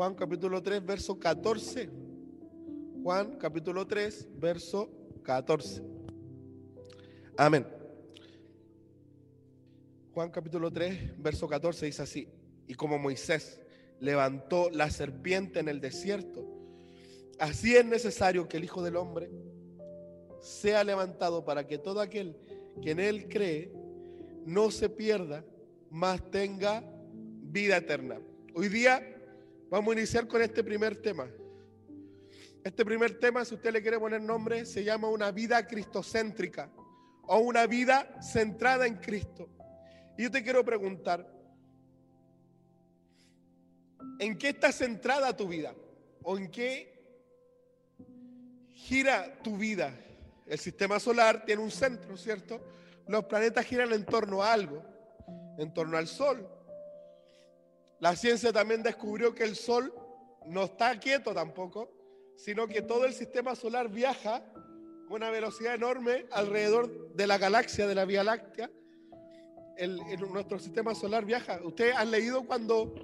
Juan 0.00 0.14
capítulo 0.14 0.62
3, 0.62 0.86
verso 0.86 1.18
14. 1.18 1.90
Juan 3.02 3.36
capítulo 3.36 3.86
3, 3.86 4.28
verso 4.38 4.88
14. 5.22 5.82
Amén. 7.36 7.66
Juan 10.14 10.30
capítulo 10.30 10.72
3, 10.72 11.20
verso 11.22 11.46
14 11.46 11.84
dice 11.84 12.00
así, 12.00 12.26
y 12.66 12.72
como 12.72 12.98
Moisés 12.98 13.60
levantó 13.98 14.70
la 14.70 14.88
serpiente 14.88 15.60
en 15.60 15.68
el 15.68 15.82
desierto, 15.82 16.48
así 17.38 17.76
es 17.76 17.84
necesario 17.84 18.48
que 18.48 18.56
el 18.56 18.64
Hijo 18.64 18.82
del 18.82 18.96
Hombre 18.96 19.30
sea 20.40 20.82
levantado 20.82 21.44
para 21.44 21.66
que 21.66 21.76
todo 21.76 22.00
aquel 22.00 22.38
que 22.80 22.92
en 22.92 23.00
él 23.00 23.28
cree 23.28 23.70
no 24.46 24.70
se 24.70 24.88
pierda, 24.88 25.44
mas 25.90 26.30
tenga 26.30 26.82
vida 27.42 27.76
eterna. 27.76 28.18
Hoy 28.54 28.70
día 28.70 29.18
vamos 29.70 29.94
a 29.94 29.98
iniciar 29.98 30.26
con 30.26 30.42
este 30.42 30.62
primer 30.64 31.00
tema. 31.00 31.28
Este 32.62 32.84
primer 32.84 33.18
tema, 33.18 33.44
si 33.44 33.54
usted 33.54 33.72
le 33.72 33.80
quiere 33.80 33.98
poner 33.98 34.20
nombre, 34.20 34.66
se 34.66 34.84
llama 34.84 35.08
una 35.08 35.30
vida 35.30 35.66
cristocéntrica 35.66 36.70
o 37.22 37.38
una 37.38 37.66
vida 37.66 38.20
centrada 38.20 38.86
en 38.86 38.96
Cristo. 38.96 39.48
Y 40.18 40.24
yo 40.24 40.30
te 40.30 40.42
quiero 40.42 40.62
preguntar, 40.64 41.26
¿en 44.18 44.36
qué 44.36 44.50
está 44.50 44.72
centrada 44.72 45.34
tu 45.34 45.48
vida? 45.48 45.74
¿O 46.22 46.36
en 46.36 46.50
qué 46.50 46.92
gira 48.72 49.40
tu 49.42 49.56
vida? 49.56 49.94
El 50.46 50.58
sistema 50.58 51.00
solar 51.00 51.44
tiene 51.46 51.62
un 51.62 51.70
centro, 51.70 52.16
¿cierto? 52.16 52.60
Los 53.06 53.24
planetas 53.24 53.64
giran 53.64 53.92
en 53.92 54.04
torno 54.04 54.42
a 54.42 54.52
algo, 54.52 54.84
en 55.56 55.72
torno 55.72 55.96
al 55.96 56.08
Sol. 56.08 56.46
La 58.00 58.16
ciencia 58.16 58.50
también 58.50 58.82
descubrió 58.82 59.34
que 59.34 59.44
el 59.44 59.54
Sol 59.54 59.92
no 60.46 60.64
está 60.64 60.98
quieto 60.98 61.34
tampoco, 61.34 61.92
sino 62.34 62.66
que 62.66 62.80
todo 62.80 63.04
el 63.04 63.12
sistema 63.12 63.54
solar 63.54 63.90
viaja 63.90 64.36
a 64.36 64.44
una 65.10 65.30
velocidad 65.30 65.74
enorme 65.74 66.24
alrededor 66.32 67.14
de 67.14 67.26
la 67.26 67.36
galaxia, 67.36 67.86
de 67.86 67.94
la 67.94 68.06
Vía 68.06 68.24
Láctea. 68.24 68.70
El, 69.76 69.98
nuestro 70.32 70.58
sistema 70.58 70.94
solar 70.94 71.26
viaja. 71.26 71.60
Ustedes 71.62 71.94
han 71.94 72.10
leído 72.10 72.46
cuando, 72.46 72.94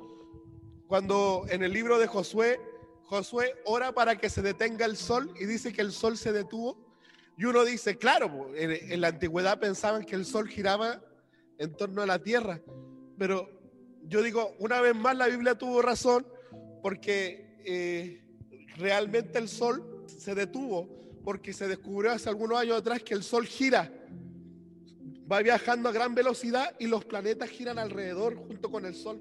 cuando 0.87 1.45
en 1.51 1.63
el 1.63 1.73
libro 1.73 1.99
de 1.99 2.07
Josué, 2.07 2.59
Josué 3.05 3.55
ora 3.67 3.93
para 3.93 4.17
que 4.17 4.31
se 4.31 4.41
detenga 4.41 4.87
el 4.87 4.97
sol 4.97 5.33
y 5.39 5.45
dice 5.45 5.75
que 5.75 5.83
el 5.83 5.93
sol 5.93 6.17
se 6.17 6.33
detuvo. 6.33 6.79
Y 7.37 7.45
uno 7.45 7.65
dice, 7.65 7.99
claro, 7.99 8.51
en, 8.55 8.71
en 8.71 9.01
la 9.03 9.09
antigüedad 9.09 9.59
pensaban 9.59 10.05
que 10.05 10.17
el 10.17 10.25
sol 10.25 10.49
giraba 10.49 11.03
en 11.59 11.75
torno 11.77 12.01
a 12.01 12.07
la 12.07 12.19
tierra, 12.19 12.61
pero 13.19 13.56
yo 14.09 14.23
digo, 14.23 14.55
una 14.59 14.81
vez 14.81 14.95
más 14.95 15.17
la 15.17 15.27
Biblia 15.27 15.57
tuvo 15.57 15.83
razón 15.83 16.27
porque 16.83 17.57
eh, 17.65 18.23
realmente 18.77 19.39
el 19.39 19.49
sol 19.49 20.05
se 20.07 20.35
detuvo 20.35 20.89
porque 21.25 21.53
se 21.53 21.67
descubrió 21.67 22.13
hace 22.13 22.29
algunos 22.29 22.57
años 22.57 22.79
atrás 22.79 23.03
que 23.03 23.13
el 23.13 23.25
sol 23.25 23.47
gira, 23.47 23.93
va 25.31 25.43
viajando 25.43 25.89
a 25.89 25.93
gran 25.93 26.15
velocidad 26.15 26.77
y 26.79 26.87
los 26.87 27.05
planetas 27.05 27.51
giran 27.51 27.81
alrededor 27.81 28.37
junto 28.37 28.71
con 28.71 28.87
el 28.87 28.95
sol, 28.95 29.21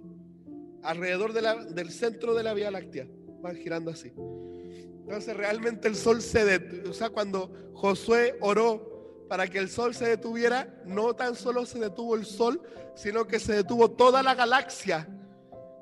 alrededor 0.83 1.33
del 1.33 1.89
centro 1.91 2.35
de 2.35 2.43
la 2.43 2.53
Vía 2.53 2.69
Láctea, 2.69 3.07
van 3.41 3.55
girando 3.55 3.89
así. 3.89 4.09
Entonces 4.09 5.35
realmente 5.35 5.87
el 5.87 5.95
sol 5.95 6.21
se 6.21 6.45
detuvo, 6.45 6.91
o 6.91 6.93
sea, 6.93 7.09
cuando 7.09 7.71
Josué 7.73 8.37
oró 8.39 8.94
para 9.27 9.47
que 9.47 9.57
el 9.57 9.69
sol 9.69 9.95
se 9.95 10.07
detuviera, 10.07 10.81
no 10.85 11.15
tan 11.15 11.35
solo 11.35 11.65
se 11.65 11.79
detuvo 11.79 12.15
el 12.15 12.25
sol, 12.25 12.61
sino 12.95 13.25
que 13.25 13.39
se 13.39 13.53
detuvo 13.53 13.91
toda 13.91 14.21
la 14.23 14.35
galaxia 14.35 15.07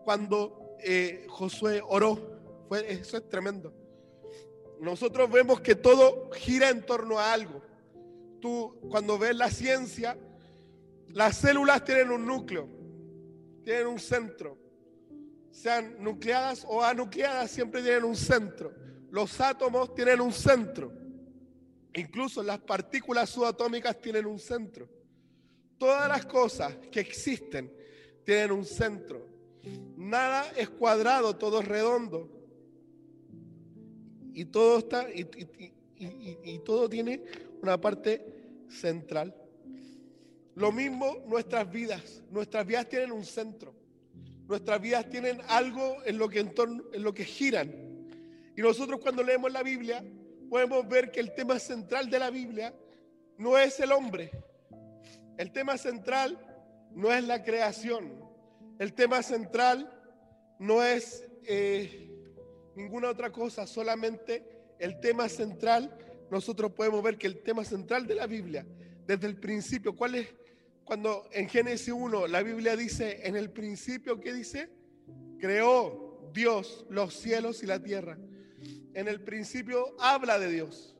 cuando 0.04 0.76
eh, 0.80 1.26
Josué 1.30 1.82
oró. 1.86 2.66
Fue, 2.68 2.92
eso 2.92 3.18
es 3.18 3.30
tremendo. 3.30 3.74
Nosotros 4.80 5.30
vemos 5.32 5.62
que 5.62 5.76
todo 5.76 6.30
gira 6.32 6.70
en 6.70 6.86
torno 6.86 7.20
a 7.20 7.34
algo. 7.34 7.62
Tú, 8.42 8.78
cuando 8.90 9.18
ves 9.18 9.36
la 9.36 9.50
ciencia, 9.50 10.18
las 11.08 11.38
células 11.38 11.84
tienen 11.84 12.12
un 12.12 12.26
núcleo, 12.26 12.68
tienen 13.64 13.88
un 13.88 14.00
centro. 14.00 14.58
Sean 15.52 15.96
nucleadas 16.00 16.66
o 16.68 16.84
anucleadas, 16.84 17.52
siempre 17.52 17.82
tienen 17.82 18.04
un 18.04 18.16
centro. 18.16 18.74
Los 19.12 19.40
átomos 19.40 19.94
tienen 19.94 20.20
un 20.20 20.34
centro. 20.34 20.92
Incluso 21.96 22.42
las 22.42 22.60
partículas 22.60 23.30
subatómicas 23.30 24.00
tienen 24.02 24.26
un 24.26 24.40
centro. 24.40 24.90
Todas 25.78 26.08
las 26.08 26.26
cosas 26.26 26.76
que 26.92 27.00
existen 27.00 27.72
tienen 28.24 28.52
un 28.52 28.66
centro. 28.66 29.28
Nada 29.96 30.52
es 30.58 30.70
cuadrado, 30.70 31.36
todo 31.36 31.62
es 31.62 31.68
redondo. 31.68 32.30
Y 34.34 34.46
todo 34.46 34.80
está 34.80 35.08
y, 35.14 36.60
todo 36.66 36.90
tiene 36.90 37.22
una 37.62 37.80
parte 37.80 38.26
central. 38.68 39.36
Lo 40.56 40.72
mismo 40.72 41.18
nuestras 41.28 41.72
vidas. 41.72 42.24
Nuestras 42.32 42.66
vidas 42.66 42.90
tienen 42.90 43.12
un 43.12 43.24
centro. 43.24 43.76
Nuestras 44.48 44.82
vidas 44.82 45.08
tienen 45.10 45.40
algo 45.48 45.98
en 46.06 46.18
lo 46.18 46.28
que 46.28 46.40
en, 46.40 46.54
torno, 46.54 46.84
en 46.92 47.04
lo 47.04 47.14
que 47.14 47.24
giran. 47.24 47.72
Y 48.58 48.62
nosotros 48.62 49.00
cuando 49.00 49.24
leemos 49.24 49.52
la 49.52 49.64
Biblia 49.64 50.04
podemos 50.54 50.88
ver 50.88 51.10
que 51.10 51.20
el 51.20 51.34
tema 51.34 51.58
central 51.58 52.12
de 52.12 52.20
la 52.20 52.30
Biblia 52.30 52.76
no 53.40 53.58
es 53.58 53.80
el 53.80 53.92
hombre. 53.92 54.30
El 55.36 55.52
tema 55.52 55.80
central 55.80 56.38
no 56.92 57.12
es 57.12 57.24
la 57.24 57.44
creación. 57.44 58.24
El 58.78 58.94
tema 58.94 59.24
central 59.24 59.92
no 60.60 60.84
es 60.84 61.26
eh, 61.48 62.08
ninguna 62.76 63.10
otra 63.10 63.32
cosa, 63.32 63.66
solamente 63.66 64.76
el 64.78 65.00
tema 65.00 65.28
central. 65.28 65.98
Nosotros 66.30 66.72
podemos 66.74 67.02
ver 67.02 67.18
que 67.18 67.26
el 67.26 67.42
tema 67.42 67.66
central 67.66 68.06
de 68.06 68.14
la 68.14 68.28
Biblia, 68.28 68.64
desde 69.08 69.26
el 69.26 69.40
principio, 69.40 69.96
¿cuál 69.96 70.14
es? 70.14 70.36
Cuando 70.84 71.28
en 71.32 71.50
Génesis 71.50 71.92
1 71.92 72.28
la 72.28 72.44
Biblia 72.44 72.76
dice, 72.76 73.28
en 73.28 73.36
el 73.36 73.50
principio, 73.50 74.20
¿qué 74.20 74.32
dice? 74.32 74.70
Creó 75.40 76.30
Dios 76.32 76.86
los 76.92 77.16
cielos 77.16 77.64
y 77.64 77.66
la 77.66 77.82
tierra 77.82 78.20
en 78.94 79.08
el 79.08 79.22
principio 79.22 79.96
habla 80.00 80.40
de 80.40 80.50
Dios. 80.50 80.96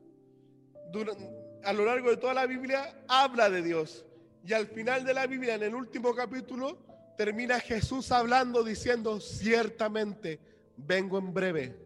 a 1.64 1.74
lo 1.74 1.86
largo 1.86 2.10
de 2.10 2.18
toda 2.18 2.34
la 2.34 2.46
Biblia 2.46 3.04
habla 3.08 3.50
de 3.50 3.62
Dios. 3.62 4.06
Y 4.46 4.54
al 4.54 4.68
final 4.68 5.06
de 5.06 5.14
la 5.14 5.26
Biblia, 5.26 5.56
en 5.56 5.64
el 5.64 5.74
último 5.74 6.14
capítulo, 6.14 6.78
termina 7.18 7.60
Jesús 7.60 8.12
hablando 8.12 8.64
diciendo, 8.64 9.20
ciertamente 9.20 10.40
vengo 10.76 11.18
en 11.18 11.34
breve. 11.34 11.78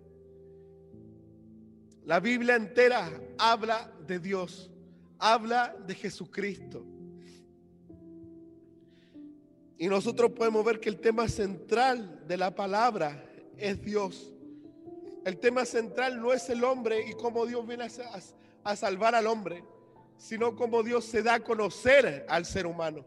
La 2.06 2.20
Biblia 2.20 2.56
entera 2.56 3.12
habla 3.38 3.92
de 4.08 4.20
Dios, 4.20 4.72
habla 5.20 5.76
de 5.86 5.94
Jesucristo. 5.94 6.86
Y 9.78 9.88
nosotros 9.88 10.32
podemos 10.32 10.66
ver 10.66 10.80
que 10.80 10.90
el 10.90 11.00
tema 11.00 11.28
central 11.28 12.26
de 12.28 12.38
la 12.38 12.56
palabra 12.56 13.24
es 13.58 13.80
Dios. 13.82 14.34
El 15.28 15.40
tema 15.40 15.66
central 15.66 16.22
no 16.22 16.32
es 16.32 16.50
el 16.50 16.64
hombre 16.64 17.06
y 17.06 17.12
cómo 17.12 17.46
Dios 17.46 17.68
viene 17.68 17.90
a, 18.64 18.76
salvar 18.78 19.14
al 19.14 19.28
hombre, 19.28 19.62
sino 20.16 20.56
cómo 20.56 20.84
Dios 20.84 21.04
se 21.04 21.22
da 21.22 21.34
a 21.34 21.40
conocer 21.42 22.26
al 22.30 22.46
ser 22.46 22.66
humano, 22.66 23.06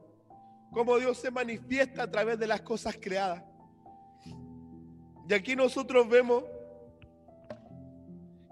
cómo 0.70 0.98
Dios 0.98 1.16
se 1.16 1.30
manifiesta 1.30 2.02
a 2.02 2.10
través 2.10 2.38
de 2.38 2.46
las 2.46 2.60
cosas 2.60 2.98
creadas. 3.00 3.42
Y 5.30 5.32
aquí 5.32 5.56
nosotros 5.56 6.06
vemos 6.10 6.44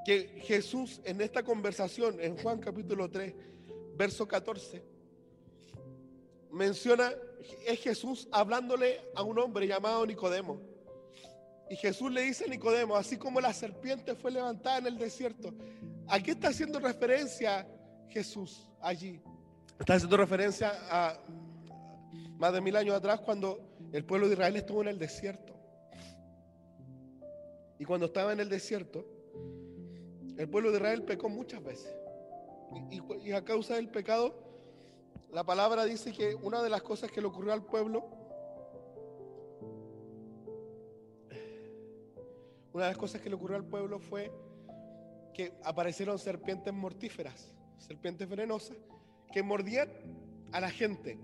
que 0.07 0.41
Jesús 0.47 1.03
en 1.05 1.21
esta 1.21 1.43
conversación, 1.43 2.19
en 2.23 2.39
Juan 2.39 2.61
capítulo 2.61 3.11
3, 3.11 3.35
verso 3.99 4.27
14, 4.27 4.83
menciona, 6.53 7.13
es 7.67 7.79
Jesús 7.81 8.29
hablándole 8.33 9.03
a 9.15 9.23
un 9.23 9.39
hombre 9.39 9.67
llamado 9.67 10.07
Nicodemo. 10.07 10.78
Y 11.71 11.77
Jesús 11.77 12.11
le 12.11 12.23
dice 12.23 12.45
a 12.45 12.49
Nicodemo, 12.49 12.97
así 12.97 13.17
como 13.17 13.41
la 13.41 13.53
serpiente 13.53 14.15
fue 14.15 14.31
levantada 14.31 14.79
en 14.79 14.87
el 14.87 14.99
desierto, 14.99 15.55
¿a 16.07 16.19
qué 16.21 16.31
está 16.31 16.49
haciendo 16.49 16.81
referencia 16.81 17.67
Jesús 18.09 18.67
allí? 18.81 19.21
Está 19.79 19.95
haciendo 19.95 20.17
referencia 20.17 20.73
a 20.91 21.19
más 22.39 22.53
de 22.53 22.61
mil 22.61 22.75
años 22.77 22.97
atrás 22.97 23.21
cuando 23.21 23.61
el 23.93 24.05
pueblo 24.05 24.29
de 24.29 24.35
Israel 24.35 24.57
estuvo 24.57 24.81
en 24.83 24.89
el 24.89 24.99
desierto. 24.99 25.55
Y 27.79 27.85
cuando 27.85 28.07
estaba 28.07 28.33
en 28.33 28.41
el 28.41 28.49
desierto, 28.49 29.05
el 30.37 30.49
pueblo 30.49 30.71
de 30.71 30.79
Israel 30.79 31.03
pecó 31.03 31.29
muchas 31.29 31.63
veces. 31.63 31.93
Y, 32.91 33.29
y, 33.29 33.33
a 33.33 33.45
causa 33.45 33.77
del 33.77 33.89
pecado, 33.89 34.35
la 35.33 35.45
palabra 35.45 35.85
dice 35.85 36.13
que 36.13 36.35
una 36.35 36.63
de 36.63 36.71
las 36.71 36.83
cosas 36.83 37.11
que 37.11 37.21
le 37.21 37.27
ocurrió 37.27 37.53
al 37.53 37.65
pueblo 37.65 38.18
Una 42.79 42.87
de 42.87 42.93
las 42.93 42.99
cosas 42.99 43.21
que 43.21 43.29
le 43.29 43.35
ocurrió 43.35 43.57
al 43.57 43.65
pueblo 43.65 43.99
fue 43.99 44.31
que 45.35 45.53
aparecieron 45.65 46.17
serpientes 46.17 46.73
mortíferas, 46.73 47.53
serpientes 47.77 48.29
venenosas, 48.29 48.77
que 49.33 49.43
mordían 49.43 49.89
a 50.53 50.61
la 50.61 50.71
gente 50.71 51.19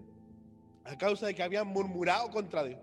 a 0.82 0.98
causa 0.98 1.28
de 1.28 1.34
que 1.36 1.44
habían 1.44 1.68
murmurado 1.68 2.28
contra 2.30 2.64
Dios. 2.64 2.80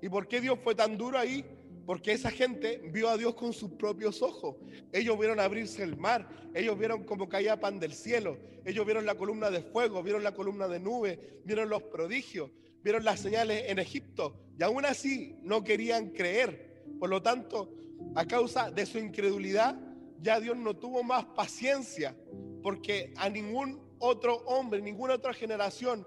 ¿Y 0.00 0.08
por 0.08 0.28
qué 0.28 0.40
Dios 0.40 0.60
fue 0.62 0.76
tan 0.76 0.96
duro 0.96 1.18
ahí? 1.18 1.44
Porque 1.84 2.12
esa 2.12 2.30
gente 2.30 2.88
vio 2.92 3.08
a 3.08 3.16
Dios 3.16 3.34
con 3.34 3.52
sus 3.52 3.72
propios 3.72 4.22
ojos. 4.22 4.54
Ellos 4.92 5.18
vieron 5.18 5.40
abrirse 5.40 5.82
el 5.82 5.96
mar, 5.96 6.28
ellos 6.54 6.78
vieron 6.78 7.02
cómo 7.02 7.28
caía 7.28 7.58
pan 7.58 7.80
del 7.80 7.94
cielo, 7.94 8.38
ellos 8.64 8.86
vieron 8.86 9.04
la 9.04 9.16
columna 9.16 9.50
de 9.50 9.62
fuego, 9.62 10.04
vieron 10.04 10.22
la 10.22 10.34
columna 10.34 10.68
de 10.68 10.78
nube, 10.78 11.40
vieron 11.44 11.68
los 11.68 11.82
prodigios, 11.82 12.48
vieron 12.84 13.04
las 13.04 13.18
señales 13.18 13.64
en 13.66 13.80
Egipto 13.80 14.38
y 14.56 14.62
aún 14.62 14.86
así 14.86 15.36
no 15.42 15.64
querían 15.64 16.10
creer. 16.10 16.65
Por 16.98 17.10
lo 17.10 17.22
tanto, 17.22 17.72
a 18.14 18.26
causa 18.26 18.70
de 18.70 18.86
su 18.86 18.98
incredulidad, 18.98 19.78
ya 20.20 20.40
Dios 20.40 20.56
no 20.56 20.76
tuvo 20.76 21.02
más 21.02 21.24
paciencia 21.26 22.16
porque 22.62 23.12
a 23.16 23.28
ningún 23.28 23.80
otro 23.98 24.36
hombre, 24.46 24.80
ninguna 24.80 25.14
otra 25.14 25.32
generación 25.32 26.06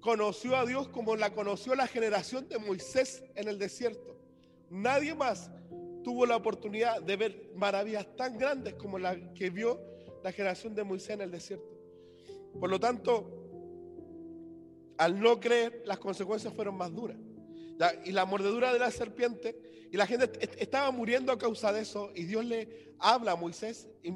conoció 0.00 0.56
a 0.56 0.64
Dios 0.64 0.88
como 0.88 1.16
la 1.16 1.34
conoció 1.34 1.74
la 1.74 1.86
generación 1.86 2.48
de 2.48 2.58
Moisés 2.58 3.22
en 3.34 3.48
el 3.48 3.58
desierto. 3.58 4.16
Nadie 4.70 5.14
más 5.14 5.50
tuvo 6.02 6.26
la 6.26 6.36
oportunidad 6.36 7.02
de 7.02 7.16
ver 7.16 7.52
maravillas 7.56 8.06
tan 8.16 8.38
grandes 8.38 8.74
como 8.74 8.98
la 8.98 9.34
que 9.34 9.50
vio 9.50 9.80
la 10.22 10.32
generación 10.32 10.74
de 10.74 10.84
Moisés 10.84 11.10
en 11.10 11.20
el 11.22 11.30
desierto. 11.30 11.78
Por 12.58 12.70
lo 12.70 12.80
tanto, 12.80 13.42
al 14.98 15.20
no 15.20 15.40
creer, 15.40 15.82
las 15.84 15.98
consecuencias 15.98 16.52
fueron 16.54 16.76
más 16.76 16.94
duras. 16.94 17.16
Y 18.04 18.12
la 18.12 18.24
mordedura 18.24 18.72
de 18.72 18.78
la 18.78 18.90
serpiente, 18.90 19.56
y 19.92 19.98
la 19.98 20.06
gente 20.06 20.30
estaba 20.58 20.90
muriendo 20.90 21.32
a 21.32 21.38
causa 21.38 21.70
de 21.70 21.82
eso, 21.82 22.10
y 22.14 22.24
Dios 22.24 22.46
le 22.46 22.94
habla 22.98 23.32
a 23.32 23.36
Moisés, 23.36 23.86
y, 24.02 24.10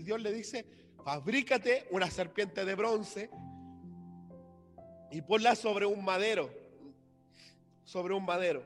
Dios 0.00 0.20
le 0.20 0.30
dice, 0.30 0.66
fabrícate 1.02 1.88
una 1.90 2.10
serpiente 2.10 2.66
de 2.66 2.74
bronce 2.74 3.30
y 5.10 5.22
ponla 5.22 5.54
sobre 5.54 5.86
un 5.86 6.04
madero, 6.04 6.50
sobre 7.82 8.12
un 8.12 8.26
madero. 8.26 8.62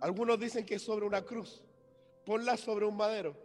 Algunos 0.00 0.40
dicen 0.40 0.64
que 0.64 0.76
es 0.76 0.82
sobre 0.82 1.04
una 1.04 1.20
cruz. 1.20 1.62
Ponla 2.24 2.56
sobre 2.56 2.86
un 2.86 2.96
madero. 2.96 3.36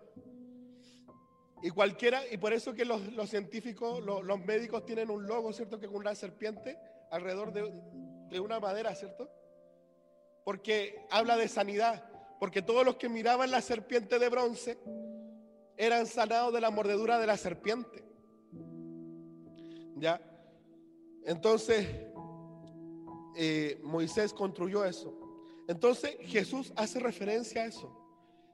Y 1.61 1.69
cualquiera, 1.69 2.21
y 2.31 2.37
por 2.37 2.53
eso 2.53 2.73
que 2.73 2.85
los, 2.85 3.01
científicos, 3.29 4.01
los, 4.01 4.39
médicos 4.45 4.85
tienen 4.85 5.09
un 5.09 5.27
logo, 5.27 5.51
¿cierto? 5.51 5.77
Que 5.81 5.87
con 5.87 5.97
una 5.97 6.15
serpiente 6.15 6.77
alrededor 7.11 7.51
de, 7.51 7.69
de 8.29 8.39
una 8.39 8.61
madera, 8.61 8.95
¿cierto? 8.95 9.29
Porque 10.45 11.05
habla 11.11 11.35
de 11.35 11.49
sanidad. 11.49 12.10
Porque 12.41 12.63
todos 12.63 12.83
los 12.83 12.95
que 12.95 13.07
miraban 13.07 13.51
la 13.51 13.61
serpiente 13.61 14.17
de 14.17 14.27
bronce 14.27 14.79
eran 15.77 16.07
sanados 16.07 16.51
de 16.51 16.59
la 16.59 16.71
mordedura 16.71 17.19
de 17.19 17.27
la 17.27 17.37
serpiente. 17.37 18.03
¿Ya? 19.95 20.19
Entonces, 21.23 21.87
eh, 23.35 23.79
Moisés 23.83 24.33
construyó 24.33 24.83
eso. 24.83 25.15
Entonces 25.67 26.17
Jesús 26.21 26.73
hace 26.75 26.99
referencia 26.99 27.61
a 27.61 27.65
eso, 27.65 27.95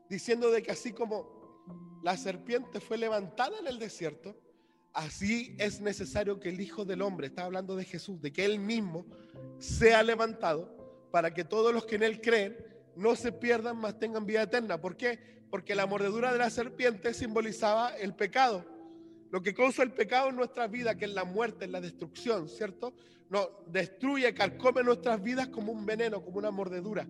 diciendo 0.10 0.52
de 0.52 0.64
que 0.64 0.72
así 0.72 0.92
como 0.92 2.04
la 2.04 2.18
serpiente 2.18 2.82
fue 2.82 2.98
levantada 2.98 3.58
en 3.58 3.68
el 3.68 3.80
desierto, 3.80 4.36
así 4.92 5.56
es 5.60 5.80
necesario 5.80 6.42
que 6.42 6.50
el 6.50 6.60
Hijo 6.60 6.84
del 6.84 7.02
Hombre, 7.02 7.28
está 7.28 7.46
hablando 7.46 7.78
de 7.78 7.86
Jesús, 7.86 8.22
de 8.22 8.34
que 8.34 8.44
Él 8.44 8.60
mismo 8.60 9.06
sea 9.60 10.04
levantado 10.04 10.76
para 11.10 11.34
que 11.34 11.46
todos 11.46 11.74
los 11.74 11.86
que 11.86 11.96
en 11.96 12.04
Él 12.04 12.20
creen 12.20 12.76
no 12.98 13.16
se 13.16 13.32
pierdan, 13.32 13.78
más 13.78 13.98
tengan 14.00 14.26
vida 14.26 14.44
eterna. 14.44 14.80
¿Por 14.82 14.98
qué? 14.98 15.20
Porque 15.50 15.76
la 15.76 15.86
mordedura 15.86 16.32
de 16.32 16.40
la 16.40 16.50
serpiente 16.50 17.14
simbolizaba 17.14 17.96
el 17.96 18.14
pecado. 18.14 18.66
Lo 19.32 19.42
que 19.42 19.54
causa 19.54 19.84
el 19.84 19.92
pecado 19.92 20.30
en 20.30 20.36
nuestra 20.36 20.68
vida, 20.68 20.96
que 20.96 21.06
es 21.06 21.12
la 21.12 21.24
muerte, 21.24 21.66
es 21.66 21.72
la 21.72 21.82
destrucción, 21.82 22.48
¿cierto? 22.50 22.94
no 23.30 23.50
destruye, 23.68 24.34
carcome 24.34 24.84
nuestras 24.84 25.22
vidas 25.22 25.48
como 25.48 25.72
un 25.72 25.86
veneno, 25.86 26.24
como 26.24 26.38
una 26.38 26.52
mordedura. 26.52 27.08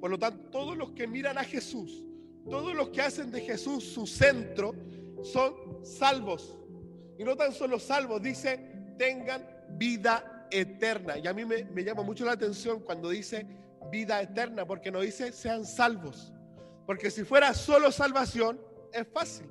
Por 0.00 0.10
lo 0.10 0.18
tanto, 0.18 0.50
todos 0.50 0.76
los 0.76 0.92
que 0.92 1.06
miran 1.06 1.38
a 1.38 1.44
Jesús, 1.44 2.06
todos 2.48 2.74
los 2.74 2.88
que 2.90 3.02
hacen 3.02 3.30
de 3.30 3.40
Jesús 3.40 3.84
su 3.84 4.06
centro, 4.06 4.74
son 5.22 5.84
salvos. 5.84 6.56
Y 7.18 7.24
no 7.24 7.36
tan 7.36 7.52
solo 7.52 7.78
salvos, 7.78 8.22
dice, 8.22 8.94
tengan 8.96 9.46
vida 9.70 10.46
eterna. 10.50 11.18
Y 11.18 11.26
a 11.26 11.34
mí 11.34 11.44
me, 11.44 11.64
me 11.64 11.84
llama 11.84 12.02
mucho 12.02 12.24
la 12.24 12.32
atención 12.32 12.80
cuando 12.80 13.10
dice 13.10 13.46
vida 13.90 14.20
eterna, 14.20 14.66
porque 14.66 14.90
no 14.90 15.00
dice 15.00 15.32
sean 15.32 15.64
salvos. 15.64 16.32
Porque 16.86 17.10
si 17.10 17.24
fuera 17.24 17.52
solo 17.54 17.92
salvación, 17.92 18.60
es 18.92 19.06
fácil. 19.08 19.46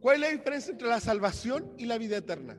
¿Cuál 0.00 0.16
es 0.16 0.20
la 0.20 0.28
diferencia 0.28 0.72
entre 0.72 0.88
la 0.88 1.00
salvación 1.00 1.72
y 1.78 1.86
la 1.86 1.98
vida 1.98 2.18
eterna? 2.18 2.56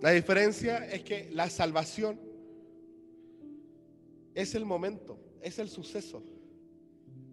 La 0.00 0.10
diferencia 0.10 0.86
es 0.86 1.02
que 1.02 1.28
la 1.32 1.50
salvación 1.50 2.20
es 4.34 4.54
el 4.54 4.64
momento, 4.64 5.18
es 5.42 5.58
el 5.58 5.68
suceso. 5.68 6.22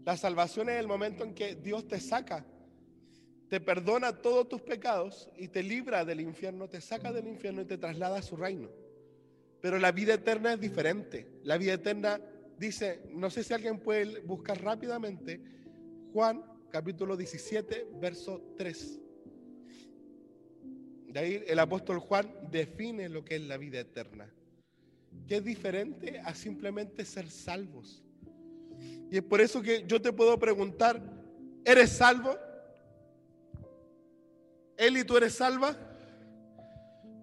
La 0.03 0.17
salvación 0.17 0.69
es 0.69 0.79
el 0.79 0.88
momento 0.88 1.23
en 1.23 1.35
que 1.35 1.56
Dios 1.56 1.88
te 1.88 2.00
saca, 2.00 2.45
te 3.50 3.59
perdona 3.59 4.21
todos 4.21 4.50
tus 4.50 4.62
pecados 4.62 5.29
y 5.38 5.47
te 5.47 5.62
libra 5.62 6.03
del 6.03 6.21
infierno, 6.21 6.67
te 6.67 6.81
saca 6.81 7.12
del 7.12 7.27
infierno 7.27 7.62
y 7.62 7.65
te 7.65 7.77
traslada 7.77 8.19
a 8.19 8.21
su 8.23 8.35
reino. 8.35 8.69
Pero 9.62 9.80
la 9.80 9.92
vida 9.92 10.13
eterna 10.13 10.54
es 10.54 10.60
diferente. 10.60 11.28
La 11.44 11.57
vida 11.57 11.74
eterna 11.74 12.19
dice, 12.57 13.02
no 13.12 13.30
sé 13.30 13.44
si 13.44 13.54
alguien 13.54 13.80
puede 13.80 14.22
buscar 14.22 14.62
rápidamente, 14.62 15.42
Juan 16.13 16.44
capítulo 16.72 17.16
17, 17.16 17.88
verso 18.00 18.54
3. 18.57 19.00
De 21.07 21.19
ahí 21.19 21.44
el 21.48 21.60
apóstol 21.60 22.00
Juan 22.00 22.30
define 22.52 23.07
lo 23.10 23.24
que 23.24 23.36
es 23.36 23.42
la 23.42 23.57
vida 23.57 23.80
eterna, 23.80 24.30
que 25.28 25.38
es 25.38 25.44
diferente 25.44 26.19
a 26.19 26.36
simplemente 26.36 27.06
ser 27.06 27.30
salvos. 27.30 28.04
Y 29.10 29.18
es 29.18 29.24
por 29.24 29.40
eso 29.40 29.62
que 29.62 29.86
yo 29.88 30.01
te 30.01 30.12
puedo 30.12 30.38
preguntar, 30.38 31.01
¿eres 31.63 31.92
salvo? 31.92 32.36
Eli, 34.78 35.06
¿tú 35.06 35.16
eres 35.16 35.36
salva? 35.36 35.78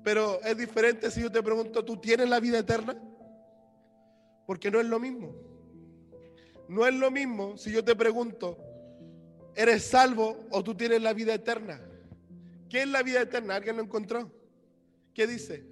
Pero 0.02 0.40
es 0.43 0.56
diferente 0.56 1.10
si 1.10 1.22
yo 1.22 1.31
te 1.31 1.43
pregunto, 1.43 1.84
¿tú 1.84 1.96
tienes 1.96 2.28
la 2.28 2.40
vida 2.40 2.58
eterna? 2.58 2.96
Porque 4.46 4.70
no 4.70 4.81
es 4.81 4.87
lo 4.87 4.99
mismo. 4.99 5.34
No 6.69 6.87
es 6.87 6.94
lo 6.94 7.10
mismo 7.10 7.56
si 7.56 7.70
yo 7.70 7.84
te 7.84 7.94
pregunto, 7.94 8.58
¿eres 9.54 9.84
salvo 9.84 10.46
o 10.50 10.62
tú 10.64 10.75
tienes 10.75 11.02
la 11.02 11.12
vida 11.12 11.34
eterna? 11.34 11.81
¿Qué 12.69 12.82
es 12.82 12.88
la 12.88 13.02
vida 13.02 13.20
eterna? 13.20 13.56
¿Alguien 13.56 13.76
lo 13.76 13.82
encontró? 13.82 14.32
¿Qué 15.14 15.26
dice? 15.26 15.66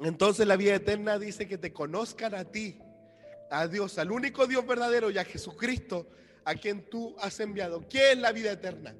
Entonces 0.00 0.46
la 0.46 0.56
vida 0.56 0.74
eterna 0.74 1.18
dice 1.18 1.48
que 1.48 1.58
te 1.58 1.72
conozcan 1.72 2.34
a 2.34 2.44
ti, 2.44 2.78
a 3.50 3.66
Dios, 3.66 3.98
al 3.98 4.12
único 4.12 4.46
Dios 4.46 4.66
verdadero 4.66 5.10
y 5.10 5.18
a 5.18 5.24
Jesucristo, 5.24 6.08
a 6.44 6.54
quien 6.54 6.88
tú 6.88 7.16
has 7.18 7.40
enviado. 7.40 7.88
¿Qué 7.88 8.12
es 8.12 8.18
la 8.18 8.32
vida 8.32 8.52
eterna? 8.52 8.94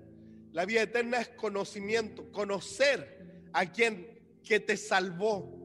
La 0.52 0.64
vida 0.64 0.82
eterna 0.82 1.20
es 1.20 1.28
conocimiento, 1.28 2.30
conocer 2.32 3.46
a 3.52 3.66
quien 3.66 4.18
que 4.42 4.60
te 4.60 4.76
salvó. 4.76 5.56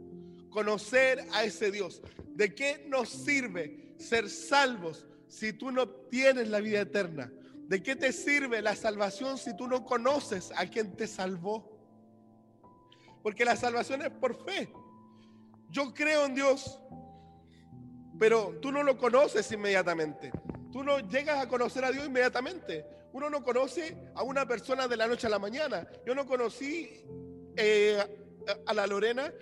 Conocer 0.50 1.26
a 1.32 1.44
ese 1.44 1.72
Dios. 1.72 2.02
¿De 2.28 2.54
qué 2.54 2.86
nos 2.88 3.10
sirve 3.10 3.96
ser 3.98 4.30
salvos 4.30 5.08
si 5.28 5.52
tú 5.54 5.72
no 5.72 5.90
tienes 5.90 6.48
la 6.50 6.60
vida 6.60 6.82
eterna? 6.82 7.32
¿De 7.68 7.82
qué 7.82 7.96
te 7.96 8.12
sirve 8.12 8.62
la 8.62 8.76
salvación 8.76 9.38
si 9.40 9.56
tú 9.58 9.68
no 9.68 9.84
conoces 9.84 10.52
a 10.56 10.68
quien 10.68 10.96
te 10.96 11.08
salvó? 11.08 11.74
Porque 13.24 13.46
la 13.46 13.56
salvación 13.56 14.04
es 14.04 14.10
por 14.12 14.46
fe. 14.46 14.70
Yo 15.74 15.92
creo 15.92 16.28
en 16.28 16.36
Dios, 16.36 16.80
pero 18.20 18.60
tú 18.62 18.72
no 18.72 18.84
lo 18.84 18.96
conoces 18.96 19.52
inmediatamente. 19.52 20.32
Tú 20.72 20.84
no 20.84 21.00
llegas 21.00 21.40
a 21.44 21.48
conocer 21.48 21.84
a 21.84 21.92
Dios 21.92 22.06
inmediatamente. 22.06 22.86
Uno 23.12 23.28
no 23.28 23.44
conoce 23.44 23.98
a 24.14 24.22
una 24.22 24.48
persona 24.48 24.88
de 24.88 24.96
la 24.96 25.08
noche 25.08 25.26
a 25.26 25.32
la 25.32 25.40
mañana. 25.40 25.88
Yo 26.06 26.14
no 26.14 26.28
conocí 26.28 27.04
eh, 27.56 27.98
a 28.68 28.74
la 28.76 28.86
Lorena 28.86 29.34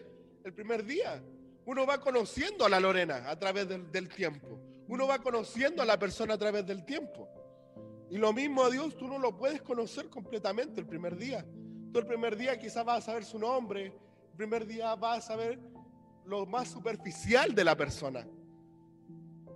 el 0.45 0.53
primer 0.53 0.85
día. 0.85 1.21
Uno 1.65 1.85
va 1.85 1.99
conociendo 1.99 2.65
a 2.65 2.69
la 2.69 2.79
Lorena 2.79 3.29
a 3.29 3.37
través 3.37 3.67
del, 3.67 4.07
tiempo. 4.07 4.57
Uno 4.87 5.07
va 5.07 5.19
conociendo 5.19 5.81
a 5.81 5.85
la 5.85 5.99
persona 5.99 6.35
a 6.35 6.37
través 6.37 6.65
del 6.65 6.85
tiempo. 6.85 7.27
Y 8.09 8.17
lo 8.17 8.31
mismo 8.31 8.63
a 8.63 8.69
Dios, 8.69 8.95
tú 8.95 9.05
no 9.05 9.19
lo 9.19 9.35
puedes 9.35 9.61
conocer 9.61 10.09
completamente 10.09 10.79
el 10.79 10.87
primer 10.87 11.17
día. 11.17 11.45
Tú 11.91 11.99
el 11.99 12.05
primer 12.05 12.37
día 12.37 12.57
quizás 12.57 12.85
vas 12.85 12.99
a 12.99 13.07
saber 13.07 13.25
su 13.25 13.37
nombre, 13.37 13.87
el 13.87 14.37
primer 14.37 14.65
día 14.65 14.95
vas 14.95 15.25
a 15.25 15.27
saber 15.27 15.59
lo 16.25 16.45
más 16.45 16.69
superficial 16.69 17.53
de 17.53 17.63
la 17.63 17.75
persona. 17.75 18.25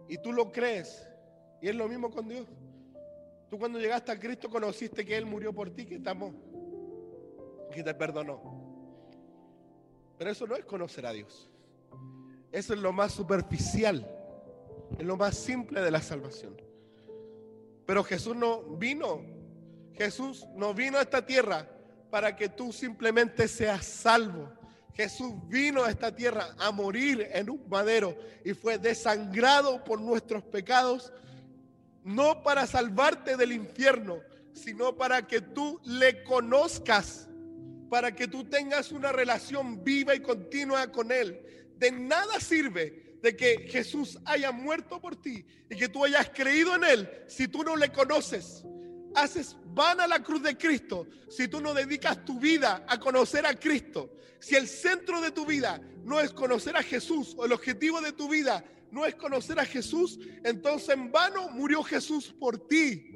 Y 0.07 0.17
tú 0.17 0.33
lo 0.33 0.51
crees. 0.51 1.07
Y 1.61 1.69
es 1.69 1.75
lo 1.75 1.87
mismo 1.87 2.11
con 2.11 2.27
Dios. 2.27 2.47
Tú 3.49 3.57
cuando 3.57 3.79
llegaste 3.79 4.11
a 4.11 4.19
Cristo 4.19 4.49
conociste 4.49 5.05
que 5.05 5.15
Él 5.15 5.25
murió 5.25 5.53
por 5.53 5.69
ti, 5.69 5.85
que 5.85 5.99
te 5.99 6.09
amó, 6.09 6.33
que 7.71 7.83
te 7.83 7.93
perdonó. 7.93 8.41
Pero 10.17 10.31
eso 10.31 10.47
no 10.47 10.55
es 10.55 10.65
conocer 10.65 11.05
a 11.05 11.11
Dios. 11.11 11.49
Eso 12.51 12.73
es 12.73 12.79
lo 12.79 12.93
más 12.93 13.11
superficial, 13.11 14.07
es 14.97 15.05
lo 15.05 15.17
más 15.17 15.35
simple 15.35 15.81
de 15.81 15.91
la 15.91 16.01
salvación. 16.01 16.55
Pero 17.85 18.03
Jesús 18.03 18.35
no 18.35 18.61
vino. 18.63 19.21
Jesús 19.93 20.45
no 20.55 20.73
vino 20.73 20.97
a 20.97 21.01
esta 21.01 21.25
tierra 21.25 21.69
para 22.09 22.35
que 22.35 22.49
tú 22.49 22.71
simplemente 22.71 23.47
seas 23.47 23.85
salvo. 23.85 24.51
Jesús 24.95 25.33
vino 25.47 25.83
a 25.83 25.89
esta 25.89 26.15
tierra 26.15 26.55
a 26.57 26.71
morir 26.71 27.27
en 27.33 27.49
un 27.49 27.61
madero 27.67 28.17
y 28.45 28.53
fue 28.53 28.77
desangrado 28.77 29.83
por 29.83 29.99
nuestros 29.99 30.43
pecados, 30.43 31.11
no 32.03 32.43
para 32.43 32.65
salvarte 32.65 33.35
del 33.35 33.51
infierno, 33.51 34.21
sino 34.53 34.95
para 34.95 35.27
que 35.27 35.41
tú 35.41 35.81
le 35.83 36.23
conozcas, 36.23 37.27
para 37.89 38.15
que 38.15 38.27
tú 38.27 38.45
tengas 38.45 38.93
una 38.93 39.11
relación 39.11 39.83
viva 39.83 40.15
y 40.15 40.21
continua 40.21 40.89
con 40.91 41.11
Él. 41.11 41.41
De 41.77 41.91
nada 41.91 42.39
sirve 42.39 43.17
de 43.21 43.35
que 43.35 43.67
Jesús 43.67 44.17
haya 44.23 44.53
muerto 44.53 45.01
por 45.01 45.17
ti 45.17 45.45
y 45.69 45.75
que 45.75 45.89
tú 45.89 46.05
hayas 46.05 46.29
creído 46.29 46.75
en 46.75 46.83
Él 46.85 47.09
si 47.27 47.49
tú 47.49 47.63
no 47.63 47.75
le 47.75 47.91
conoces. 47.91 48.63
Haces 49.15 49.55
vana 49.73 50.07
la 50.07 50.21
cruz 50.21 50.43
de 50.43 50.57
Cristo 50.57 51.07
si 51.29 51.47
tú 51.47 51.61
no 51.61 51.73
dedicas 51.73 52.23
tu 52.25 52.39
vida 52.39 52.85
a 52.87 52.99
conocer 52.99 53.45
a 53.45 53.53
Cristo. 53.53 54.11
Si 54.39 54.55
el 54.55 54.67
centro 54.67 55.21
de 55.21 55.31
tu 55.31 55.45
vida 55.45 55.81
no 56.03 56.19
es 56.19 56.31
conocer 56.31 56.75
a 56.77 56.83
Jesús 56.83 57.33
o 57.37 57.45
el 57.45 57.53
objetivo 57.53 58.01
de 58.01 58.11
tu 58.11 58.29
vida 58.29 58.63
no 58.91 59.05
es 59.05 59.15
conocer 59.15 59.59
a 59.59 59.65
Jesús, 59.65 60.19
entonces 60.43 60.89
en 60.89 61.11
vano 61.11 61.49
murió 61.49 61.83
Jesús 61.83 62.33
por 62.39 62.67
ti. 62.67 63.11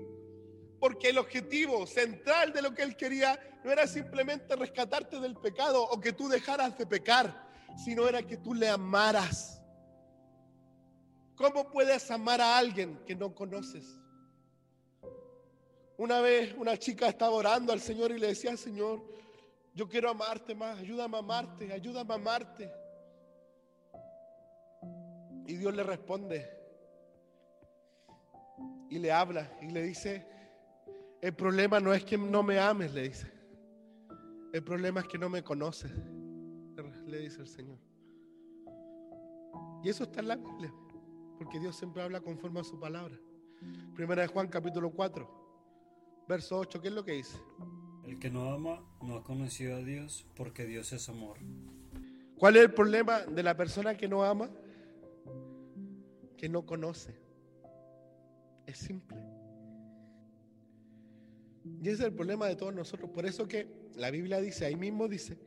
Porque 0.79 1.09
el 1.09 1.17
objetivo 1.17 1.85
central 1.85 2.51
de 2.53 2.61
lo 2.61 2.73
que 2.73 2.83
él 2.83 2.95
quería 2.95 3.39
no 3.63 3.71
era 3.71 3.87
simplemente 3.87 4.55
rescatarte 4.55 5.19
del 5.19 5.35
pecado 5.35 5.83
o 5.83 5.99
que 5.99 6.13
tú 6.13 6.27
dejaras 6.27 6.77
de 6.77 6.85
pecar, 6.85 7.49
sino 7.77 8.07
era 8.07 8.23
que 8.23 8.37
tú 8.37 8.53
le 8.53 8.67
amaras. 8.69 9.61
¿Cómo 11.35 11.69
puedes 11.71 12.09
amar 12.11 12.41
a 12.41 12.57
alguien 12.57 12.99
que 13.05 13.15
no 13.15 13.33
conoces? 13.33 13.99
Una 15.99 16.21
vez 16.21 16.55
una 16.57 16.77
chica 16.77 17.09
estaba 17.09 17.33
orando 17.33 17.73
al 17.73 17.81
Señor 17.81 18.11
y 18.11 18.19
le 18.19 18.27
decía, 18.27 18.55
Señor, 18.55 19.03
yo 19.75 19.89
quiero 19.89 20.09
amarte 20.09 20.55
más, 20.55 20.79
ayúdame 20.79 21.17
a 21.17 21.19
amarte, 21.19 21.73
ayúdame 21.73 22.13
a 22.13 22.15
amarte. 22.15 22.71
Y 25.45 25.55
Dios 25.57 25.75
le 25.75 25.83
responde 25.83 26.49
y 28.89 28.97
le 28.97 29.11
habla 29.11 29.51
y 29.61 29.71
le 29.71 29.83
dice, 29.83 30.25
el 31.19 31.33
problema 31.33 31.81
no 31.81 31.93
es 31.93 32.05
que 32.05 32.17
no 32.17 32.43
me 32.43 32.59
ames, 32.59 32.93
le 32.93 33.09
dice. 33.09 33.29
El 34.53 34.63
problema 34.63 35.01
es 35.01 35.07
que 35.07 35.17
no 35.17 35.27
me 35.27 35.43
conoces, 35.43 35.91
le 37.07 37.19
dice 37.19 37.41
el 37.41 37.47
Señor. 37.49 37.77
Y 39.83 39.89
eso 39.89 40.05
está 40.05 40.21
en 40.21 40.29
la 40.29 40.37
Biblia, 40.37 40.73
porque 41.37 41.59
Dios 41.59 41.75
siempre 41.75 42.01
habla 42.01 42.21
conforme 42.21 42.61
a 42.61 42.63
su 42.63 42.79
palabra. 42.79 43.19
Primera 43.93 44.21
de 44.21 44.29
Juan 44.29 44.47
capítulo 44.47 44.91
4, 44.91 45.38
verso 46.29 46.59
8, 46.59 46.79
¿qué 46.79 46.89
es 46.89 46.93
lo 46.93 47.03
que 47.03 47.13
dice? 47.13 47.39
El 48.05 48.19
que 48.19 48.29
no 48.29 48.53
ama 48.53 48.79
no 49.01 49.15
ha 49.15 49.23
conocido 49.23 49.75
a 49.75 49.79
Dios 49.79 50.27
porque 50.35 50.65
Dios 50.65 50.93
es 50.93 51.09
amor. 51.09 51.37
¿Cuál 52.37 52.55
es 52.55 52.61
el 52.61 52.73
problema 52.73 53.21
de 53.21 53.41
la 53.41 53.57
persona 53.57 53.97
que 53.97 54.07
no 54.07 54.23
ama? 54.23 54.49
Que 56.37 56.47
no 56.47 56.65
conoce. 56.67 57.15
Es 58.67 58.77
simple. 58.77 59.17
Y 61.81 61.89
ese 61.89 62.03
es 62.03 62.07
el 62.09 62.13
problema 62.13 62.47
de 62.47 62.55
todos 62.55 62.75
nosotros. 62.75 63.09
Por 63.09 63.25
eso 63.25 63.47
que 63.47 63.67
la 63.95 64.11
Biblia 64.11 64.39
dice, 64.39 64.65
ahí 64.65 64.75
mismo 64.75 65.07
dice, 65.07 65.37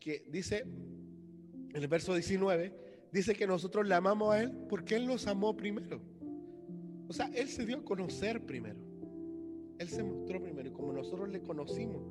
que 0.00 0.24
dice, 0.30 0.60
en 0.60 1.76
el 1.82 1.86
verso 1.86 2.14
19, 2.14 2.72
dice 3.12 3.34
que 3.34 3.46
nosotros 3.46 3.86
le 3.86 3.94
amamos 3.94 4.34
a 4.34 4.40
Él 4.40 4.52
porque 4.70 4.96
Él 4.96 5.06
nos 5.06 5.26
amó 5.26 5.54
primero. 5.54 6.00
O 7.08 7.12
sea, 7.12 7.30
Él 7.34 7.48
se 7.48 7.66
dio 7.66 7.78
a 7.78 7.84
conocer 7.84 8.44
primero. 8.44 8.83
Él 9.84 9.90
se 9.90 10.02
mostró 10.02 10.42
primero 10.42 10.66
y 10.66 10.72
como 10.72 10.94
nosotros 10.94 11.28
le 11.28 11.42
conocimos, 11.42 12.02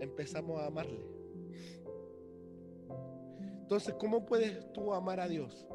empezamos 0.00 0.58
a 0.58 0.68
amarle. 0.68 1.04
Entonces, 3.60 3.94
¿cómo 3.98 4.24
puedes 4.24 4.72
tú 4.72 4.94
amar 4.94 5.20
a 5.20 5.28
Dios 5.28 5.66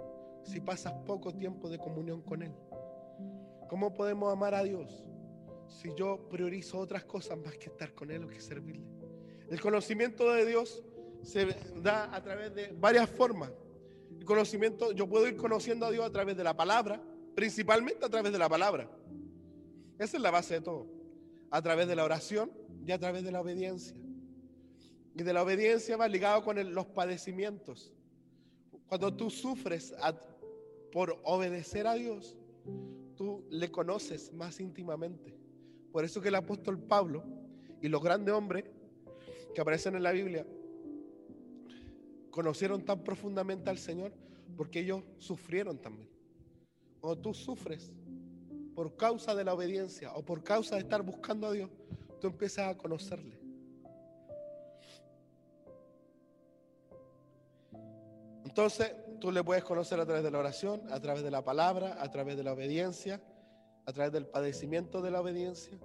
si 0.42 0.60
pasas 0.60 0.92
poco 1.06 1.32
tiempo 1.32 1.70
de 1.70 1.78
comunión 1.78 2.24
con 2.24 2.42
Él? 2.42 2.52
¿Cómo 3.70 3.94
podemos 3.94 4.34
amar 4.34 4.56
a 4.56 4.64
Dios 4.64 5.06
si 5.68 5.94
yo 5.96 6.28
priorizo 6.30 6.80
otras 6.80 7.06
cosas 7.06 7.38
más 7.38 7.56
que 7.60 7.68
estar 7.68 7.94
con 7.94 8.10
Él 8.10 8.24
o 8.24 8.28
que 8.28 8.40
servirle? 8.40 8.88
El 9.50 9.62
conocimiento 9.62 10.34
de 10.34 10.48
Dios 10.48 10.84
se 11.22 11.46
da 11.84 12.12
a 12.12 12.24
través 12.24 12.56
de 12.56 12.74
varias 12.76 13.08
formas. 13.08 13.52
El 14.18 14.26
conocimiento, 14.26 14.94
yo 14.94 15.08
puedo 15.08 15.28
ir 15.28 15.38
conociendo 15.38 15.86
a 15.86 15.92
Dios 15.92 16.08
a 16.08 16.12
través 16.12 16.36
de 16.36 16.44
la 16.44 16.58
palabra, 16.58 17.00
principalmente 17.36 18.04
a 18.04 18.10
través 18.10 18.32
de 18.32 18.40
la 18.40 18.50
palabra. 18.50 18.90
Esa 20.00 20.18
es 20.18 20.24
la 20.24 20.32
base 20.32 20.56
de 20.56 20.62
todo. 20.62 20.99
A 21.52 21.62
través 21.62 21.88
de 21.88 21.96
la 21.96 22.04
oración 22.04 22.52
y 22.86 22.92
a 22.92 23.00
través 23.00 23.24
de 23.24 23.32
la 23.32 23.42
obediencia. 23.42 23.96
Y 25.16 25.24
de 25.24 25.34
la 25.34 25.44
obediencia 25.44 25.98
va 25.98 26.08
ligado 26.08 26.44
con 26.44 26.74
los 26.74 26.86
padecimientos. 26.88 27.94
Cuando 28.88 29.14
tú 29.16 29.30
sufres 29.30 29.94
por 30.92 31.20
obedecer 31.24 31.88
a 31.88 31.94
Dios, 31.96 32.38
tú 33.16 33.46
le 33.50 33.70
conoces 33.70 34.32
más 34.34 34.60
íntimamente. 34.60 35.38
Por 35.92 36.06
eso 36.06 36.22
que 36.22 36.30
el 36.30 36.36
apóstol 36.36 36.80
Pablo 36.80 37.24
y 37.82 37.88
los 37.88 38.02
grandes 38.02 38.34
hombres 38.34 38.66
que 39.54 39.62
aparecen 39.62 39.96
en 39.96 40.04
la 40.04 40.12
Biblia 40.12 40.46
conocieron 42.30 42.84
tan 42.86 43.04
profundamente 43.04 43.70
al 43.70 43.78
Señor 43.78 44.14
porque 44.56 44.80
ellos 44.80 45.04
sufrieron 45.18 45.78
también. 45.78 46.10
Cuando 47.00 47.22
tú 47.22 47.34
sufres 47.34 47.92
por 48.80 48.96
causa 48.96 49.36
de 49.36 49.44
la 49.44 49.54
obediencia 49.54 50.14
o 50.14 50.24
por 50.24 50.42
causa 50.42 50.76
de 50.76 50.82
estar 50.84 51.02
buscando 51.02 51.48
a 51.48 51.52
Dios, 51.52 51.70
tú 52.22 52.28
empiezas 52.28 52.70
a 52.70 52.78
conocerle. 52.78 53.38
Entonces, 58.46 58.96
tú 59.20 59.34
le 59.34 59.44
puedes 59.44 59.66
conocer 59.66 60.00
a 60.00 60.06
través 60.06 60.24
de 60.24 60.32
la 60.32 60.40
oración, 60.40 60.82
a 60.94 61.00
través 61.02 61.24
de 61.24 61.30
la 61.30 61.44
palabra, 61.44 62.02
a 62.02 62.10
través 62.10 62.38
de 62.38 62.44
la 62.46 62.54
obediencia, 62.54 63.22
a 63.86 63.92
través 63.92 64.14
del 64.14 64.28
padecimiento 64.28 65.02
de 65.02 65.12
la 65.12 65.20
obediencia, 65.20 65.78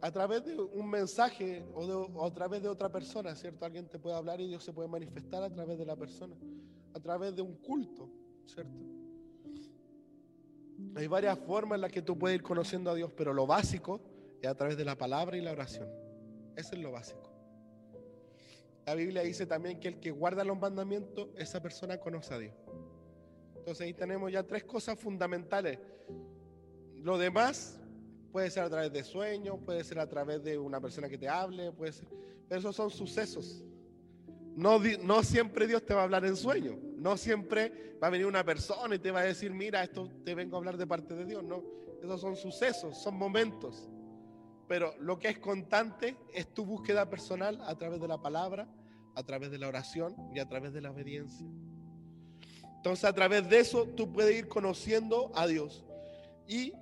a 0.00 0.10
través 0.10 0.44
de 0.44 0.56
un 0.56 0.90
mensaje 0.90 1.64
o, 1.72 2.26
a 2.26 2.34
través 2.34 2.64
de 2.64 2.68
otra 2.68 2.88
persona, 2.88 3.36
¿cierto? 3.36 3.64
Alguien 3.64 3.86
te 3.86 4.00
puede 4.00 4.16
hablar 4.16 4.40
y 4.40 4.48
Dios 4.48 4.64
se 4.64 4.72
puede 4.72 4.88
manifestar 4.88 5.44
a 5.44 5.50
través 5.50 5.78
de 5.78 5.86
la 5.86 5.94
persona, 5.94 6.34
a 6.92 6.98
través 6.98 7.36
de 7.36 7.42
un 7.42 7.54
culto, 7.58 8.10
¿cierto? 8.44 8.99
Hay 10.96 11.06
varias 11.06 11.38
formas 11.38 11.76
en 11.76 11.82
las 11.82 11.92
que 11.92 12.02
tú 12.02 12.18
puedes 12.18 12.36
ir 12.36 12.42
conociendo 12.42 12.90
a 12.90 12.94
Dios, 12.94 13.12
pero 13.16 13.32
lo 13.32 13.46
básico 13.46 14.00
es 14.40 14.48
a 14.48 14.54
través 14.54 14.76
de 14.76 14.84
la 14.84 14.96
palabra 14.96 15.36
y 15.36 15.40
la 15.40 15.52
oración. 15.52 15.88
Eso 16.56 16.74
es 16.74 16.80
lo 16.80 16.92
básico. 16.92 17.30
La 18.86 18.94
Biblia 18.94 19.22
dice 19.22 19.46
también 19.46 19.78
que 19.78 19.88
el 19.88 20.00
que 20.00 20.10
guarda 20.10 20.42
los 20.44 20.58
mandamientos, 20.58 21.28
esa 21.36 21.62
persona 21.62 21.98
conoce 21.98 22.34
a 22.34 22.38
Dios. 22.38 22.54
Entonces 23.56 23.86
ahí 23.86 23.94
tenemos 23.94 24.32
ya 24.32 24.42
tres 24.42 24.64
cosas 24.64 24.98
fundamentales. 24.98 25.78
Lo 26.96 27.18
demás 27.18 27.78
puede 28.32 28.50
ser 28.50 28.64
a 28.64 28.70
través 28.70 28.92
de 28.92 29.04
sueños, 29.04 29.58
puede 29.64 29.84
ser 29.84 29.98
a 29.98 30.08
través 30.08 30.42
de 30.42 30.58
una 30.58 30.80
persona 30.80 31.08
que 31.08 31.18
te 31.18 31.28
hable, 31.28 31.72
puede 31.72 31.92
ser, 31.92 32.08
pero 32.48 32.58
esos 32.60 32.74
son 32.74 32.90
sucesos. 32.90 33.62
No, 34.56 35.22
siempre 35.22 35.66
Dios 35.66 35.84
te 35.84 35.94
va 35.94 36.00
a 36.00 36.04
hablar 36.04 36.24
en 36.24 36.36
sueño, 36.36 36.78
no 36.96 37.16
siempre 37.16 37.96
va 38.02 38.08
a 38.08 38.10
venir 38.10 38.26
una 38.26 38.44
persona 38.44 38.94
y 38.94 38.98
te 38.98 39.10
va 39.10 39.20
a 39.20 39.24
decir, 39.24 39.52
mira, 39.52 39.82
esto 39.82 40.08
te 40.24 40.34
vengo 40.34 40.56
a 40.56 40.58
hablar 40.58 40.76
de 40.76 40.86
parte 40.86 41.14
de 41.14 41.24
Dios, 41.24 41.42
no, 41.44 41.62
esos 42.02 42.20
son 42.20 42.36
sucesos, 42.36 42.98
son 42.98 43.16
momentos. 43.16 43.88
Pero 44.68 44.94
lo 45.00 45.18
que 45.18 45.28
es 45.28 45.38
constante 45.38 46.16
es 46.32 46.52
tu 46.52 46.64
búsqueda 46.64 47.08
personal 47.08 47.60
a 47.62 47.76
través 47.76 48.00
de 48.00 48.08
la 48.08 48.20
palabra, 48.20 48.68
a 49.14 49.22
través 49.22 49.50
de 49.50 49.58
la 49.58 49.68
oración 49.68 50.14
y 50.34 50.38
a 50.38 50.48
través 50.48 50.72
de 50.72 50.80
la 50.80 50.90
obediencia. 50.90 51.46
Entonces 52.76 53.04
a 53.04 53.12
través 53.12 53.48
de 53.48 53.58
eso 53.58 53.86
tú 53.88 54.12
puedes 54.12 54.38
ir 54.38 54.48
conociendo 54.48 55.32
a 55.34 55.46
Dios 55.46 55.84
y 56.46 56.72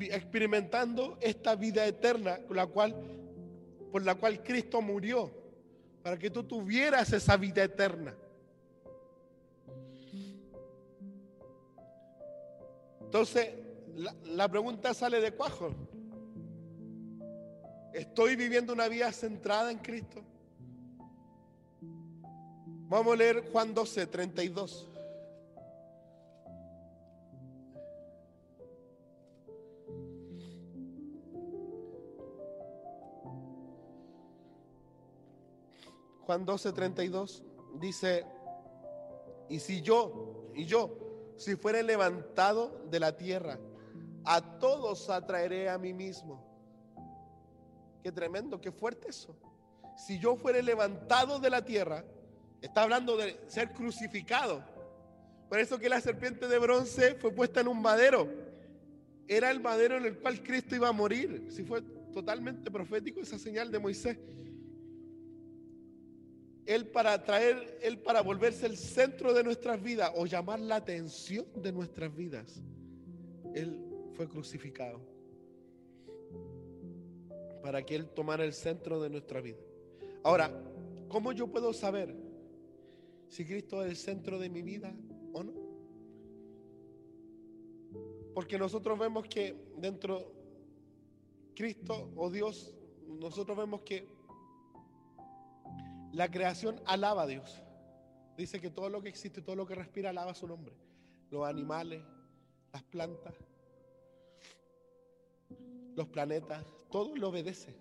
experimentando 0.00 1.18
esta 1.20 1.56
vida 1.56 1.86
eterna 1.86 2.38
por 2.46 2.56
la 2.56 4.14
cual 4.14 4.42
Cristo 4.42 4.80
murió, 4.80 5.45
para 6.06 6.16
que 6.16 6.30
tú 6.30 6.44
tuvieras 6.44 7.12
esa 7.12 7.36
vida 7.36 7.64
eterna. 7.64 8.14
Entonces, 13.00 13.52
la, 13.96 14.14
la 14.24 14.48
pregunta 14.48 14.94
sale 14.94 15.20
de 15.20 15.32
cuajo. 15.32 15.74
¿Estoy 17.92 18.36
viviendo 18.36 18.72
una 18.72 18.86
vida 18.86 19.10
centrada 19.10 19.72
en 19.72 19.78
Cristo? 19.78 20.22
Vamos 22.88 23.14
a 23.14 23.16
leer 23.16 23.50
Juan 23.50 23.74
12, 23.74 24.06
32. 24.06 24.88
Juan 36.26 36.44
12, 36.44 36.72
32 36.72 37.44
dice, 37.80 38.26
y 39.48 39.60
si 39.60 39.80
yo 39.80 40.50
y 40.54 40.64
yo 40.64 41.06
si 41.36 41.54
fuere 41.54 41.82
levantado 41.82 42.84
de 42.90 42.98
la 42.98 43.16
tierra, 43.16 43.58
a 44.24 44.58
todos 44.58 45.08
atraeré 45.08 45.68
a 45.68 45.78
mí 45.78 45.92
mismo. 45.92 46.42
Qué 48.02 48.10
tremendo, 48.10 48.60
qué 48.60 48.72
fuerte 48.72 49.08
eso. 49.10 49.36
Si 49.96 50.18
yo 50.18 50.36
fuere 50.36 50.62
levantado 50.62 51.38
de 51.38 51.50
la 51.50 51.64
tierra, 51.64 52.04
está 52.60 52.82
hablando 52.82 53.16
de 53.16 53.38
ser 53.46 53.72
crucificado. 53.72 54.64
Por 55.48 55.60
eso 55.60 55.78
que 55.78 55.88
la 55.88 56.00
serpiente 56.00 56.48
de 56.48 56.58
bronce 56.58 57.14
fue 57.14 57.30
puesta 57.30 57.60
en 57.60 57.68
un 57.68 57.80
madero. 57.80 58.28
Era 59.28 59.50
el 59.50 59.60
madero 59.60 59.96
en 59.96 60.06
el 60.06 60.18
cual 60.18 60.42
Cristo 60.42 60.74
iba 60.74 60.88
a 60.88 60.92
morir. 60.92 61.46
Si 61.50 61.62
fue 61.62 61.82
totalmente 62.12 62.70
profético 62.70 63.20
esa 63.20 63.38
señal 63.38 63.70
de 63.70 63.78
Moisés. 63.78 64.18
Él 66.66 66.88
para 66.88 67.22
traer, 67.22 67.78
Él 67.80 67.98
para 67.98 68.20
volverse 68.22 68.66
el 68.66 68.76
centro 68.76 69.32
de 69.32 69.44
nuestras 69.44 69.80
vidas 69.80 70.10
o 70.16 70.26
llamar 70.26 70.58
la 70.58 70.76
atención 70.76 71.46
de 71.54 71.72
nuestras 71.72 72.14
vidas. 72.14 72.60
Él 73.54 73.80
fue 74.14 74.28
crucificado 74.28 75.00
para 77.62 77.84
que 77.84 77.94
Él 77.94 78.08
tomara 78.08 78.44
el 78.44 78.52
centro 78.52 79.00
de 79.00 79.10
nuestra 79.10 79.40
vida. 79.40 79.58
Ahora, 80.24 80.52
¿cómo 81.08 81.32
yo 81.32 81.46
puedo 81.46 81.72
saber 81.72 82.14
si 83.28 83.44
Cristo 83.44 83.84
es 83.84 83.90
el 83.90 83.96
centro 83.96 84.38
de 84.38 84.50
mi 84.50 84.62
vida 84.62 84.94
o 85.32 85.44
no? 85.44 85.52
Porque 88.34 88.58
nosotros 88.58 88.98
vemos 88.98 89.26
que 89.28 89.56
dentro 89.78 90.32
Cristo 91.54 92.10
o 92.16 92.28
Dios, 92.28 92.74
nosotros 93.06 93.56
vemos 93.56 93.82
que 93.82 94.15
la 96.16 96.30
creación 96.30 96.80
alaba 96.86 97.24
a 97.24 97.26
Dios. 97.26 97.62
Dice 98.38 98.58
que 98.58 98.70
todo 98.70 98.88
lo 98.88 99.02
que 99.02 99.10
existe, 99.10 99.42
todo 99.42 99.54
lo 99.54 99.66
que 99.66 99.74
respira, 99.74 100.08
alaba 100.08 100.34
su 100.34 100.48
nombre. 100.48 100.74
Los 101.30 101.46
animales, 101.46 102.02
las 102.72 102.82
plantas, 102.84 103.34
los 105.94 106.08
planetas, 106.08 106.64
todo 106.90 107.14
le 107.14 107.26
obedece. 107.26 107.76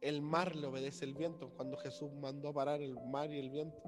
El 0.00 0.20
mar 0.20 0.56
le 0.56 0.66
obedece 0.66 1.04
el 1.04 1.14
viento. 1.14 1.50
Cuando 1.50 1.76
Jesús 1.76 2.12
mandó 2.12 2.48
a 2.48 2.54
parar 2.54 2.82
el 2.82 2.98
mar 3.06 3.30
y 3.30 3.38
el 3.38 3.50
viento, 3.50 3.80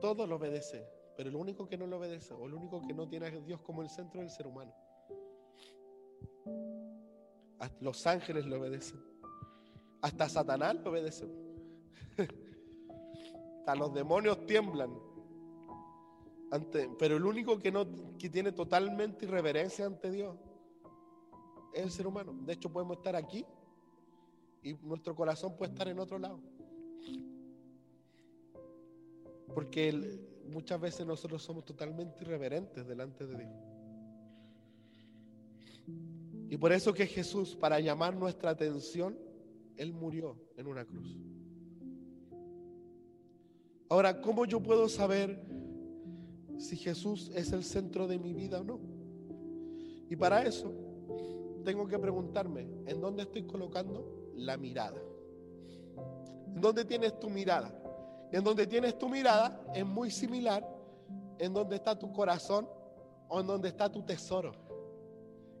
todo 0.00 0.26
lo 0.26 0.34
obedece. 0.34 0.84
Pero 1.16 1.28
el 1.28 1.36
único 1.36 1.68
que 1.68 1.78
no 1.78 1.86
lo 1.86 1.98
obedece, 1.98 2.34
o 2.34 2.48
el 2.48 2.54
único 2.54 2.82
que 2.82 2.92
no 2.92 3.08
tiene 3.08 3.26
a 3.26 3.30
Dios 3.30 3.60
como 3.60 3.82
el 3.82 3.88
centro, 3.88 4.20
es 4.20 4.32
el 4.32 4.36
ser 4.36 4.48
humano. 4.48 4.74
Los 7.78 8.04
ángeles 8.04 8.46
le 8.46 8.56
obedecen. 8.56 9.00
Hasta 10.00 10.28
Satanás 10.28 10.74
le 10.74 10.88
obedece. 10.88 11.51
Hasta 13.58 13.74
los 13.74 13.92
demonios 13.94 14.46
tiemblan. 14.46 14.90
Ante, 16.50 16.90
pero 16.98 17.16
el 17.16 17.24
único 17.24 17.58
que, 17.58 17.72
no, 17.72 17.86
que 18.18 18.28
tiene 18.28 18.52
totalmente 18.52 19.24
irreverencia 19.24 19.86
ante 19.86 20.10
Dios 20.10 20.36
es 21.72 21.82
el 21.82 21.90
ser 21.90 22.06
humano. 22.06 22.34
De 22.44 22.52
hecho, 22.52 22.70
podemos 22.70 22.98
estar 22.98 23.16
aquí 23.16 23.44
y 24.62 24.74
nuestro 24.74 25.14
corazón 25.14 25.56
puede 25.56 25.72
estar 25.72 25.88
en 25.88 25.98
otro 25.98 26.18
lado. 26.18 26.40
Porque 29.54 30.20
muchas 30.46 30.80
veces 30.80 31.06
nosotros 31.06 31.42
somos 31.42 31.64
totalmente 31.64 32.22
irreverentes 32.22 32.86
delante 32.86 33.26
de 33.26 33.36
Dios. 33.36 33.52
Y 36.48 36.56
por 36.58 36.72
eso 36.72 36.92
que 36.92 37.06
Jesús, 37.06 37.56
para 37.56 37.80
llamar 37.80 38.14
nuestra 38.14 38.50
atención, 38.50 39.18
Él 39.76 39.92
murió 39.92 40.36
en 40.56 40.66
una 40.66 40.84
cruz. 40.84 41.16
Ahora, 43.92 44.22
¿cómo 44.22 44.46
yo 44.46 44.58
puedo 44.58 44.88
saber 44.88 45.38
si 46.56 46.78
Jesús 46.78 47.30
es 47.34 47.52
el 47.52 47.62
centro 47.62 48.08
de 48.08 48.18
mi 48.18 48.32
vida 48.32 48.60
o 48.60 48.64
no? 48.64 48.80
Y 50.08 50.16
para 50.16 50.46
eso 50.46 50.72
tengo 51.62 51.86
que 51.86 51.98
preguntarme, 51.98 52.66
¿en 52.86 53.02
dónde 53.02 53.24
estoy 53.24 53.42
colocando 53.42 54.30
la 54.34 54.56
mirada? 54.56 54.98
¿En 56.54 56.58
dónde 56.58 56.86
tienes 56.86 57.20
tu 57.20 57.28
mirada? 57.28 57.70
En 58.32 58.42
donde 58.42 58.66
tienes 58.66 58.98
tu 58.98 59.10
mirada 59.10 59.62
es 59.74 59.84
muy 59.84 60.10
similar 60.10 60.66
en 61.38 61.52
donde 61.52 61.76
está 61.76 61.98
tu 61.98 62.10
corazón 62.14 62.66
o 63.28 63.40
en 63.40 63.46
donde 63.46 63.68
está 63.68 63.92
tu 63.92 64.00
tesoro. 64.06 64.52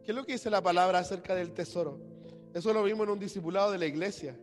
¿Qué 0.02 0.12
es 0.12 0.16
lo 0.16 0.24
que 0.24 0.32
dice 0.32 0.48
la 0.48 0.62
palabra 0.62 1.00
acerca 1.00 1.34
del 1.34 1.52
tesoro? 1.52 2.00
Eso 2.54 2.72
lo 2.72 2.82
vimos 2.82 3.06
en 3.06 3.12
un 3.12 3.18
discipulado 3.18 3.72
de 3.72 3.76
la 3.76 3.84
iglesia. 3.84 4.34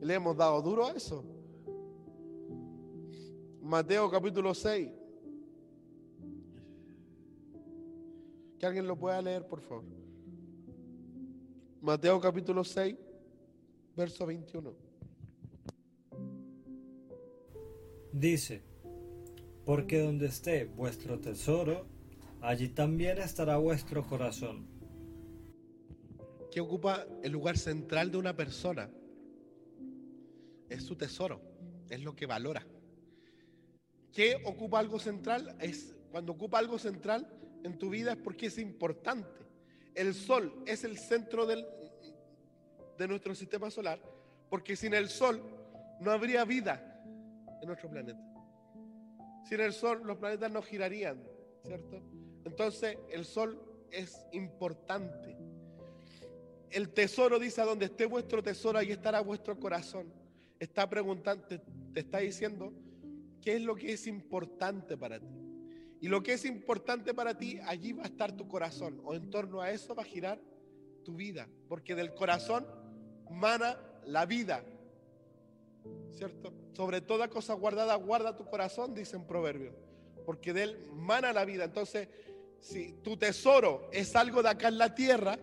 Le 0.00 0.14
hemos 0.14 0.36
dado 0.36 0.62
duro 0.62 0.86
a 0.86 0.92
eso. 0.92 1.31
Mateo 3.62 4.10
capítulo 4.10 4.54
6. 4.54 4.90
Que 8.58 8.66
alguien 8.66 8.88
lo 8.88 8.98
pueda 8.98 9.22
leer, 9.22 9.46
por 9.46 9.60
favor. 9.60 9.84
Mateo 11.80 12.20
capítulo 12.20 12.64
6, 12.64 12.96
verso 13.96 14.26
21. 14.26 14.74
Dice, 18.12 18.62
porque 19.64 20.00
donde 20.00 20.26
esté 20.26 20.64
vuestro 20.64 21.20
tesoro, 21.20 21.86
allí 22.40 22.68
también 22.68 23.18
estará 23.18 23.58
vuestro 23.58 24.04
corazón. 24.04 24.66
¿Qué 26.50 26.60
ocupa 26.60 27.06
el 27.22 27.30
lugar 27.30 27.56
central 27.56 28.10
de 28.10 28.18
una 28.18 28.34
persona? 28.34 28.90
Es 30.68 30.82
su 30.82 30.96
tesoro, 30.96 31.40
es 31.88 32.02
lo 32.02 32.16
que 32.16 32.26
valora. 32.26 32.66
¿Qué 34.12 34.42
ocupa 34.44 34.78
algo 34.78 34.98
central? 34.98 35.56
Es 35.60 35.94
cuando 36.10 36.32
ocupa 36.32 36.58
algo 36.58 36.78
central 36.78 37.26
en 37.64 37.78
tu 37.78 37.90
vida 37.90 38.12
es 38.12 38.18
porque 38.18 38.46
es 38.46 38.58
importante. 38.58 39.40
El 39.94 40.14
sol 40.14 40.62
es 40.66 40.84
el 40.84 40.98
centro 40.98 41.46
del, 41.46 41.66
de 42.98 43.08
nuestro 43.08 43.34
sistema 43.34 43.70
solar, 43.70 44.00
porque 44.50 44.76
sin 44.76 44.94
el 44.94 45.08
sol 45.08 45.42
no 46.00 46.10
habría 46.10 46.44
vida 46.44 47.02
en 47.60 47.66
nuestro 47.66 47.88
planeta. 47.88 48.20
Sin 49.48 49.60
el 49.60 49.72
sol 49.72 50.02
los 50.04 50.18
planetas 50.18 50.50
no 50.50 50.62
girarían, 50.62 51.22
¿cierto? 51.64 52.02
Entonces 52.44 52.98
el 53.10 53.24
sol 53.24 53.60
es 53.90 54.26
importante. 54.32 55.36
El 56.70 56.90
tesoro 56.90 57.38
dice, 57.38 57.60
a 57.60 57.64
donde 57.64 57.86
esté 57.86 58.06
vuestro 58.06 58.42
tesoro, 58.42 58.78
ahí 58.78 58.92
estará 58.92 59.20
vuestro 59.20 59.58
corazón. 59.58 60.12
Está 60.58 60.88
preguntando, 60.88 61.44
te, 61.44 61.58
te 61.58 62.00
está 62.00 62.18
diciendo 62.18 62.72
qué 63.42 63.56
es 63.56 63.62
lo 63.62 63.74
que 63.74 63.92
es 63.92 64.06
importante 64.06 64.96
para 64.96 65.20
ti. 65.20 65.26
Y 66.00 66.08
lo 66.08 66.22
que 66.22 66.32
es 66.32 66.44
importante 66.44 67.14
para 67.14 67.36
ti, 67.36 67.60
allí 67.64 67.92
va 67.92 68.04
a 68.04 68.06
estar 68.06 68.32
tu 68.32 68.48
corazón. 68.48 69.00
O 69.04 69.14
en 69.14 69.30
torno 69.30 69.60
a 69.60 69.70
eso 69.70 69.94
va 69.94 70.02
a 70.02 70.06
girar 70.06 70.40
tu 71.04 71.14
vida. 71.14 71.48
Porque 71.68 71.94
del 71.94 72.14
corazón 72.14 72.66
mana 73.30 73.78
la 74.06 74.26
vida. 74.26 74.64
¿Cierto? 76.10 76.52
Sobre 76.72 77.00
toda 77.00 77.28
cosa 77.28 77.54
guardada, 77.54 77.94
guarda 77.96 78.36
tu 78.36 78.44
corazón, 78.46 78.94
dice 78.94 79.16
en 79.16 79.26
Proverbios. 79.26 79.74
Porque 80.24 80.52
de 80.52 80.62
él 80.64 80.88
mana 80.92 81.32
la 81.32 81.44
vida. 81.44 81.64
Entonces, 81.64 82.08
si 82.58 82.92
tu 83.02 83.16
tesoro 83.16 83.88
es 83.92 84.16
algo 84.16 84.42
de 84.42 84.48
acá 84.48 84.68
en 84.68 84.78
la 84.78 84.94
tierra, 84.94 85.38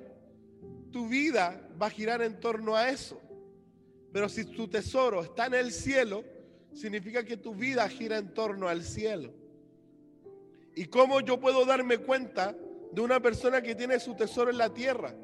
tu 0.91 1.07
vida 1.07 1.69
va 1.81 1.87
a 1.87 1.91
girar 1.91 2.21
en 2.21 2.39
torno 2.39 2.75
a 2.75 2.89
eso. 2.89 3.21
Pero 4.11 4.27
si 4.27 4.45
tu 4.45 4.67
tesoro 4.67 5.23
está 5.23 5.45
en 5.45 5.53
el 5.53 5.71
cielo, 5.71 6.23
significa 6.73 7.23
que 7.23 7.37
tu 7.37 7.53
vida 7.53 7.87
gira 7.89 8.17
en 8.17 8.33
torno 8.33 8.67
al 8.67 8.83
cielo. 8.83 9.33
¿Y 10.75 10.85
cómo 10.85 11.21
yo 11.21 11.39
puedo 11.39 11.65
darme 11.65 11.97
cuenta 11.97 12.55
de 12.91 13.01
una 13.01 13.19
persona 13.19 13.61
que 13.61 13.75
tiene 13.75 13.99
su 13.99 14.15
tesoro 14.15 14.49
en 14.51 14.57
la 14.57 14.73
tierra? 14.73 15.15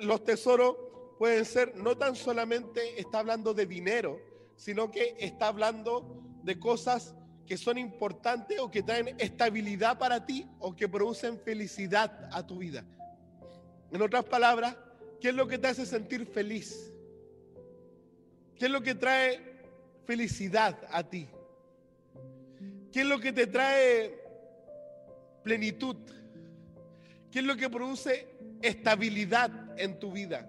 los 0.00 0.24
tesoros 0.24 0.76
pueden 1.18 1.44
ser, 1.44 1.76
no 1.76 1.96
tan 1.96 2.16
solamente 2.16 3.00
está 3.00 3.20
hablando 3.20 3.54
de 3.54 3.66
dinero, 3.66 4.20
sino 4.56 4.90
que 4.90 5.14
está 5.18 5.46
hablando 5.46 6.22
de 6.42 6.58
cosas 6.58 7.14
que 7.46 7.56
son 7.56 7.78
importantes 7.78 8.58
o 8.58 8.70
que 8.70 8.82
traen 8.82 9.14
estabilidad 9.18 9.98
para 9.98 10.24
ti 10.24 10.46
o 10.58 10.74
que 10.74 10.88
producen 10.88 11.38
felicidad 11.38 12.28
a 12.32 12.46
tu 12.46 12.58
vida. 12.58 12.84
En 13.92 14.02
otras 14.02 14.24
palabras, 14.24 14.76
¿qué 15.20 15.28
es 15.28 15.34
lo 15.34 15.46
que 15.46 15.58
te 15.58 15.68
hace 15.68 15.86
sentir 15.86 16.26
feliz? 16.26 16.92
¿Qué 18.56 18.66
es 18.66 18.70
lo 18.70 18.82
que 18.82 18.94
trae 18.94 19.53
felicidad 20.04 20.78
a 20.90 21.02
ti? 21.02 21.28
¿Qué 22.92 23.00
es 23.00 23.06
lo 23.06 23.18
que 23.18 23.32
te 23.32 23.46
trae 23.46 24.18
plenitud? 25.42 25.96
¿Qué 27.30 27.40
es 27.40 27.44
lo 27.44 27.56
que 27.56 27.68
produce 27.68 28.28
estabilidad 28.62 29.50
en 29.78 29.98
tu 29.98 30.12
vida? 30.12 30.48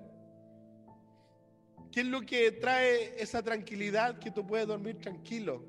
¿Qué 1.92 2.02
es 2.02 2.08
lo 2.08 2.22
que 2.22 2.52
trae 2.52 3.22
esa 3.22 3.42
tranquilidad 3.42 4.20
que 4.20 4.30
tú 4.30 4.46
puedes 4.46 4.68
dormir 4.68 5.00
tranquilo? 5.00 5.64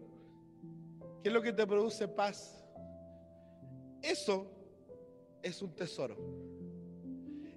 ¿Qué 1.22 1.28
es 1.28 1.32
lo 1.32 1.40
que 1.40 1.52
te 1.52 1.66
produce 1.66 2.08
paz? 2.08 2.64
Eso 4.02 4.50
es 5.42 5.62
un 5.62 5.74
tesoro. 5.74 6.16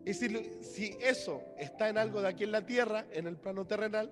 Y 0.06 0.14
si, 0.14 0.30
si 0.64 0.98
eso 1.02 1.44
está 1.58 1.90
en 1.90 1.98
algo 1.98 2.22
de 2.22 2.30
aquí 2.30 2.46
en 2.46 2.52
la 2.52 2.66
tierra, 2.66 3.06
en 3.12 3.28
el 3.28 3.38
plano 3.38 3.66
terrenal, 3.68 4.12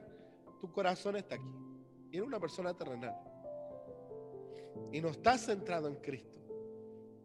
tu 0.59 0.71
corazón 0.71 1.15
está 1.15 1.35
aquí. 1.35 1.66
Y 2.17 2.19
en 2.19 2.25
una 2.25 2.39
persona 2.39 2.73
terrenal. 2.73 3.15
y 4.91 4.99
no 5.01 5.09
estás 5.09 5.45
centrado 5.45 5.87
en 5.87 5.97
Cristo. 5.97 6.41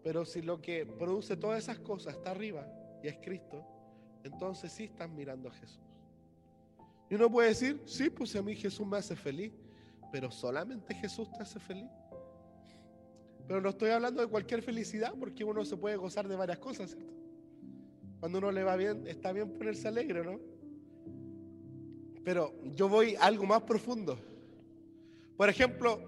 Pero 0.02 0.26
si 0.26 0.42
lo 0.42 0.60
que 0.60 0.84
produce 0.84 1.34
todas 1.34 1.62
esas 1.62 1.78
cosas 1.78 2.16
está 2.16 2.32
arriba 2.32 2.66
y 3.02 3.08
es 3.08 3.16
Cristo, 3.22 3.64
entonces 4.22 4.70
sí 4.70 4.84
estás 4.84 5.08
mirando 5.08 5.48
a 5.48 5.52
Jesús. 5.52 5.80
Y 7.08 7.14
uno 7.14 7.30
puede 7.30 7.48
decir, 7.48 7.80
sí, 7.86 8.10
pues 8.10 8.36
a 8.36 8.42
mí 8.42 8.54
Jesús 8.54 8.86
me 8.86 8.98
hace 8.98 9.16
feliz, 9.16 9.54
pero 10.10 10.30
solamente 10.30 10.94
Jesús 10.94 11.32
te 11.32 11.42
hace 11.42 11.58
feliz. 11.58 11.88
Pero 13.46 13.62
no 13.62 13.70
estoy 13.70 13.92
hablando 13.92 14.20
de 14.20 14.28
cualquier 14.28 14.60
felicidad 14.60 15.14
porque 15.18 15.42
uno 15.42 15.64
se 15.64 15.78
puede 15.78 15.96
gozar 15.96 16.28
de 16.28 16.36
varias 16.36 16.58
cosas, 16.58 16.90
¿cierto? 16.90 17.14
Cuando 18.20 18.36
uno 18.36 18.52
le 18.52 18.62
va 18.62 18.76
bien, 18.76 19.06
está 19.06 19.32
bien 19.32 19.54
ponerse 19.54 19.88
alegre, 19.88 20.22
¿no? 20.22 20.38
Pero 22.22 22.52
yo 22.74 22.90
voy 22.90 23.14
a 23.14 23.22
algo 23.22 23.46
más 23.46 23.62
profundo. 23.62 24.18
Por 25.42 25.48
ejemplo, 25.48 25.98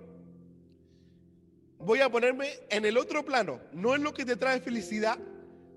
voy 1.80 1.98
a 1.98 2.08
ponerme 2.08 2.50
en 2.70 2.84
el 2.84 2.96
otro 2.96 3.24
plano, 3.24 3.60
no 3.72 3.96
en 3.96 4.04
lo 4.04 4.14
que 4.14 4.24
te 4.24 4.36
trae 4.36 4.60
felicidad, 4.60 5.18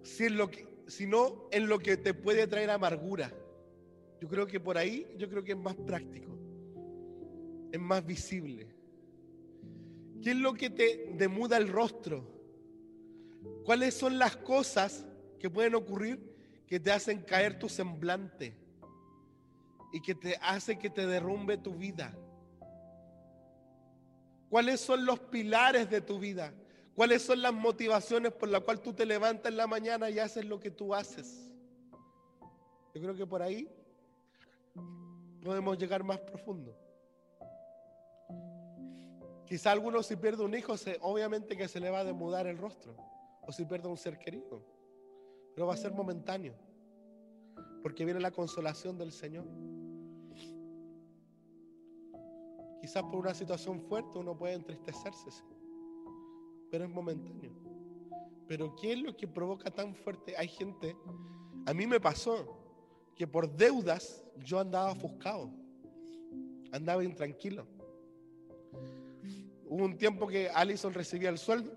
sino 0.04 1.50
en 1.50 1.67
lo 1.67 1.80
que 1.80 1.98
te 1.98 2.13
puede 2.13 2.46
traer 2.46 2.70
amargura. 2.70 3.34
Yo 4.22 4.28
creo 4.28 4.46
que 4.46 4.60
por 4.60 4.78
ahí, 4.78 5.08
yo 5.17 5.28
creo 5.28 5.43
que 5.43 5.54
es 5.54 5.58
más 5.58 5.74
práctico, 5.74 6.38
es 7.72 7.80
más 7.80 8.06
visible. 8.06 8.67
¿Qué 10.22 10.30
es 10.30 10.38
lo 10.38 10.54
que 10.54 10.70
te 10.70 11.13
demuda 11.15 11.58
el 11.58 11.67
rostro? 11.67 12.30
¿Cuáles 13.65 13.96
son 13.96 14.20
las 14.20 14.38
cosas 14.38 15.04
que 15.39 15.50
pueden 15.50 15.74
ocurrir 15.74 16.20
que 16.67 16.80
te 16.80 16.91
hacen 16.91 17.24
caer 17.24 17.58
tu 17.58 17.70
semblante 17.70 18.56
y 19.93 20.00
que 20.04 20.13
te 20.13 20.36
hace 20.43 20.78
que 20.78 20.91
te 20.91 21.08
derrumbe 21.08 21.58
tu 21.58 21.74
vida? 21.74 22.15
¿Cuáles 24.49 24.79
son 24.79 25.05
los 25.05 25.19
pilares 25.19 25.89
de 25.89 26.01
tu 26.01 26.19
vida? 26.19 26.53
¿Cuáles 26.95 27.21
son 27.21 27.41
las 27.41 27.53
motivaciones 27.53 28.31
por 28.31 28.49
las 28.49 28.62
cuales 28.62 28.81
tú 28.81 28.93
te 28.93 29.05
levantas 29.05 29.51
en 29.51 29.57
la 29.57 29.67
mañana 29.67 30.10
y 30.10 30.19
haces 30.19 30.45
lo 30.45 30.60
que 30.60 30.71
tú 30.71 30.95
haces? 30.95 31.51
Yo 32.93 33.01
creo 33.01 33.15
que 33.15 33.27
por 33.27 33.41
ahí 33.41 33.69
podemos 35.43 35.77
llegar 35.77 36.03
más 36.03 36.19
profundo. 36.19 36.75
Quizá 39.45 39.71
alguno 39.71 40.01
si 40.03 40.15
pierde 40.15 40.43
un 40.43 40.55
hijo, 40.55 40.75
se, 40.75 40.97
obviamente 41.01 41.55
que 41.55 41.67
se 41.67 41.79
le 41.79 41.89
va 41.89 41.99
a 41.99 42.03
demudar 42.03 42.47
el 42.47 42.57
rostro. 42.57 42.95
O 43.41 43.51
si 43.51 43.63
pierde 43.63 43.88
un 43.88 43.97
ser 43.97 44.17
querido. 44.17 44.62
Pero 45.53 45.67
va 45.67 45.73
a 45.73 45.77
ser 45.77 45.93
momentáneo. 45.93 46.53
Porque 47.81 48.03
viene 48.03 48.19
la 48.19 48.31
consolación 48.31 48.97
del 48.97 49.12
Señor. 49.12 49.45
Quizás 52.82 53.04
por 53.04 53.16
una 53.16 53.34
situación 53.34 53.82
fuerte 53.82 54.18
uno 54.18 54.38
puede 54.38 54.54
entristecerse. 54.54 55.30
Pero 56.70 56.86
es 56.86 56.90
momentáneo. 56.90 57.52
Pero 58.48 58.76
¿qué 58.76 58.94
es 58.94 59.00
lo 59.00 59.16
que 59.16 59.28
provoca 59.28 59.70
tan 59.72 59.96
fuerte? 59.96 60.36
Hay 60.38 60.48
gente, 60.48 60.96
a 61.66 61.74
mí 61.74 61.86
me 61.86 62.00
pasó 62.00 62.58
que 63.16 63.28
por 63.28 63.50
deudas 63.56 64.24
yo 64.38 64.60
andaba 64.60 64.92
ofuscado. 64.92 65.52
Andaba 66.72 67.04
intranquilo 67.04 67.66
Hubo 69.70 69.84
un 69.84 69.98
tiempo 69.98 70.28
que 70.28 70.50
Allison 70.50 70.94
recibía 70.94 71.30
el 71.30 71.38
sueldo 71.38 71.76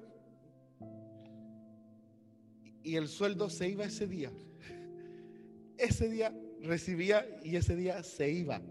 y 2.83 2.97
el 2.97 3.09
sueldo 3.09 3.51
se 3.51 3.69
iba 3.69 3.85
ese 3.85 4.07
día. 4.07 4.31
Ese 5.77 6.09
día 6.09 6.33
recibía 6.61 7.27
y 7.43 7.57
ese 7.57 7.75
día 7.75 8.03
se 8.03 8.31
iba 8.31 8.63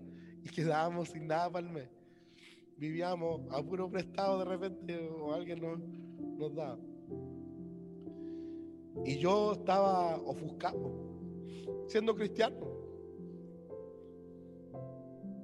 y 0.42 0.50
quedábamos 0.50 1.10
sin 1.10 1.28
nada 1.28 1.50
para 1.52 1.68
el 1.68 1.74
mes. 1.74 1.90
Vivíamos 2.80 3.42
a 3.52 3.62
puro 3.62 3.90
prestado 3.90 4.40
de 4.40 4.46
repente 4.46 5.10
o 5.10 5.34
alguien 5.34 5.60
nos, 5.62 5.80
nos 6.38 6.56
daba. 6.56 6.80
Y 9.06 9.18
yo 9.18 9.52
estaba 9.52 10.16
ofuscado, 10.16 10.92
siendo 11.88 12.16
cristiano. 12.16 12.56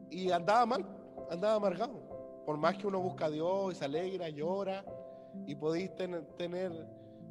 Y 0.10 0.32
andaba 0.32 0.66
mal, 0.66 0.86
andaba 1.30 1.56
amargado. 1.56 2.44
Por 2.46 2.58
más 2.58 2.78
que 2.78 2.88
uno 2.88 3.02
busca 3.02 3.26
a 3.26 3.30
Dios 3.30 3.74
y 3.74 3.76
se 3.76 3.84
alegra, 3.84 4.30
llora 4.30 4.86
y 5.46 5.56
podéis 5.56 5.94
tener, 5.96 6.88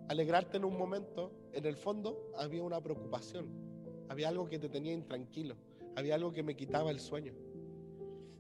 alegrarte 0.09 0.59
en 0.59 0.67
un 0.67 0.77
momento, 0.77 1.33
en 1.53 1.65
el 1.65 1.77
fondo 1.77 2.31
había 2.37 2.63
una 2.63 2.81
preocupación, 2.81 3.49
había 4.11 4.29
algo 4.29 4.47
que 4.47 4.59
te 4.59 4.69
tenía 4.69 4.93
intranquilo, 4.93 5.57
había 5.97 6.17
algo 6.17 6.33
que 6.33 6.43
me 6.43 6.55
quitaba 6.57 6.91
el 6.91 7.01
sueño. 7.01 7.33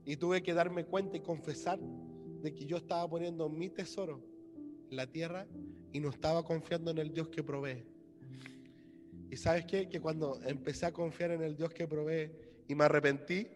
Y 0.04 0.16
tuve 0.16 0.42
que 0.42 0.54
darme 0.54 0.84
cuenta 0.84 1.16
y 1.16 1.20
confesar 1.20 1.78
de 1.80 2.54
que 2.54 2.66
yo 2.66 2.76
estaba 2.76 3.08
poniendo 3.08 3.48
mi 3.48 3.70
tesoro 3.70 4.22
en 4.90 4.96
la 4.96 5.06
tierra 5.06 5.46
y 5.92 6.00
no 6.00 6.10
estaba 6.10 6.44
confiando 6.44 6.90
en 6.90 6.98
el 6.98 7.12
Dios 7.12 7.28
que 7.28 7.42
provee. 7.42 7.84
Y 9.30 9.36
sabes 9.36 9.64
qué? 9.64 9.88
Que 9.88 10.00
cuando 10.00 10.40
empecé 10.44 10.86
a 10.86 10.92
confiar 10.92 11.30
en 11.32 11.42
el 11.42 11.56
Dios 11.56 11.72
que 11.72 11.88
provee 11.88 12.30
y 12.68 12.74
me 12.74 12.84
arrepentí, 12.84 13.48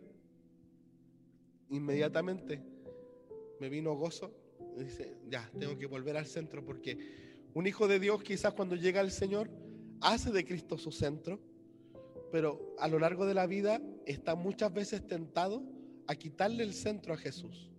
inmediatamente 1.71 2.63
me 3.61 3.69
vino 3.69 3.95
gozo. 3.95 4.33
Dice, 4.77 5.17
ya, 5.29 5.51
tengo 5.59 5.77
que 5.77 5.87
volver 5.87 6.17
al 6.17 6.27
centro 6.27 6.65
porque 6.65 6.99
un 7.55 7.67
hijo 7.67 7.89
de 7.89 7.99
Dios 7.99 8.23
quizás 8.23 8.55
cuando 8.55 8.77
llega 8.77 9.01
al 9.01 9.11
Señor 9.11 9.51
hace 10.01 10.31
de 10.31 10.45
Cristo 10.45 10.79
su 10.79 10.93
centro, 10.93 11.41
pero 12.31 12.75
a 12.79 12.89
lo 12.89 12.99
largo 12.99 13.27
de 13.27 13.35
la 13.35 13.47
vida 13.47 13.83
está 14.07 14.35
muchas 14.35 14.73
veces 14.73 15.07
tentado 15.07 15.63
a 16.09 16.17
quitarle 16.17 16.65
el 16.65 16.75
centro 16.75 17.15
a 17.15 17.17
Jesús 17.17 17.71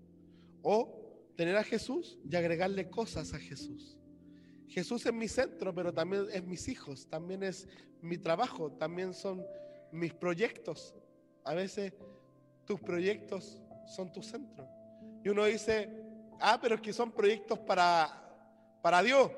o 0.62 0.96
tener 1.36 1.58
a 1.58 1.64
Jesús 1.64 2.18
y 2.30 2.36
agregarle 2.36 2.90
cosas 2.90 3.34
a 3.34 3.40
Jesús. 3.40 3.98
Jesús 4.68 5.06
es 5.06 5.14
mi 5.14 5.28
centro, 5.28 5.74
pero 5.74 5.92
también 5.92 6.28
es 6.32 6.44
mis 6.44 6.68
hijos, 6.68 7.08
también 7.08 7.42
es 7.44 7.68
mi 8.02 8.18
trabajo, 8.18 8.72
también 8.74 9.14
son 9.14 9.44
mis 9.92 10.14
proyectos. 10.14 10.94
A 11.44 11.56
veces 11.56 11.94
tus 12.66 12.80
proyectos 12.80 13.60
son 13.88 14.14
tu 14.14 14.22
centro. 14.22 14.68
Y 15.24 15.30
uno 15.30 15.46
dice, 15.46 15.90
ah, 16.40 16.60
pero 16.62 16.76
es 16.76 16.82
que 16.82 16.94
son 16.94 17.12
proyectos 17.12 17.58
para, 17.58 18.32
para 18.84 19.02
Dios. 19.02 19.32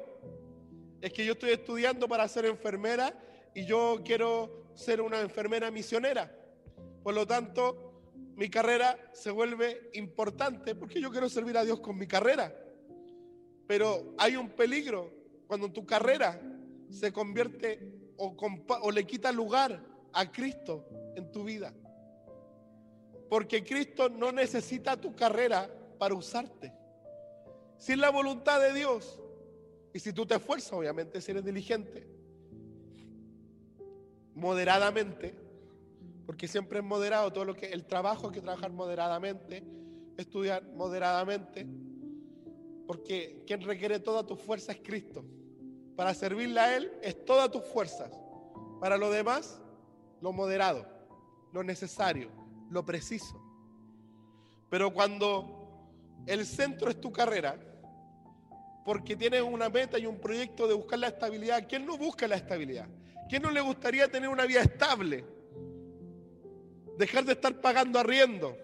Es 0.99 1.13
que 1.13 1.25
yo 1.25 1.33
estoy 1.33 1.51
estudiando 1.51 2.09
para 2.09 2.27
ser 2.27 2.45
enfermera 2.45 3.17
y 3.55 3.63
yo 3.65 4.01
quiero 4.03 4.69
ser 4.75 5.01
una 5.01 5.21
enfermera 5.21 5.71
misionera. 5.71 6.29
Por 7.03 7.13
lo 7.13 7.25
tanto, 7.25 7.90
mi 8.41 8.49
carrera 8.49 8.97
se 9.13 9.29
vuelve 9.29 9.91
importante 9.93 10.73
porque 10.73 10.99
yo 10.99 11.11
quiero 11.11 11.29
servir 11.29 11.55
a 11.59 11.63
Dios 11.63 11.79
con 11.79 11.95
mi 11.95 12.07
carrera. 12.07 12.51
Pero 13.67 14.15
hay 14.17 14.35
un 14.35 14.49
peligro 14.49 15.13
cuando 15.45 15.71
tu 15.71 15.85
carrera 15.85 16.41
se 16.89 17.13
convierte 17.13 17.87
o, 18.17 18.91
le 18.91 19.05
quita 19.05 19.31
lugar 19.31 19.85
a 20.11 20.31
Cristo 20.31 20.89
en 21.15 21.31
tu 21.31 21.43
vida. 21.43 21.71
Porque 23.29 23.63
Cristo 23.63 24.09
no 24.09 24.31
necesita 24.31 24.99
tu 24.99 25.15
carrera 25.15 25.69
para 25.99 26.15
usarte. 26.15 26.73
Si 27.77 27.91
es 27.91 27.99
la 27.99 28.09
voluntad 28.09 28.59
de 28.59 28.73
Dios, 28.73 29.21
y 29.93 29.99
si 29.99 30.13
tú 30.13 30.25
te 30.25 30.33
esfuerzas, 30.33 30.73
obviamente, 30.73 31.21
si 31.21 31.29
eres 31.29 31.45
diligente, 31.45 32.07
moderadamente, 34.33 35.35
porque 36.31 36.47
siempre 36.47 36.79
es 36.79 36.85
moderado 36.85 37.29
todo 37.33 37.43
lo 37.43 37.53
que 37.53 37.65
el 37.65 37.83
trabajo 37.85 38.27
hay 38.27 38.35
que 38.35 38.39
trabajar 38.39 38.71
moderadamente, 38.71 39.65
estudiar 40.15 40.63
moderadamente, 40.63 41.67
porque 42.87 43.43
quien 43.45 43.59
requiere 43.59 43.99
toda 43.99 44.25
tu 44.25 44.37
fuerza 44.37 44.71
es 44.71 44.79
Cristo. 44.81 45.25
Para 45.97 46.13
servirle 46.13 46.57
a 46.61 46.77
Él 46.77 46.89
es 47.01 47.25
todas 47.25 47.51
tus 47.51 47.65
fuerzas. 47.65 48.17
Para 48.79 48.95
lo 48.95 49.11
demás, 49.11 49.59
lo 50.21 50.31
moderado, 50.31 50.87
lo 51.51 51.63
necesario 51.63 52.29
lo 52.69 52.85
preciso. 52.85 53.37
Pero 54.69 54.93
cuando 54.93 55.83
el 56.27 56.45
centro 56.45 56.89
es 56.89 57.01
tu 57.01 57.11
carrera, 57.11 57.59
porque 58.85 59.17
tienes 59.17 59.41
una 59.41 59.67
meta 59.67 59.99
y 59.99 60.05
un 60.05 60.17
proyecto 60.17 60.65
de 60.65 60.75
buscar 60.75 60.97
la 60.97 61.07
estabilidad, 61.07 61.67
¿quién 61.67 61.85
no 61.85 61.97
busca 61.97 62.25
la 62.25 62.37
estabilidad? 62.37 62.87
¿Quién 63.27 63.41
no 63.41 63.51
le 63.51 63.59
gustaría 63.59 64.07
tener 64.07 64.29
una 64.29 64.45
vida 64.45 64.61
estable? 64.61 65.40
Dejar 67.01 67.25
de 67.25 67.33
estar 67.33 67.59
pagando 67.59 67.99
arriendo, 67.99 68.55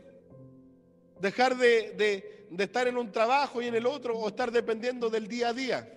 dejar 1.19 1.58
de, 1.58 2.47
de 2.50 2.63
estar 2.63 2.88
en 2.88 2.97
un 2.97 3.12
trabajo 3.12 3.62
y 3.62 3.67
en 3.67 3.76
el 3.76 3.88
otro 3.88 4.17
o 4.17 4.28
estar 4.28 4.52
dependiendo 4.52 5.10
del 5.10 5.28
día 5.28 5.50
a 5.50 5.54
día, 5.54 5.89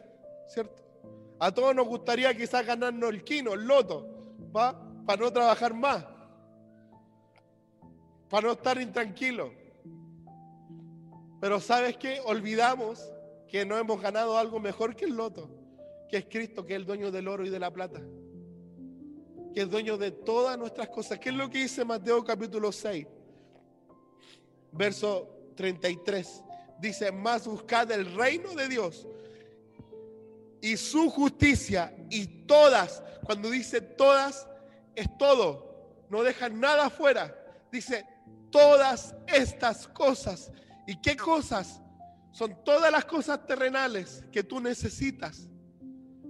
¿cierto? 0.48 0.82
A 1.38 1.52
todos 1.52 1.74
nos 1.74 1.86
gustaría 1.86 2.34
quizás 2.34 2.64
ganarnos 2.64 3.10
el 3.10 3.24
quino, 3.24 3.52
el 3.52 3.66
loto, 3.66 4.06
¿va? 4.56 4.74
Para 5.04 5.22
no 5.22 5.30
trabajar 5.30 5.74
más 5.74 6.04
para 8.30 8.46
no 8.46 8.52
estar 8.52 8.80
intranquilo. 8.80 9.52
Pero 11.40 11.60
¿sabes 11.60 11.96
qué? 11.96 12.20
Olvidamos 12.24 13.12
que 13.48 13.66
no 13.66 13.76
hemos 13.76 14.00
ganado 14.00 14.38
algo 14.38 14.60
mejor 14.60 14.94
que 14.94 15.06
el 15.06 15.16
loto, 15.16 15.50
que 16.08 16.18
es 16.18 16.26
Cristo, 16.26 16.64
que 16.64 16.74
es 16.74 16.80
el 16.80 16.86
dueño 16.86 17.10
del 17.10 17.26
oro 17.26 17.44
y 17.44 17.50
de 17.50 17.58
la 17.58 17.72
plata, 17.72 18.00
que 19.54 19.62
es 19.62 19.70
dueño 19.70 19.96
de 19.96 20.10
todas 20.10 20.58
nuestras 20.58 20.88
cosas. 20.88 21.18
¿Qué 21.18 21.30
es 21.30 21.34
lo 21.34 21.50
que 21.50 21.58
dice 21.58 21.84
Mateo 21.84 22.24
capítulo 22.24 22.72
6, 22.72 23.06
verso 24.72 25.28
33? 25.56 26.42
Dice, 26.78 27.12
más 27.12 27.46
buscad 27.46 27.90
el 27.90 28.14
reino 28.14 28.54
de 28.54 28.68
Dios 28.68 29.06
y 30.60 30.76
su 30.76 31.10
justicia 31.10 31.94
y 32.10 32.26
todas, 32.46 33.02
cuando 33.24 33.50
dice 33.50 33.80
todas, 33.80 34.46
es 34.94 35.06
todo, 35.18 36.04
no 36.08 36.22
deja 36.22 36.48
nada 36.48 36.86
afuera. 36.86 37.36
Dice, 37.70 38.04
todas 38.50 39.14
estas 39.26 39.86
cosas. 39.88 40.52
¿Y 40.86 41.00
qué 41.00 41.16
cosas? 41.16 41.80
Son 42.32 42.64
todas 42.64 42.90
las 42.90 43.04
cosas 43.04 43.46
terrenales 43.46 44.24
que 44.32 44.42
tú 44.42 44.60
necesitas. 44.60 45.48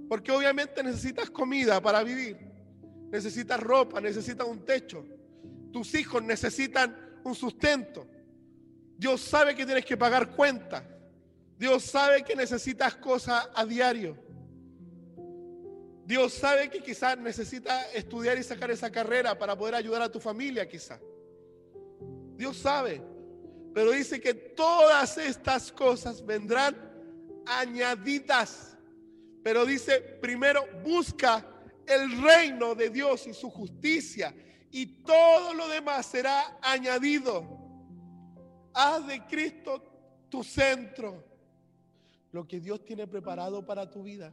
Porque 0.09 0.33
obviamente 0.33 0.83
necesitas 0.83 1.31
comida 1.31 1.81
para 1.81 2.03
vivir, 2.03 2.50
necesitas 3.11 3.61
ropa, 3.61 4.01
necesitas 4.01 4.47
un 4.47 4.65
techo. 4.65 5.05
Tus 5.73 5.95
hijos 5.95 6.23
necesitan 6.23 6.97
un 7.25 7.35
sustento. 7.35 8.07
Dios 8.97 9.21
sabe 9.21 9.55
que 9.55 9.65
tienes 9.65 9.85
que 9.85 9.97
pagar 9.97 10.35
cuentas. 10.35 10.85
Dios 11.59 11.85
sabe 11.85 12.23
que 12.23 12.35
necesitas 12.35 12.95
cosas 12.97 13.49
a 13.55 13.65
diario. 13.65 14.17
Dios 16.07 16.33
sabe 16.33 16.71
que 16.71 16.83
quizás 16.83 17.17
necesitas 17.19 17.87
estudiar 17.95 18.37
y 18.39 18.43
sacar 18.43 18.71
esa 18.71 18.91
carrera 18.91 19.39
para 19.39 19.57
poder 19.57 19.75
ayudar 19.75 20.03
a 20.03 20.11
tu 20.11 20.19
familia, 20.19 20.67
quizás. 20.67 21.01
Dios 22.37 22.57
sabe. 22.57 23.01
Pero 23.73 23.93
dice 23.93 24.21
que 24.21 24.35
todas 24.35 25.19
estas 25.19 25.71
cosas 25.71 26.25
vendrán 26.25 26.77
añadidas. 27.47 28.77
Pero 29.43 29.65
dice, 29.65 30.01
primero 30.01 30.67
busca 30.83 31.47
el 31.87 32.23
reino 32.23 32.75
de 32.75 32.91
Dios 32.91 33.27
y 33.27 33.35
su 33.35 33.51
justicia 33.51 34.35
y 34.71 35.03
todo 35.03 35.55
lo 35.55 35.69
demás 35.69 36.07
será 36.07 36.59
añadido. 36.63 37.45
Haz 38.73 39.07
de 39.07 39.27
Cristo 39.27 39.83
tu 40.29 40.45
centro. 40.45 41.25
Lo 42.33 42.47
que 42.47 42.61
Dios 42.61 42.85
tiene 42.85 43.09
preparado 43.09 43.67
para 43.67 43.91
tu 43.91 44.05
vida, 44.05 44.33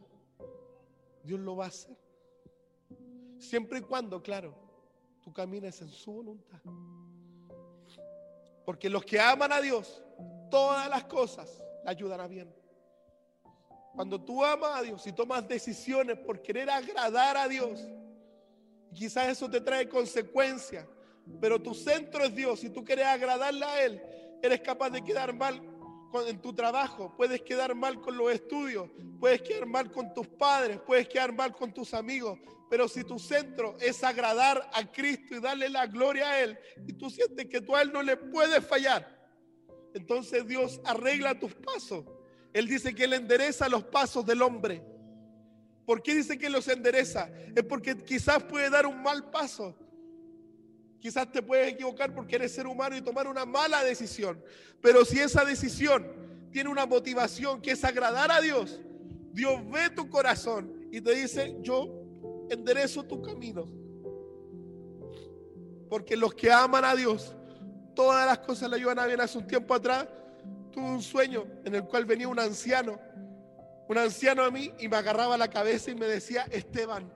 Dios 1.24 1.40
lo 1.40 1.56
va 1.56 1.66
a 1.66 1.70
hacer. 1.70 1.98
Siempre 3.40 3.80
y 3.80 3.82
cuando, 3.82 4.22
claro, 4.22 4.54
tú 5.24 5.34
camines 5.34 5.82
en 5.82 5.90
su 5.90 6.14
voluntad. 6.14 6.60
Porque 8.66 8.90
los 8.90 9.04
que 9.04 9.20
aman 9.20 9.52
a 9.52 9.62
Dios, 9.62 10.04
todas 10.52 10.88
las 10.90 11.06
cosas 11.06 11.64
le 11.84 11.90
ayudan 11.90 12.20
a 12.20 12.28
bien. 12.28 12.54
Cuando 13.98 14.22
tú 14.22 14.46
amas 14.46 14.78
a 14.78 14.84
Dios 14.84 15.08
y 15.08 15.12
tomas 15.12 15.48
decisiones 15.48 16.20
por 16.20 16.40
querer 16.44 16.70
agradar 16.70 17.36
a 17.36 17.48
Dios, 17.48 17.84
quizás 18.94 19.30
eso 19.30 19.50
te 19.50 19.60
trae 19.60 19.90
consecuencias, 19.90 20.86
pero 21.42 21.60
tu 21.60 21.74
centro 21.74 22.24
es 22.24 22.36
Dios 22.36 22.64
y 22.64 22.70
tú 22.70 22.86
quieres 22.86 23.08
agradarle 23.08 23.66
a 23.66 23.84
Él, 23.84 24.00
eres 24.44 24.62
capaz 24.62 24.92
de 24.92 25.04
quedar 25.04 25.34
mal 25.34 25.60
en 26.28 26.40
tu 26.40 26.54
trabajo, 26.54 27.12
puedes 27.18 27.42
quedar 27.42 27.74
mal 27.74 28.00
con 28.00 28.16
los 28.16 28.32
estudios, 28.32 28.88
puedes 29.20 29.42
quedar 29.42 29.66
mal 29.66 29.92
con 29.92 30.14
tus 30.14 30.28
padres, 30.28 30.80
puedes 30.86 31.08
quedar 31.08 31.34
mal 31.34 31.56
con 31.56 31.74
tus 31.74 31.96
amigos, 31.96 32.38
pero 32.70 32.88
si 32.88 33.04
tu 33.04 33.18
centro 33.18 33.78
es 33.80 34.04
agradar 34.04 34.70
a 34.76 34.92
Cristo 34.92 35.34
y 35.34 35.40
darle 35.40 35.70
la 35.70 35.88
gloria 35.88 36.30
a 36.30 36.40
Él, 36.44 36.60
y 36.86 36.94
tú 36.94 37.10
sientes 37.10 37.48
que 37.48 37.62
tú 37.62 37.76
a 37.76 37.82
Él 37.82 37.92
no 37.92 38.04
le 38.04 38.16
puedes 38.16 38.64
fallar, 38.64 39.28
entonces 39.96 40.46
Dios 40.46 40.80
arregla 40.86 41.40
tus 41.40 41.56
pasos. 41.56 42.06
Él 42.58 42.68
dice 42.68 42.96
que 42.96 43.04
Él 43.04 43.14
endereza 43.14 43.70
los 43.70 43.84
pasos 43.84 44.26
del 44.26 44.42
hombre. 44.42 44.84
¿Por 45.86 46.02
qué 46.02 46.16
dice 46.16 46.40
que 46.40 46.50
los 46.50 46.68
endereza? 46.68 47.30
Es 47.56 47.64
porque 47.64 47.96
quizás 47.96 48.44
puede 48.46 48.68
dar 48.72 48.88
un 48.88 49.04
mal 49.04 49.30
paso. 49.30 49.78
Quizás 51.00 51.32
te 51.32 51.44
puedes 51.44 51.72
equivocar 51.74 52.16
porque 52.16 52.36
eres 52.36 52.56
ser 52.56 52.66
humano 52.66 52.98
y 52.98 53.02
tomar 53.04 53.28
una 53.28 53.46
mala 53.46 53.84
decisión. 53.84 54.44
Pero 54.82 55.06
si 55.06 55.20
esa 55.20 55.46
decisión 55.46 56.08
tiene 56.52 56.72
una 56.72 56.88
motivación 56.88 57.62
que 57.62 57.74
es 57.74 57.84
agradar 57.84 58.32
a 58.32 58.42
Dios, 58.42 58.82
Dios 59.34 59.62
ve 59.70 59.92
tu 59.92 60.10
corazón 60.10 60.90
y 60.92 61.00
te 61.00 61.14
dice, 61.14 61.58
yo 61.62 61.88
enderezo 62.50 63.04
tu 63.04 63.22
camino. 63.22 63.66
Porque 65.92 66.18
los 66.18 66.34
que 66.34 66.52
aman 66.52 66.86
a 66.86 66.96
Dios, 66.96 67.36
todas 67.96 68.26
las 68.26 68.40
cosas 68.40 68.68
le 68.72 68.78
ayudan 68.78 68.98
a 68.98 69.06
bien. 69.06 69.22
Hace 69.22 69.38
un 69.38 69.46
tiempo 69.46 69.76
atrás 69.76 70.08
tuve 70.78 70.92
un 70.92 71.02
sueño 71.02 71.48
en 71.66 71.74
el 71.74 71.84
cual 71.86 72.06
venía 72.06 72.28
un 72.28 72.40
anciano, 72.40 73.00
un 73.90 73.98
anciano 73.98 74.44
a 74.44 74.52
mí 74.52 74.72
y 74.80 74.88
me 74.88 74.98
agarraba 74.98 75.36
la 75.36 75.50
cabeza 75.50 75.90
y 75.90 75.96
me 75.96 76.06
decía, 76.06 76.44
Esteban, 76.52 77.12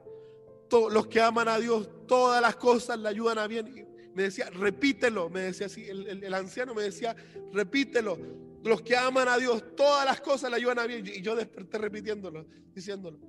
los 0.90 1.06
que 1.06 1.22
aman 1.22 1.48
a 1.48 1.60
Dios, 1.60 1.88
todas 2.08 2.42
las 2.42 2.56
cosas 2.56 2.98
le 2.98 3.10
ayudan 3.10 3.38
a 3.38 3.46
bien. 3.46 3.68
Y 3.68 4.16
me 4.16 4.24
decía, 4.24 4.50
repítelo, 4.50 5.30
me 5.30 5.42
decía 5.42 5.68
así, 5.68 5.88
el, 5.88 6.24
el 6.24 6.34
anciano 6.34 6.74
me 6.74 6.82
decía, 6.82 7.16
repítelo, 7.52 8.18
los 8.64 8.82
que 8.82 8.98
aman 8.98 9.28
a 9.28 9.38
Dios, 9.38 9.64
todas 9.76 10.06
las 10.06 10.22
cosas 10.22 10.50
le 10.50 10.56
ayudan 10.56 10.80
a 10.80 10.88
bien. 10.88 11.06
Y 11.06 11.22
yo 11.22 11.36
desperté 11.36 11.78
repitiéndolo, 11.78 12.48
diciéndolo 12.74 13.20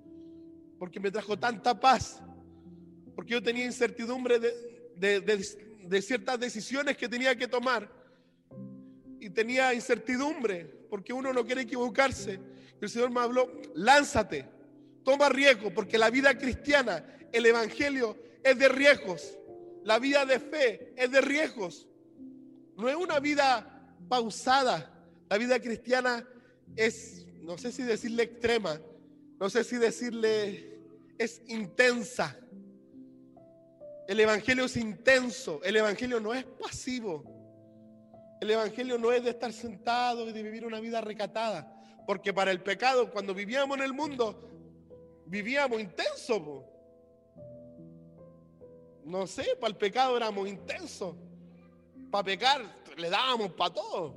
porque 0.79 0.99
me 0.99 1.13
trajo 1.13 1.39
tanta 1.39 1.79
paz, 1.79 2.21
porque 3.15 3.35
yo 3.35 3.41
tenía 3.41 3.65
incertidumbre 3.65 4.41
de, 4.41 6.03
ciertas 6.03 6.41
decisiones 6.41 6.97
que 6.97 7.09
tenía 7.09 7.37
que 7.37 7.47
tomar. 7.47 8.02
Y 9.23 9.31
tenía 9.31 9.73
incertidumbre, 9.73 10.65
porque 10.91 11.13
uno 11.13 11.33
no 11.33 11.47
quiere 11.47 11.61
equivocarse. 11.61 12.41
El 12.81 12.91
Señor 12.91 13.13
me 13.13 13.21
habló, 13.21 13.53
lánzate, 13.77 14.45
toma 15.05 15.29
riesgo, 15.29 15.73
porque 15.73 15.97
la 15.97 16.11
vida 16.11 16.37
cristiana, 16.37 17.07
el 17.31 17.47
Evangelio 17.47 18.17
es 18.43 18.59
de 18.59 18.69
riesgos. 18.69 19.39
La 19.85 20.01
vida 20.01 20.27
de 20.27 20.41
fe 20.41 20.93
es 20.97 21.13
de 21.13 21.21
riesgos. 21.21 21.87
No 22.77 22.89
es 22.89 22.97
una 22.97 23.21
vida 23.21 23.95
pausada. 24.09 24.93
La 25.31 25.39
vida 25.39 25.61
cristiana 25.61 26.27
es, 26.75 27.25
no 27.43 27.57
sé 27.59 27.71
si 27.71 27.85
decirle 27.85 28.25
extrema, 28.25 28.81
no 29.39 29.49
sé 29.51 29.63
si 29.63 29.77
decirle 29.77 30.81
es 31.17 31.43
intensa. 31.47 32.37
El 34.09 34.19
Evangelio 34.19 34.65
es 34.65 34.77
intenso. 34.77 35.61
El 35.63 35.77
Evangelio 35.77 36.19
no 36.19 36.35
es 36.35 36.45
pasivo. 36.45 37.32
El 38.43 38.51
Evangelio 38.51 38.99
no 38.99 39.13
es 39.13 39.23
de 39.23 39.31
estar 39.31 39.53
sentado 39.53 40.29
y 40.29 40.33
de 40.33 40.43
vivir 40.43 40.67
una 40.67 40.81
vida 40.81 41.01
recatada. 41.01 41.81
Porque 42.05 42.35
para 42.35 42.51
el 42.51 42.61
pecado, 42.61 43.09
cuando 43.09 43.33
vivíamos 43.35 43.79
en 43.79 43.85
el 43.85 43.93
mundo, 43.93 44.51
vivíamos 45.27 45.81
intenso. 45.81 46.65
No 49.05 49.29
sé, 49.29 49.47
para 49.61 49.71
el 49.71 49.77
pecado 49.77 50.17
éramos 50.17 50.49
intensos. 50.49 51.15
Para 52.11 52.25
pecar 52.25 52.63
le 52.97 53.11
dábamos 53.11 53.53
para 53.53 53.75
todo. 53.75 54.13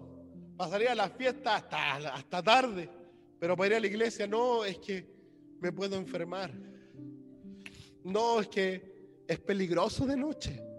Pasaría 0.58 0.96
la 0.96 1.08
fiesta 1.08 1.58
hasta, 1.58 2.16
hasta 2.16 2.42
tarde. 2.42 2.90
Pero 3.40 3.56
para 3.56 3.68
ir 3.68 3.74
a 3.76 3.80
la 3.80 3.88
iglesia 3.88 4.26
no, 4.26 4.66
es 4.66 4.80
que 4.80 5.08
me 5.60 5.72
puedo 5.72 5.98
enfermar. 5.98 6.52
No, 8.04 8.40
es 8.40 8.48
que 8.48 9.22
es 9.28 9.40
peligroso 9.40 10.08
de 10.08 10.18
noche. 10.18 10.75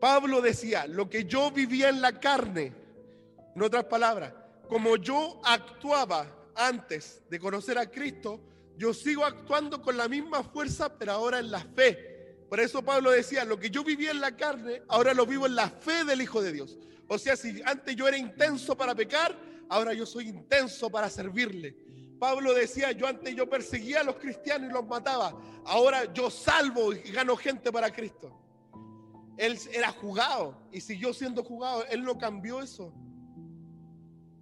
Pablo 0.00 0.40
decía, 0.40 0.86
lo 0.86 1.08
que 1.08 1.24
yo 1.24 1.50
vivía 1.50 1.88
en 1.88 2.00
la 2.00 2.18
carne, 2.20 2.72
en 3.54 3.62
otras 3.62 3.84
palabras, 3.84 4.32
como 4.68 4.96
yo 4.96 5.40
actuaba 5.44 6.26
antes 6.54 7.22
de 7.28 7.38
conocer 7.38 7.78
a 7.78 7.90
Cristo, 7.90 8.40
yo 8.76 8.94
sigo 8.94 9.24
actuando 9.24 9.82
con 9.82 9.96
la 9.96 10.08
misma 10.08 10.42
fuerza, 10.44 10.96
pero 10.96 11.12
ahora 11.12 11.38
en 11.38 11.50
la 11.50 11.60
fe. 11.60 12.36
Por 12.48 12.60
eso 12.60 12.82
Pablo 12.82 13.10
decía, 13.10 13.44
lo 13.44 13.58
que 13.58 13.70
yo 13.70 13.82
vivía 13.82 14.10
en 14.10 14.20
la 14.20 14.36
carne, 14.36 14.82
ahora 14.88 15.12
lo 15.14 15.26
vivo 15.26 15.46
en 15.46 15.56
la 15.56 15.68
fe 15.68 16.04
del 16.04 16.22
Hijo 16.22 16.40
de 16.40 16.52
Dios. 16.52 16.78
O 17.08 17.18
sea, 17.18 17.36
si 17.36 17.60
antes 17.64 17.96
yo 17.96 18.06
era 18.06 18.16
intenso 18.16 18.76
para 18.76 18.94
pecar, 18.94 19.36
ahora 19.68 19.92
yo 19.94 20.06
soy 20.06 20.28
intenso 20.28 20.90
para 20.90 21.10
servirle. 21.10 21.76
Pablo 22.18 22.54
decía, 22.54 22.92
yo 22.92 23.06
antes 23.06 23.34
yo 23.34 23.48
perseguía 23.48 24.00
a 24.00 24.04
los 24.04 24.16
cristianos 24.16 24.70
y 24.70 24.72
los 24.72 24.86
mataba, 24.86 25.34
ahora 25.64 26.12
yo 26.12 26.30
salvo 26.30 26.92
y 26.92 27.10
gano 27.10 27.36
gente 27.36 27.70
para 27.72 27.92
Cristo. 27.92 28.47
Él 29.38 29.56
era 29.72 29.92
jugado 29.92 30.56
y 30.72 30.80
siguió 30.80 31.14
siendo 31.14 31.44
jugado, 31.44 31.84
él 31.86 32.02
no 32.02 32.18
cambió 32.18 32.60
eso. 32.60 32.92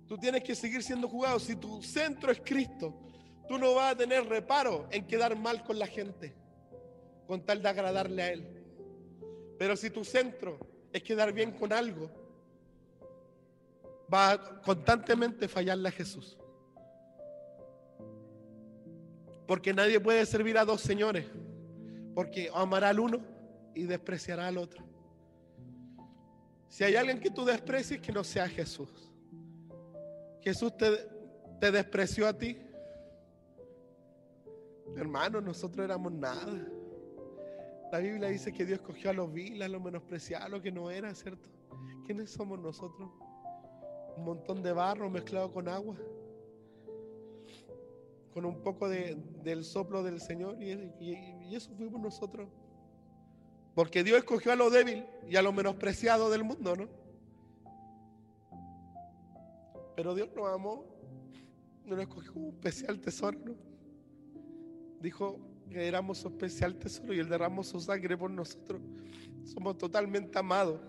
Tú 0.08 0.16
tienes 0.16 0.42
que 0.42 0.54
seguir 0.54 0.82
siendo 0.82 1.06
jugado. 1.06 1.38
Si 1.38 1.54
tu 1.54 1.82
centro 1.82 2.32
es 2.32 2.40
Cristo, 2.42 2.98
tú 3.46 3.58
no 3.58 3.74
vas 3.74 3.92
a 3.92 3.96
tener 3.96 4.26
reparo 4.26 4.88
en 4.90 5.06
quedar 5.06 5.36
mal 5.36 5.62
con 5.64 5.78
la 5.78 5.86
gente, 5.86 6.34
con 7.26 7.44
tal 7.44 7.60
de 7.60 7.68
agradarle 7.68 8.22
a 8.22 8.32
Él. 8.32 8.48
Pero 9.58 9.76
si 9.76 9.90
tu 9.90 10.02
centro 10.02 10.58
es 10.90 11.02
quedar 11.02 11.30
bien 11.30 11.52
con 11.52 11.74
algo, 11.74 12.10
va 14.12 14.32
a 14.32 14.62
constantemente 14.62 15.46
fallarle 15.46 15.90
a 15.90 15.92
Jesús. 15.92 16.38
Porque 19.46 19.74
nadie 19.74 20.00
puede 20.00 20.24
servir 20.24 20.56
a 20.56 20.64
dos 20.64 20.80
señores. 20.80 21.26
Porque 22.14 22.50
amará 22.54 22.88
al 22.88 23.00
uno 23.00 23.35
y 23.76 23.84
despreciará 23.84 24.48
al 24.48 24.58
otro. 24.58 24.84
Si 26.68 26.82
hay 26.82 26.96
alguien 26.96 27.20
que 27.20 27.30
tú 27.30 27.44
desprecies, 27.44 28.00
que 28.00 28.12
no 28.12 28.24
sea 28.24 28.48
Jesús. 28.48 28.90
Jesús 30.40 30.76
te, 30.76 30.90
te 31.60 31.70
despreció 31.70 32.26
a 32.26 32.36
ti. 32.36 32.58
Hermano, 34.96 35.40
nosotros 35.40 35.84
éramos 35.84 36.12
nada. 36.12 36.66
La 37.92 37.98
Biblia 37.98 38.28
dice 38.28 38.52
que 38.52 38.64
Dios 38.64 38.80
cogió 38.80 39.10
a 39.10 39.12
los 39.12 39.32
viles, 39.32 39.62
a 39.62 39.68
los 39.68 39.82
menospreciados, 39.82 40.46
a 40.46 40.48
los 40.48 40.60
que 40.60 40.72
no 40.72 40.90
era, 40.90 41.14
¿cierto? 41.14 41.48
¿Quiénes 42.04 42.30
somos 42.30 42.58
nosotros? 42.58 43.10
un 44.16 44.24
montón 44.24 44.62
de 44.62 44.72
barro 44.72 45.10
mezclado 45.10 45.52
con 45.52 45.68
agua, 45.68 45.96
con 48.32 48.44
un 48.44 48.62
poco 48.62 48.88
de, 48.88 49.14
del 49.42 49.64
soplo 49.64 50.02
del 50.02 50.20
Señor, 50.20 50.60
y, 50.62 50.72
y 51.00 51.54
eso 51.54 51.70
fuimos 51.76 52.00
nosotros. 52.00 52.48
Porque 53.76 54.02
Dios 54.02 54.16
escogió 54.16 54.52
a 54.52 54.56
lo 54.56 54.70
débil 54.70 55.04
y 55.28 55.36
a 55.36 55.42
lo 55.42 55.52
menospreciado 55.52 56.30
del 56.30 56.42
mundo, 56.42 56.74
¿no? 56.74 56.88
Pero 59.94 60.14
Dios 60.14 60.30
nos 60.34 60.48
amó, 60.48 60.86
nos 61.84 62.00
escogió 62.00 62.32
un 62.36 62.54
especial 62.54 62.98
tesoro, 62.98 63.38
¿no? 63.44 63.54
Dijo 64.98 65.38
que 65.68 65.86
éramos 65.86 66.16
su 66.16 66.28
especial 66.28 66.74
tesoro 66.76 67.12
y 67.12 67.18
Él 67.18 67.28
derramó 67.28 67.62
su 67.62 67.78
sangre 67.78 68.16
por 68.16 68.30
nosotros. 68.30 68.80
Somos 69.44 69.76
totalmente 69.76 70.38
amados. 70.38 70.80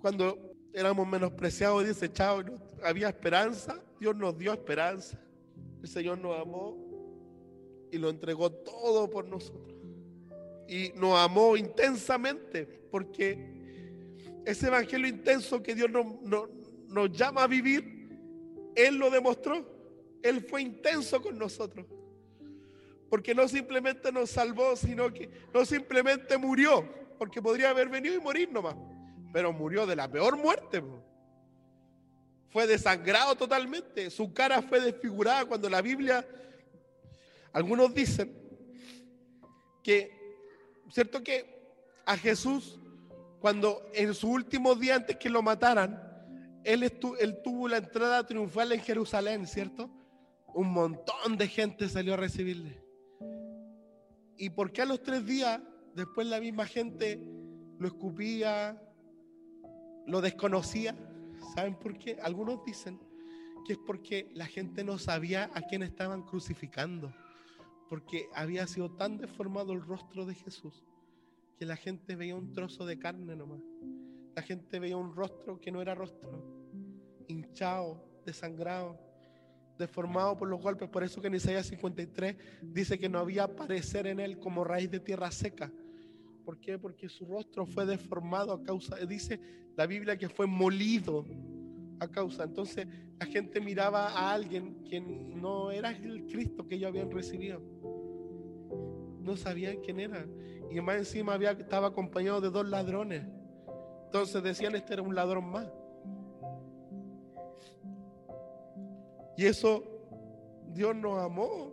Cuando 0.00 0.56
éramos 0.74 1.06
menospreciados 1.06 1.84
y 1.84 1.86
desechados, 1.86 2.46
había 2.82 3.08
esperanza, 3.08 3.80
Dios 4.00 4.16
nos 4.16 4.36
dio 4.36 4.52
esperanza. 4.52 5.16
El 5.80 5.88
Señor 5.88 6.18
nos 6.18 6.40
amó 6.40 6.76
y 7.92 7.98
lo 7.98 8.10
entregó 8.10 8.50
todo 8.50 9.08
por 9.08 9.26
nosotros 9.26 9.77
y 10.68 10.92
nos 10.94 11.18
amó 11.18 11.56
intensamente, 11.56 12.66
porque 12.90 13.58
ese 14.44 14.66
evangelio 14.66 15.08
intenso 15.08 15.62
que 15.62 15.74
Dios 15.74 15.90
nos, 15.90 17.12
llama 17.12 17.44
a 17.44 17.46
vivir, 17.46 18.08
Él 18.74 18.96
lo 18.96 19.10
demostró. 19.10 19.66
Él 20.22 20.42
fue 20.42 20.62
intenso 20.62 21.22
con 21.22 21.38
nosotros. 21.38 21.86
Porque 23.08 23.34
no 23.34 23.48
simplemente 23.48 24.12
nos 24.12 24.30
salvó, 24.30 24.76
sino 24.76 25.12
que 25.12 25.30
no 25.54 25.64
simplemente 25.64 26.36
murió, 26.36 26.86
porque 27.18 27.40
podría 27.40 27.70
haber 27.70 27.88
venido 27.88 28.14
y 28.14 28.20
morir 28.20 28.52
nomás, 28.52 28.76
pero 29.32 29.52
murió 29.52 29.86
de 29.86 29.96
la 29.96 30.10
peor 30.10 30.36
muerte. 30.36 30.82
Fue 32.50 32.66
desangrado 32.66 33.34
totalmente, 33.36 34.10
su 34.10 34.34
cara 34.34 34.60
fue 34.60 34.80
desfigurada 34.80 35.46
cuando 35.46 35.70
la 35.70 35.80
Biblia, 35.80 36.26
algunos 37.52 37.94
dicen 37.94 38.34
que 39.82 40.17
¿cierto 40.90 41.22
que 41.22 41.58
a 42.06 42.16
Jesús, 42.16 42.80
cuando 43.40 43.82
en 43.94 44.14
su 44.14 44.30
último 44.30 44.74
día 44.74 44.96
antes 44.96 45.16
que 45.16 45.30
lo 45.30 45.42
mataran, 45.42 46.02
él, 46.64 46.82
él 47.20 47.42
tuvo 47.42 47.68
la 47.68 47.78
entrada 47.78 48.26
triunfal 48.26 48.72
en 48.72 48.80
Jerusalén, 48.80 49.46
¿cierto? 49.46 49.90
Un 50.54 50.70
montón 50.72 51.36
de 51.36 51.48
gente 51.48 51.88
salió 51.88 52.14
a 52.14 52.16
recibirle. 52.16 52.82
¿Y 54.36 54.50
por 54.50 54.72
qué 54.72 54.82
a 54.82 54.86
los 54.86 55.02
tres 55.02 55.24
días 55.26 55.60
después 55.94 56.26
la 56.26 56.40
misma 56.40 56.66
gente 56.66 57.20
lo 57.78 57.88
escupía, 57.88 58.80
lo 60.06 60.20
desconocía? 60.20 60.94
¿Saben 61.54 61.74
por 61.74 61.98
qué? 61.98 62.18
Algunos 62.22 62.64
dicen 62.64 62.98
que 63.66 63.74
es 63.74 63.78
porque 63.78 64.30
la 64.34 64.46
gente 64.46 64.84
no 64.84 64.98
sabía 64.98 65.50
a 65.54 65.62
quién 65.62 65.82
estaban 65.82 66.22
crucificando 66.22 67.12
porque 67.88 68.28
había 68.34 68.66
sido 68.66 68.90
tan 68.90 69.18
deformado 69.18 69.72
el 69.72 69.82
rostro 69.82 70.26
de 70.26 70.34
Jesús 70.34 70.84
que 71.58 71.66
la 71.66 71.76
gente 71.76 72.14
veía 72.14 72.36
un 72.36 72.52
trozo 72.52 72.86
de 72.86 72.98
carne 72.98 73.34
nomás. 73.34 73.60
La 74.36 74.42
gente 74.42 74.78
veía 74.78 74.96
un 74.96 75.14
rostro 75.14 75.58
que 75.58 75.72
no 75.72 75.82
era 75.82 75.94
rostro, 75.94 76.30
hinchado, 77.26 78.00
desangrado, 78.24 78.96
deformado 79.76 80.36
por 80.36 80.48
los 80.48 80.60
golpes. 80.60 80.88
Por 80.88 81.02
eso 81.02 81.20
que 81.20 81.26
en 81.26 81.34
Isaías 81.34 81.66
53 81.66 82.36
dice 82.62 82.98
que 82.98 83.08
no 83.08 83.18
había 83.18 83.56
parecer 83.56 84.06
en 84.06 84.20
él 84.20 84.38
como 84.38 84.62
raíz 84.62 84.90
de 84.90 85.00
tierra 85.00 85.30
seca. 85.32 85.72
¿Por 86.44 86.60
qué? 86.60 86.78
Porque 86.78 87.08
su 87.08 87.26
rostro 87.26 87.66
fue 87.66 87.84
deformado 87.84 88.52
a 88.52 88.62
causa, 88.62 88.96
dice 89.06 89.40
la 89.76 89.86
Biblia 89.86 90.16
que 90.16 90.28
fue 90.28 90.46
molido 90.46 91.26
a 92.00 92.08
causa. 92.08 92.44
Entonces 92.44 92.86
la 93.18 93.26
gente 93.26 93.60
miraba 93.60 94.08
a 94.08 94.32
alguien 94.32 94.84
que 94.84 95.00
no 95.00 95.70
era 95.70 95.90
el 95.90 96.26
Cristo 96.26 96.66
que 96.66 96.76
ellos 96.76 96.88
habían 96.88 97.10
recibido. 97.10 97.60
No 99.28 99.36
sabían 99.36 99.76
quién 99.82 100.00
era. 100.00 100.24
Y 100.70 100.80
más 100.80 100.96
encima 100.96 101.34
había, 101.34 101.50
estaba 101.50 101.88
acompañado 101.88 102.40
de 102.40 102.48
dos 102.48 102.66
ladrones. 102.66 103.26
Entonces 104.06 104.42
decían, 104.42 104.74
este 104.74 104.94
era 104.94 105.02
un 105.02 105.14
ladrón 105.14 105.50
más. 105.50 105.70
Y 109.36 109.44
eso 109.44 109.84
Dios 110.72 110.96
nos 110.96 111.18
amó 111.18 111.70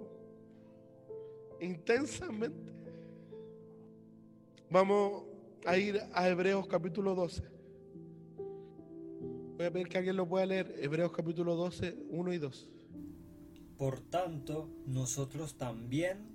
intensamente. 1.61 2.73
Vamos 4.69 5.23
a 5.65 5.77
ir 5.77 6.01
a 6.11 6.27
Hebreos 6.27 6.67
capítulo 6.67 7.15
12. 7.15 7.41
Voy 9.55 9.65
a 9.65 9.71
pedir 9.71 9.87
que 9.87 9.97
alguien 9.97 10.17
lo 10.17 10.27
pueda 10.27 10.45
leer. 10.45 10.75
Hebreos 10.77 11.13
capítulo 11.13 11.55
12, 11.55 12.05
1 12.09 12.33
y 12.33 12.37
2. 12.37 12.69
Por 13.77 14.01
tanto, 14.01 14.69
nosotros 14.85 15.57
también, 15.57 16.34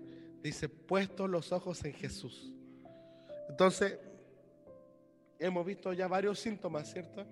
Dice, 0.41 0.69
puesto 0.69 1.27
los 1.27 1.51
ojos 1.51 1.83
en 1.85 1.93
Jesús. 1.93 2.53
Entonces, 3.49 3.99
hemos 5.37 5.65
visto 5.65 5.93
ya 5.93 6.07
varios 6.07 6.39
síntomas, 6.39 6.91
¿cierto? 6.91 7.25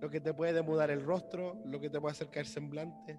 Lo 0.00 0.08
que 0.08 0.20
te 0.20 0.32
puede 0.32 0.52
demudar 0.52 0.90
el 0.90 1.02
rostro, 1.02 1.60
lo 1.66 1.80
que 1.80 1.90
te 1.90 2.00
puede 2.00 2.12
hacer 2.12 2.30
caer 2.30 2.46
semblante, 2.46 3.18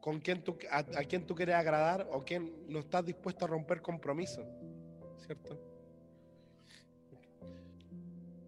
con 0.00 0.20
quién 0.20 0.42
tú, 0.42 0.56
a, 0.70 0.78
a 0.78 1.04
quién 1.04 1.26
tú 1.26 1.34
quieres 1.34 1.54
agradar 1.54 2.08
o 2.12 2.24
quién 2.24 2.52
no 2.68 2.78
estás 2.78 3.04
dispuesto 3.04 3.44
a 3.44 3.48
romper 3.48 3.82
compromiso, 3.82 4.44
¿cierto? 5.24 5.58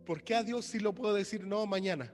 ¿Por 0.06 0.22
qué 0.22 0.36
a 0.36 0.42
Dios 0.42 0.64
sí 0.64 0.78
lo 0.78 0.94
puedo 0.94 1.12
decir 1.12 1.46
no 1.46 1.66
mañana? 1.66 2.10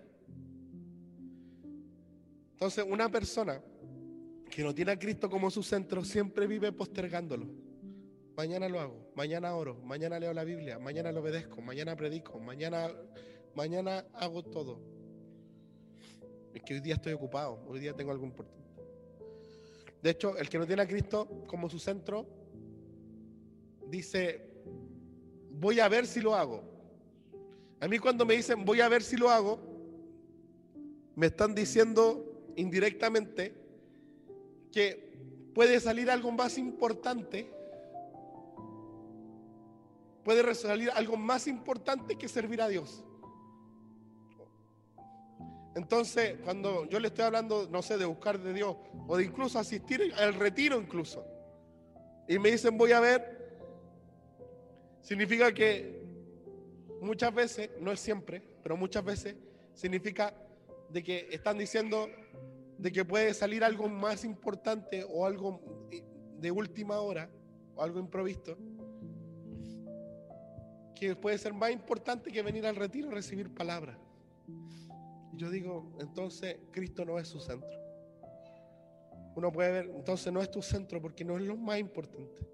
Entonces, 2.53 2.85
una 2.89 3.09
persona 3.09 3.61
que 4.55 4.63
no 4.63 4.73
tiene 4.73 4.93
a 4.93 4.99
Cristo 4.99 5.29
como 5.29 5.51
su 5.51 5.65
centro 5.65 6.05
siempre 6.05 6.47
vive 6.47 6.71
postergándolo. 6.71 7.45
Mañana 8.37 8.69
lo 8.69 8.79
hago, 8.79 9.11
mañana 9.17 9.53
oro, 9.57 9.81
mañana 9.83 10.21
leo 10.21 10.33
la 10.33 10.45
Biblia, 10.45 10.79
mañana 10.79 11.11
lo 11.11 11.23
obedezco, 11.23 11.61
mañana 11.61 11.97
predico, 11.97 12.39
mañana, 12.39 12.89
mañana 13.57 14.07
hago 14.15 14.45
todo. 14.45 14.81
Es 16.55 16.63
que 16.63 16.75
hoy 16.75 16.81
día 16.81 16.95
estoy 16.95 17.15
ocupado, 17.15 17.65
hoy 17.67 17.81
día 17.81 17.95
tengo 17.95 18.13
algo 18.13 18.25
importante. 18.25 18.63
De 20.01 20.11
hecho, 20.11 20.39
el 20.39 20.49
que 20.49 20.59
no 20.59 20.67
tiene 20.69 20.83
a 20.83 20.87
Cristo 20.87 21.43
como 21.49 21.69
su 21.69 21.81
centro 21.81 22.25
dice, 23.89 24.53
voy 25.51 25.81
a 25.81 25.89
ver 25.89 26.07
si 26.07 26.21
lo 26.21 26.37
hago. 26.37 26.63
A 27.81 27.89
mí 27.89 27.99
cuando 27.99 28.25
me 28.25 28.37
dicen 28.37 28.65
voy 28.65 28.81
a 28.81 28.89
ver 28.89 29.03
si 29.03 29.17
lo 29.17 29.31
hago, 29.31 29.59
me 31.17 31.27
están 31.27 31.57
diciendo 31.57 32.53
indirectamente 32.55 33.64
que 34.75 35.15
puede 35.55 35.79
salir 35.79 36.11
algo 36.11 36.33
más 36.33 36.59
importante, 36.59 37.49
puede 40.25 40.53
salir 40.57 40.91
algo 40.91 41.17
más 41.17 41.47
importante 41.47 42.19
que 42.19 42.29
servir 42.29 42.61
a 42.61 42.67
Dios. 42.67 43.05
Entonces, 45.77 46.39
cuando 46.43 46.89
yo 46.89 46.99
le 46.99 47.09
estoy 47.09 47.25
hablando, 47.25 47.69
no 47.71 47.83
sé, 47.83 47.99
de 47.99 48.05
buscar 48.05 48.41
de 48.41 48.53
Dios 48.53 48.77
o 49.07 49.17
de 49.17 49.25
incluso 49.25 49.61
asistir 49.61 50.13
al 50.17 50.35
retiro 50.35 50.81
incluso, 50.81 51.25
y 52.29 52.41
me 52.41 52.51
dicen 52.51 52.77
voy 52.77 52.91
a 52.91 52.99
ver, 52.99 53.59
significa 55.03 55.55
que 55.55 56.03
muchas 57.01 57.33
veces, 57.33 57.71
no 57.81 57.93
es 57.93 58.01
siempre, 58.01 58.43
pero 58.63 58.77
muchas 58.77 59.05
veces 59.05 59.37
significa 59.73 60.35
de 60.89 61.03
que 61.05 61.29
están 61.31 61.59
diciendo 61.59 62.09
de 62.85 62.93
que 62.93 63.03
puede 63.03 63.33
salir 63.33 63.65
algo 63.65 63.89
más 63.89 64.27
importante 64.27 65.07
o 65.09 65.25
algo 65.25 65.89
de 66.39 66.51
última 66.51 67.01
hora 67.01 67.31
o 67.75 67.83
algo 67.83 67.99
improvisto 67.99 68.59
que 70.95 71.17
puede 71.17 71.39
ser 71.39 71.55
más 71.55 71.71
importante 71.71 72.31
que 72.31 72.43
venir 72.43 72.67
al 72.67 72.77
retiro 72.77 73.09
a 73.09 73.15
recibir 73.15 73.49
palabra. 73.55 73.99
yo 75.33 75.49
digo, 75.49 75.97
entonces 75.99 76.59
Cristo 76.73 77.07
no 77.07 77.19
es 77.19 77.27
su 77.27 77.41
centro. 77.41 77.81
Uno 79.35 79.51
puede 79.51 79.73
ver, 79.73 79.91
entonces 79.97 80.31
no 80.31 80.43
es 80.43 80.51
tu 80.51 80.61
centro 80.61 81.01
porque 81.01 81.25
no 81.25 81.39
es 81.39 81.43
lo 81.43 81.57
más 81.57 81.79
importante. 81.79 82.47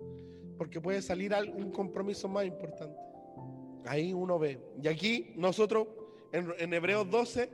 Porque 0.56 0.80
puede 0.80 1.02
salir 1.02 1.34
un 1.52 1.72
compromiso 1.72 2.28
más 2.28 2.46
importante. 2.46 3.02
Ahí 3.84 4.12
uno 4.12 4.38
ve. 4.38 4.60
Y 4.80 4.86
aquí 4.86 5.32
nosotros, 5.34 5.88
en, 6.30 6.54
en 6.56 6.72
Hebreos 6.72 7.10
12, 7.10 7.50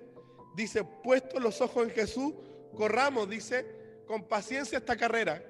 dice, 0.55 0.85
puesto 0.85 1.41
los 1.41 1.63
ojos 1.63 1.85
en 1.85 1.91
Jesús, 1.91 2.35
corramos, 2.75 3.29
dice, 3.29 4.03
con 4.07 4.25
paciencia 4.25 4.79
esta 4.79 4.97
carrera, 4.97 5.43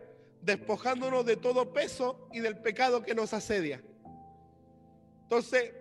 despojándonos 0.42 1.24
de 1.24 1.36
todo 1.36 1.72
peso 1.72 2.28
y 2.32 2.40
del 2.40 2.58
pecado 2.58 3.02
que 3.02 3.14
nos 3.14 3.32
asedia. 3.32 3.82
Entonces, 5.22 5.72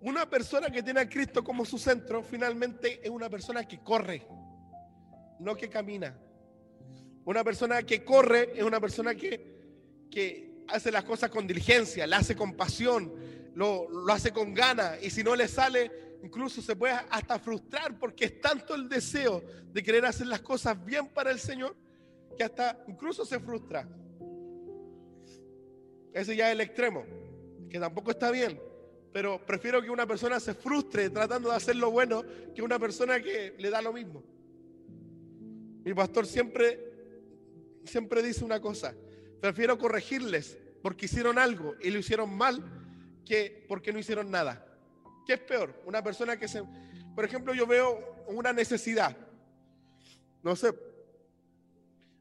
una 0.00 0.28
persona 0.28 0.70
que 0.70 0.82
tiene 0.82 1.00
a 1.00 1.08
Cristo 1.08 1.42
como 1.42 1.64
su 1.64 1.78
centro, 1.78 2.22
finalmente 2.22 3.00
es 3.02 3.10
una 3.10 3.28
persona 3.30 3.66
que 3.66 3.78
corre, 3.78 4.26
no 5.40 5.56
que 5.56 5.68
camina. 5.68 6.16
Una 7.24 7.42
persona 7.42 7.82
que 7.82 8.04
corre 8.04 8.52
es 8.54 8.62
una 8.62 8.80
persona 8.80 9.14
que, 9.14 10.06
que 10.10 10.64
hace 10.68 10.92
las 10.92 11.04
cosas 11.04 11.30
con 11.30 11.46
diligencia, 11.46 12.06
la 12.06 12.18
hace 12.18 12.36
con 12.36 12.54
pasión, 12.54 13.14
lo, 13.54 13.88
lo 13.88 14.12
hace 14.12 14.30
con 14.30 14.52
ganas 14.52 15.02
y 15.02 15.10
si 15.10 15.24
no 15.24 15.34
le 15.34 15.48
sale, 15.48 15.90
incluso 16.24 16.62
se 16.62 16.74
puede 16.74 16.94
hasta 17.10 17.38
frustrar 17.38 17.98
porque 17.98 18.24
es 18.24 18.40
tanto 18.40 18.74
el 18.74 18.88
deseo 18.88 19.42
de 19.72 19.82
querer 19.82 20.06
hacer 20.06 20.26
las 20.26 20.40
cosas 20.40 20.82
bien 20.82 21.08
para 21.08 21.30
el 21.30 21.38
Señor 21.38 21.76
que 22.36 22.42
hasta 22.42 22.82
incluso 22.88 23.26
se 23.26 23.38
frustra. 23.38 23.86
Ese 26.12 26.34
ya 26.34 26.48
es 26.48 26.54
el 26.54 26.62
extremo, 26.62 27.04
que 27.68 27.78
tampoco 27.78 28.10
está 28.10 28.30
bien, 28.30 28.58
pero 29.12 29.44
prefiero 29.44 29.82
que 29.82 29.90
una 29.90 30.06
persona 30.06 30.40
se 30.40 30.54
frustre 30.54 31.10
tratando 31.10 31.50
de 31.50 31.56
hacer 31.56 31.76
lo 31.76 31.90
bueno 31.90 32.24
que 32.54 32.62
una 32.62 32.78
persona 32.78 33.20
que 33.20 33.54
le 33.58 33.68
da 33.68 33.82
lo 33.82 33.92
mismo. 33.92 34.22
Mi 35.84 35.92
pastor 35.92 36.26
siempre, 36.26 36.80
siempre 37.84 38.22
dice 38.22 38.44
una 38.44 38.60
cosa, 38.60 38.94
prefiero 39.40 39.76
corregirles 39.76 40.56
porque 40.82 41.04
hicieron 41.04 41.38
algo 41.38 41.74
y 41.82 41.90
lo 41.90 41.98
hicieron 41.98 42.34
mal 42.34 42.64
que 43.26 43.66
porque 43.68 43.92
no 43.92 43.98
hicieron 43.98 44.30
nada. 44.30 44.73
¿Qué 45.26 45.34
es 45.34 45.40
peor? 45.40 45.74
Una 45.86 46.02
persona 46.02 46.36
que 46.36 46.48
se... 46.48 46.62
Por 47.14 47.24
ejemplo, 47.24 47.54
yo 47.54 47.66
veo 47.66 48.24
una 48.28 48.52
necesidad. 48.52 49.16
No 50.42 50.56
sé. 50.56 50.74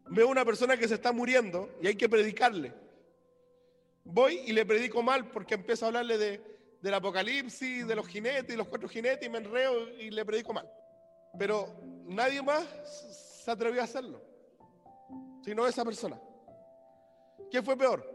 Veo 0.08 0.28
una 0.28 0.46
persona 0.46 0.78
que 0.78 0.88
se 0.88 0.96
está 0.96 1.12
muriendo 1.12 1.70
y 1.82 1.88
hay 1.88 1.96
que 1.96 2.10
predicarle. 2.10 2.74
Voy 4.04 4.36
y 4.46 4.54
le 4.54 4.66
predico 4.66 5.02
mal 5.02 5.30
porque 5.32 5.56
empiezo 5.56 5.86
a 5.86 5.88
hablarle 5.88 6.18
de, 6.18 6.42
del 6.82 6.94
apocalipsis, 6.94 7.88
de 7.88 7.96
los 7.96 8.08
jinetes 8.08 8.54
y 8.54 8.58
los 8.58 8.68
cuatro 8.68 8.88
jinetes 8.90 9.26
y 9.26 9.30
me 9.30 9.38
enreo 9.38 9.90
y 9.98 10.12
le 10.12 10.26
predico 10.26 10.54
mal. 10.54 10.70
Pero 11.40 11.74
nadie 12.06 12.42
más 12.42 12.66
se 13.44 13.50
atrevió 13.50 13.82
a 13.82 13.86
hacerlo, 13.86 14.22
sino 15.44 15.66
esa 15.66 15.84
persona. 15.84 16.20
¿Qué 17.50 17.62
fue 17.62 17.78
peor? 17.78 18.06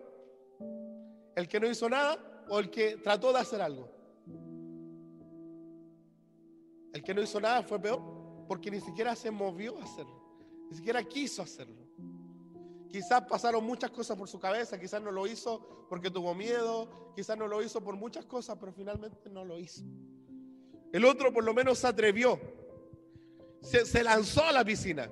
¿El 1.34 1.48
que 1.48 1.58
no 1.58 1.68
hizo 1.68 1.88
nada 1.88 2.18
o 2.48 2.58
el 2.58 2.70
que 2.70 2.96
trató 2.96 3.32
de 3.32 3.40
hacer 3.40 3.60
algo? 3.60 3.97
El 6.92 7.02
que 7.02 7.14
no 7.14 7.22
hizo 7.22 7.40
nada 7.40 7.62
fue 7.62 7.78
peor 7.80 8.00
porque 8.48 8.70
ni 8.70 8.80
siquiera 8.80 9.14
se 9.14 9.30
movió 9.30 9.78
a 9.78 9.84
hacerlo, 9.84 10.22
ni 10.70 10.76
siquiera 10.76 11.04
quiso 11.04 11.42
hacerlo. 11.42 11.86
Quizás 12.88 13.22
pasaron 13.28 13.62
muchas 13.64 13.90
cosas 13.90 14.16
por 14.16 14.28
su 14.28 14.40
cabeza, 14.40 14.80
quizás 14.80 15.02
no 15.02 15.10
lo 15.10 15.26
hizo 15.26 15.86
porque 15.90 16.10
tuvo 16.10 16.34
miedo, 16.34 17.12
quizás 17.14 17.36
no 17.36 17.46
lo 17.46 17.62
hizo 17.62 17.82
por 17.82 17.96
muchas 17.96 18.24
cosas, 18.24 18.56
pero 18.58 18.72
finalmente 18.72 19.28
no 19.28 19.44
lo 19.44 19.58
hizo. 19.58 19.82
El 20.90 21.04
otro 21.04 21.30
por 21.32 21.44
lo 21.44 21.52
menos 21.52 21.78
se 21.78 21.86
atrevió, 21.86 22.40
se, 23.60 24.02
lanzó 24.02 24.44
a 24.44 24.52
la 24.52 24.64
piscina, 24.64 25.10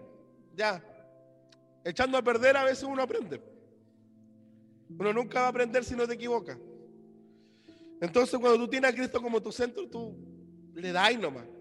ya, 0.54 0.82
echando 1.84 2.16
a 2.16 2.22
perder 2.22 2.56
a 2.56 2.64
veces 2.64 2.84
uno 2.84 3.02
aprende. 3.02 3.42
Uno 4.88 5.12
nunca 5.12 5.40
va 5.40 5.46
a 5.46 5.50
aprender 5.50 5.84
si 5.84 5.94
no 5.94 6.06
te 6.06 6.14
equivoca. 6.14 6.58
Entonces 8.00 8.38
cuando 8.40 8.58
tú 8.58 8.68
tienes 8.68 8.90
a 8.90 8.94
Cristo 8.94 9.20
como 9.20 9.42
tu 9.42 9.52
centro, 9.52 9.86
tú 9.86 10.16
le 10.74 10.92
das 10.92 11.18
nomás 11.18 11.55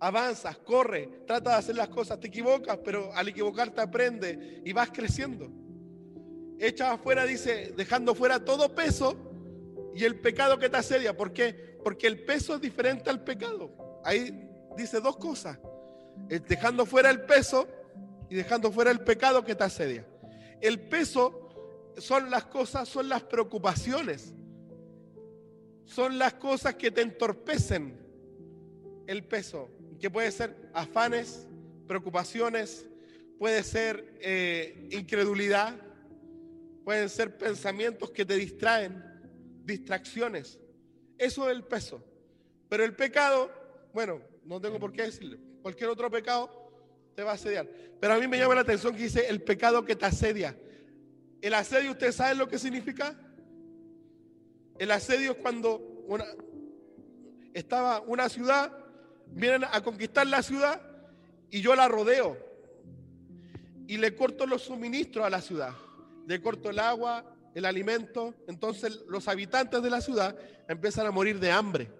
avanzas, 0.00 0.56
corre, 0.58 1.08
trata 1.26 1.50
de 1.50 1.56
hacer 1.56 1.76
las 1.76 1.88
cosas, 1.88 2.18
te 2.18 2.28
equivocas, 2.28 2.78
pero 2.82 3.14
al 3.14 3.28
equivocarte 3.28 3.82
aprende 3.82 4.62
y 4.64 4.72
vas 4.72 4.90
creciendo. 4.90 5.50
Echa 6.58 6.92
afuera, 6.92 7.24
dice, 7.26 7.72
dejando 7.76 8.14
fuera 8.14 8.42
todo 8.44 8.74
peso 8.74 9.14
y 9.94 10.04
el 10.04 10.18
pecado 10.18 10.58
que 10.58 10.70
te 10.70 10.78
asedia. 10.78 11.16
¿Por 11.16 11.32
qué? 11.32 11.78
Porque 11.84 12.06
el 12.06 12.24
peso 12.24 12.54
es 12.54 12.60
diferente 12.60 13.10
al 13.10 13.22
pecado. 13.22 14.00
Ahí 14.04 14.48
dice 14.76 15.00
dos 15.00 15.16
cosas. 15.18 15.58
Dejando 16.48 16.86
fuera 16.86 17.10
el 17.10 17.22
peso 17.22 17.68
y 18.28 18.34
dejando 18.34 18.72
fuera 18.72 18.90
el 18.90 19.00
pecado 19.00 19.44
que 19.44 19.54
te 19.54 19.64
asedia. 19.64 20.06
El 20.60 20.80
peso 20.80 21.92
son 21.98 22.30
las 22.30 22.44
cosas, 22.46 22.88
son 22.88 23.08
las 23.08 23.22
preocupaciones. 23.22 24.34
Son 25.84 26.18
las 26.18 26.34
cosas 26.34 26.74
que 26.76 26.90
te 26.90 27.02
entorpecen 27.02 27.98
el 29.06 29.24
peso 29.24 29.68
que 30.00 30.10
puede 30.10 30.32
ser 30.32 30.56
afanes, 30.72 31.46
preocupaciones, 31.86 32.86
puede 33.38 33.62
ser 33.62 34.18
eh, 34.20 34.88
incredulidad, 34.90 35.76
pueden 36.84 37.08
ser 37.08 37.36
pensamientos 37.36 38.10
que 38.10 38.24
te 38.24 38.34
distraen, 38.34 39.02
distracciones. 39.64 40.58
Eso 41.18 41.48
es 41.48 41.56
el 41.56 41.64
peso. 41.64 42.02
Pero 42.68 42.84
el 42.84 42.94
pecado, 42.94 43.50
bueno, 43.92 44.20
no 44.44 44.60
tengo 44.60 44.78
por 44.78 44.92
qué 44.92 45.02
decirle, 45.02 45.38
cualquier 45.62 45.90
otro 45.90 46.10
pecado 46.10 46.50
te 47.14 47.22
va 47.22 47.32
a 47.32 47.34
asediar. 47.34 47.68
Pero 48.00 48.14
a 48.14 48.18
mí 48.18 48.26
me 48.26 48.38
llama 48.38 48.54
la 48.54 48.62
atención 48.62 48.94
que 48.94 49.02
dice 49.02 49.28
el 49.28 49.42
pecado 49.42 49.84
que 49.84 49.96
te 49.96 50.06
asedia. 50.06 50.56
El 51.42 51.54
asedio, 51.54 51.92
¿ustedes 51.92 52.14
saben 52.14 52.38
lo 52.38 52.48
que 52.48 52.58
significa? 52.58 53.18
El 54.78 54.90
asedio 54.90 55.32
es 55.32 55.36
cuando 55.38 55.78
una, 56.06 56.24
estaba 57.52 58.00
una 58.00 58.28
ciudad 58.28 58.79
vienen 59.32 59.64
a 59.70 59.80
conquistar 59.82 60.26
la 60.26 60.42
ciudad 60.42 60.80
y 61.50 61.60
yo 61.60 61.74
la 61.74 61.88
rodeo 61.88 62.36
y 63.86 63.96
le 63.96 64.14
corto 64.14 64.46
los 64.46 64.62
suministros 64.62 65.26
a 65.26 65.30
la 65.30 65.40
ciudad. 65.40 65.74
Le 66.28 66.40
corto 66.40 66.70
el 66.70 66.78
agua, 66.78 67.24
el 67.54 67.64
alimento. 67.64 68.34
Entonces 68.46 69.00
los 69.08 69.26
habitantes 69.26 69.82
de 69.82 69.90
la 69.90 70.00
ciudad 70.00 70.36
empiezan 70.68 71.06
a 71.06 71.10
morir 71.10 71.40
de 71.40 71.50
hambre. 71.50 71.90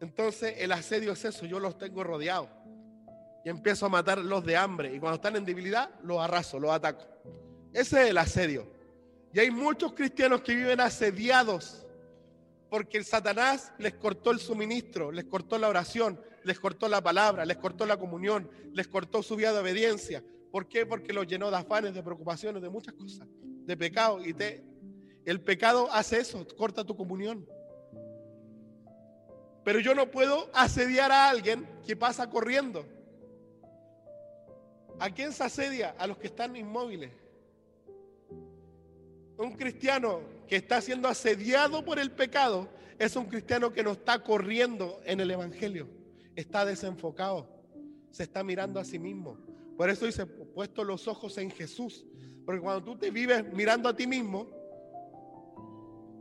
Entonces 0.00 0.54
el 0.58 0.70
asedio 0.70 1.12
es 1.12 1.24
eso, 1.24 1.46
yo 1.46 1.58
los 1.58 1.78
tengo 1.78 2.04
rodeados. 2.04 2.48
Y 3.44 3.48
empiezo 3.48 3.86
a 3.86 3.88
matar 3.88 4.18
los 4.18 4.44
de 4.44 4.56
hambre. 4.56 4.94
Y 4.94 5.00
cuando 5.00 5.16
están 5.16 5.34
en 5.34 5.44
debilidad, 5.44 5.90
los 6.02 6.20
arraso, 6.20 6.60
los 6.60 6.70
ataco. 6.70 7.04
Ese 7.72 8.04
es 8.04 8.10
el 8.10 8.18
asedio. 8.18 8.66
Y 9.32 9.40
hay 9.40 9.50
muchos 9.50 9.94
cristianos 9.94 10.42
que 10.42 10.54
viven 10.54 10.80
asediados 10.80 11.83
porque 12.74 12.98
el 12.98 13.04
Satanás 13.04 13.72
les 13.78 13.94
cortó 13.94 14.32
el 14.32 14.40
suministro, 14.40 15.12
les 15.12 15.26
cortó 15.26 15.58
la 15.58 15.68
oración, 15.68 16.20
les 16.42 16.58
cortó 16.58 16.88
la 16.88 17.00
palabra, 17.00 17.44
les 17.44 17.56
cortó 17.56 17.86
la 17.86 17.96
comunión, 17.98 18.50
les 18.72 18.88
cortó 18.88 19.22
su 19.22 19.36
vida 19.36 19.52
de 19.52 19.60
obediencia. 19.60 20.24
¿Por 20.50 20.66
qué? 20.66 20.84
Porque 20.84 21.12
los 21.12 21.24
llenó 21.28 21.52
de 21.52 21.56
afanes, 21.56 21.94
de 21.94 22.02
preocupaciones, 22.02 22.60
de 22.60 22.70
muchas 22.70 22.94
cosas, 22.94 23.28
de 23.30 23.76
pecado. 23.76 24.20
Y 24.26 24.34
te, 24.34 24.64
el 25.24 25.40
pecado 25.40 25.88
hace 25.92 26.18
eso, 26.18 26.44
corta 26.56 26.82
tu 26.82 26.96
comunión. 26.96 27.46
Pero 29.62 29.78
yo 29.78 29.94
no 29.94 30.10
puedo 30.10 30.50
asediar 30.52 31.12
a 31.12 31.30
alguien 31.30 31.68
que 31.86 31.94
pasa 31.94 32.28
corriendo. 32.28 32.84
¿A 34.98 35.10
quién 35.10 35.32
se 35.32 35.44
asedia? 35.44 35.94
A 35.96 36.08
los 36.08 36.18
que 36.18 36.26
están 36.26 36.56
inmóviles. 36.56 37.12
Un 39.36 39.52
cristiano 39.54 40.20
que 40.46 40.56
está 40.56 40.80
siendo 40.80 41.08
asediado 41.08 41.84
por 41.84 41.98
el 41.98 42.12
pecado 42.12 42.68
es 42.98 43.16
un 43.16 43.26
cristiano 43.26 43.72
que 43.72 43.82
no 43.82 43.92
está 43.92 44.22
corriendo 44.22 45.00
en 45.04 45.20
el 45.20 45.30
Evangelio, 45.30 45.88
está 46.36 46.64
desenfocado, 46.64 47.48
se 48.10 48.22
está 48.22 48.44
mirando 48.44 48.78
a 48.78 48.84
sí 48.84 48.98
mismo. 48.98 49.36
Por 49.76 49.90
eso 49.90 50.06
dice, 50.06 50.24
puesto 50.26 50.84
los 50.84 51.08
ojos 51.08 51.36
en 51.38 51.50
Jesús, 51.50 52.06
porque 52.44 52.60
cuando 52.60 52.84
tú 52.84 52.96
te 52.96 53.10
vives 53.10 53.44
mirando 53.52 53.88
a 53.88 53.96
ti 53.96 54.06
mismo, 54.06 54.48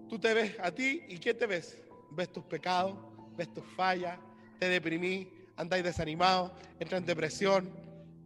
tú 0.10 0.18
te 0.18 0.34
ves 0.34 0.56
a 0.60 0.72
ti 0.72 1.04
y 1.08 1.20
¿qué 1.20 1.36
te 1.36 1.46
ves? 1.46 1.78
Ves 2.12 2.32
tus 2.32 2.44
pecados, 2.46 2.98
ves 3.38 3.54
tus 3.54 3.66
fallas, 3.76 4.18
te 4.60 4.70
deprimí, 4.70 5.30
andáis 5.56 5.84
desanimado, 5.84 6.54
entras 6.80 7.02
en 7.02 7.06
depresión 7.06 7.70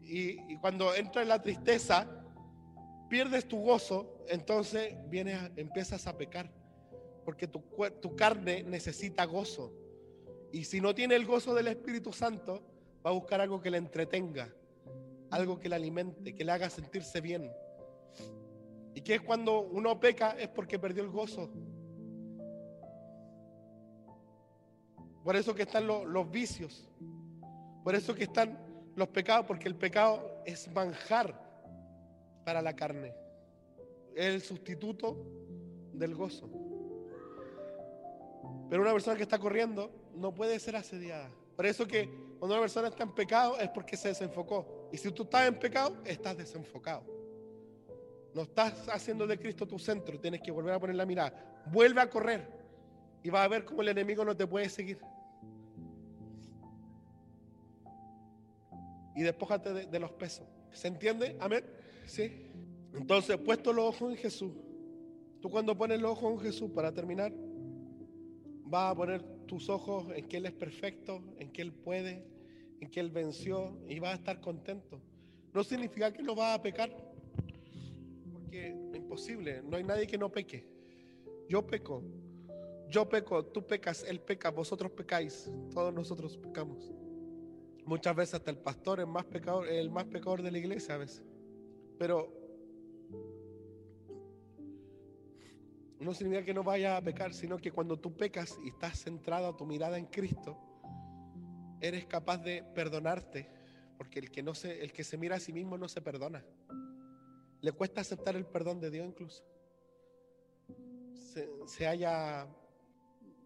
y, 0.02 0.54
y 0.54 0.58
cuando 0.62 0.96
entra 0.96 1.22
en 1.22 1.28
la 1.28 1.42
tristeza, 1.42 2.08
pierdes 3.08 3.48
tu 3.48 3.60
gozo, 3.62 4.24
entonces 4.28 4.96
vienes, 5.10 5.52
empiezas 5.56 6.08
a 6.08 6.18
pecar, 6.18 6.50
porque 7.26 7.48
tu, 7.48 7.64
tu 8.02 8.16
carne 8.16 8.64
necesita 8.64 9.26
gozo. 9.26 9.74
Y 10.52 10.64
si 10.64 10.80
no 10.80 10.96
tiene 10.96 11.16
el 11.16 11.26
gozo 11.26 11.54
del 11.54 11.68
Espíritu 11.68 12.14
Santo, 12.14 12.62
va 13.06 13.10
a 13.10 13.14
buscar 13.14 13.42
algo 13.42 13.62
que 13.62 13.72
le 13.72 13.78
entretenga, 13.78 14.54
algo 15.32 15.60
que 15.60 15.70
le 15.70 15.76
alimente, 15.76 16.34
que 16.34 16.44
le 16.44 16.52
haga 16.52 16.70
sentirse 16.70 17.22
bien. 17.22 17.52
¿Y 18.94 19.02
que 19.02 19.16
es 19.16 19.22
cuando 19.22 19.62
uno 19.62 20.00
peca? 20.00 20.32
Es 20.32 20.48
porque 20.48 20.80
perdió 20.80 21.04
el 21.04 21.10
gozo. 21.10 21.50
Por 25.24 25.36
eso 25.36 25.54
que 25.54 25.64
están 25.64 25.86
los, 25.86 26.06
los 26.06 26.32
vicios. 26.32 26.90
Por 27.84 27.96
eso 27.96 28.16
que 28.16 28.24
están 28.24 28.58
los 28.96 29.10
pecados, 29.10 29.46
porque 29.46 29.68
el 29.68 29.76
pecado 29.76 30.42
es 30.46 30.72
manjar 30.74 31.47
para 32.48 32.62
la 32.62 32.74
carne. 32.74 33.14
Es 34.16 34.26
el 34.28 34.42
sustituto 34.42 35.18
del 35.92 36.16
gozo. 36.16 36.50
Pero 38.70 38.84
una 38.84 38.94
persona 38.94 39.18
que 39.18 39.24
está 39.24 39.38
corriendo 39.38 39.92
no 40.16 40.34
puede 40.34 40.58
ser 40.58 40.78
asediada, 40.78 41.30
Por 41.58 41.66
eso 41.66 41.86
que 41.86 42.08
cuando 42.40 42.56
una 42.56 42.62
persona 42.62 42.88
está 42.88 43.04
en 43.04 43.14
pecado 43.14 43.60
es 43.60 43.68
porque 43.68 43.98
se 43.98 44.08
desenfocó. 44.08 44.88
Y 44.94 44.98
si 44.98 45.12
tú 45.12 45.24
estás 45.24 45.46
en 45.46 45.60
pecado, 45.60 45.98
estás 46.06 46.38
desenfocado. 46.38 47.04
No 48.34 48.44
estás 48.44 48.88
haciendo 48.88 49.28
de 49.28 49.38
Cristo 49.38 49.68
tu 49.68 49.78
centro, 49.78 50.18
tienes 50.18 50.42
que 50.42 50.50
volver 50.50 50.74
a 50.74 50.80
poner 50.80 50.96
la 50.96 51.06
mirada. 51.06 51.34
Vuelve 51.70 52.00
a 52.00 52.10
correr 52.10 52.48
y 53.24 53.30
vas 53.30 53.44
a 53.44 53.50
ver 53.50 53.66
cómo 53.66 53.82
el 53.82 53.90
enemigo 53.90 54.24
no 54.24 54.38
te 54.38 54.48
puede 54.48 54.70
seguir. 54.70 55.02
Y 59.18 59.22
despójate 59.22 59.74
de, 59.74 59.86
de 59.88 60.00
los 60.00 60.12
pesos. 60.14 60.48
¿Se 60.72 60.88
entiende? 60.88 61.36
Amén. 61.42 61.77
Sí. 62.08 62.32
Entonces, 62.94 63.38
puesto 63.38 63.72
los 63.74 63.86
ojos 63.86 64.12
en 64.12 64.18
Jesús, 64.18 64.54
tú 65.42 65.50
cuando 65.50 65.78
pones 65.78 66.02
los 66.02 66.12
ojos 66.12 66.34
en 66.34 66.40
Jesús, 66.40 66.72
para 66.72 66.92
terminar, 66.92 67.32
vas 68.64 68.92
a 68.92 68.96
poner 68.96 69.24
tus 69.46 69.70
ojos 69.70 70.08
en 70.16 70.28
que 70.28 70.38
Él 70.38 70.46
es 70.46 70.54
perfecto, 70.54 71.22
en 71.38 71.52
que 71.52 71.62
Él 71.62 71.74
puede, 71.74 72.26
en 72.80 72.90
que 72.90 73.00
Él 73.00 73.12
venció 73.12 73.78
y 73.88 74.00
vas 74.00 74.14
a 74.14 74.16
estar 74.16 74.40
contento. 74.40 75.02
No 75.54 75.64
significa 75.64 76.12
que 76.12 76.24
no 76.24 76.34
vas 76.34 76.58
a 76.58 76.62
pecar, 76.62 76.96
porque 78.32 78.70
es 78.70 78.96
imposible, 78.96 79.62
no 79.64 79.78
hay 79.78 79.84
nadie 79.84 80.08
que 80.08 80.18
no 80.18 80.32
peque. 80.32 80.66
Yo 81.48 81.66
peco, 81.66 82.04
yo 82.90 83.08
peco, 83.08 83.46
tú 83.46 83.66
pecas, 83.66 84.04
Él 84.08 84.20
peca, 84.20 84.50
vosotros 84.50 84.92
pecáis, 84.92 85.52
todos 85.74 85.94
nosotros 85.94 86.38
pecamos. 86.38 86.92
Muchas 87.86 88.16
veces 88.16 88.36
hasta 88.36 88.52
el 88.52 88.58
pastor 88.58 89.00
es 89.00 89.08
más 89.08 89.26
pecador, 89.26 89.68
el 89.68 89.90
más 89.90 90.06
pecador 90.06 90.42
de 90.42 90.52
la 90.52 90.58
iglesia 90.58 90.96
a 90.96 90.98
veces. 90.98 91.24
Pero 91.98 92.38
no 96.00 96.14
significa 96.14 96.46
que 96.46 96.54
no 96.54 96.64
vayas 96.64 96.98
a 97.00 97.04
pecar, 97.04 97.34
sino 97.34 97.58
que 97.58 97.72
cuando 97.72 98.00
tú 98.00 98.16
pecas 98.16 98.58
y 98.64 98.70
estás 98.70 99.00
centrado 99.00 99.48
a 99.48 99.58
tu 99.58 99.66
mirada 99.66 99.98
en 99.98 100.06
Cristo, 100.06 100.58
eres 101.82 102.06
capaz 102.06 102.38
de 102.38 102.64
perdonarte, 102.64 103.50
porque 103.98 104.20
el 104.20 104.32
que 104.32 104.44
no 104.44 104.54
se, 104.54 104.84
el 104.84 104.94
que 104.94 105.04
se 105.04 105.18
mira 105.18 105.36
a 105.36 105.40
sí 105.40 105.52
mismo 105.52 105.78
no 105.78 105.88
se 105.88 106.02
perdona. 106.02 106.44
Le 107.62 107.72
cuesta 107.72 108.02
aceptar 108.02 108.36
el 108.36 108.46
perdón 108.46 108.80
de 108.80 108.92
Dios 108.92 109.08
incluso. 109.08 109.44
Se, 111.14 111.50
se 111.66 111.86
halla 111.86 112.48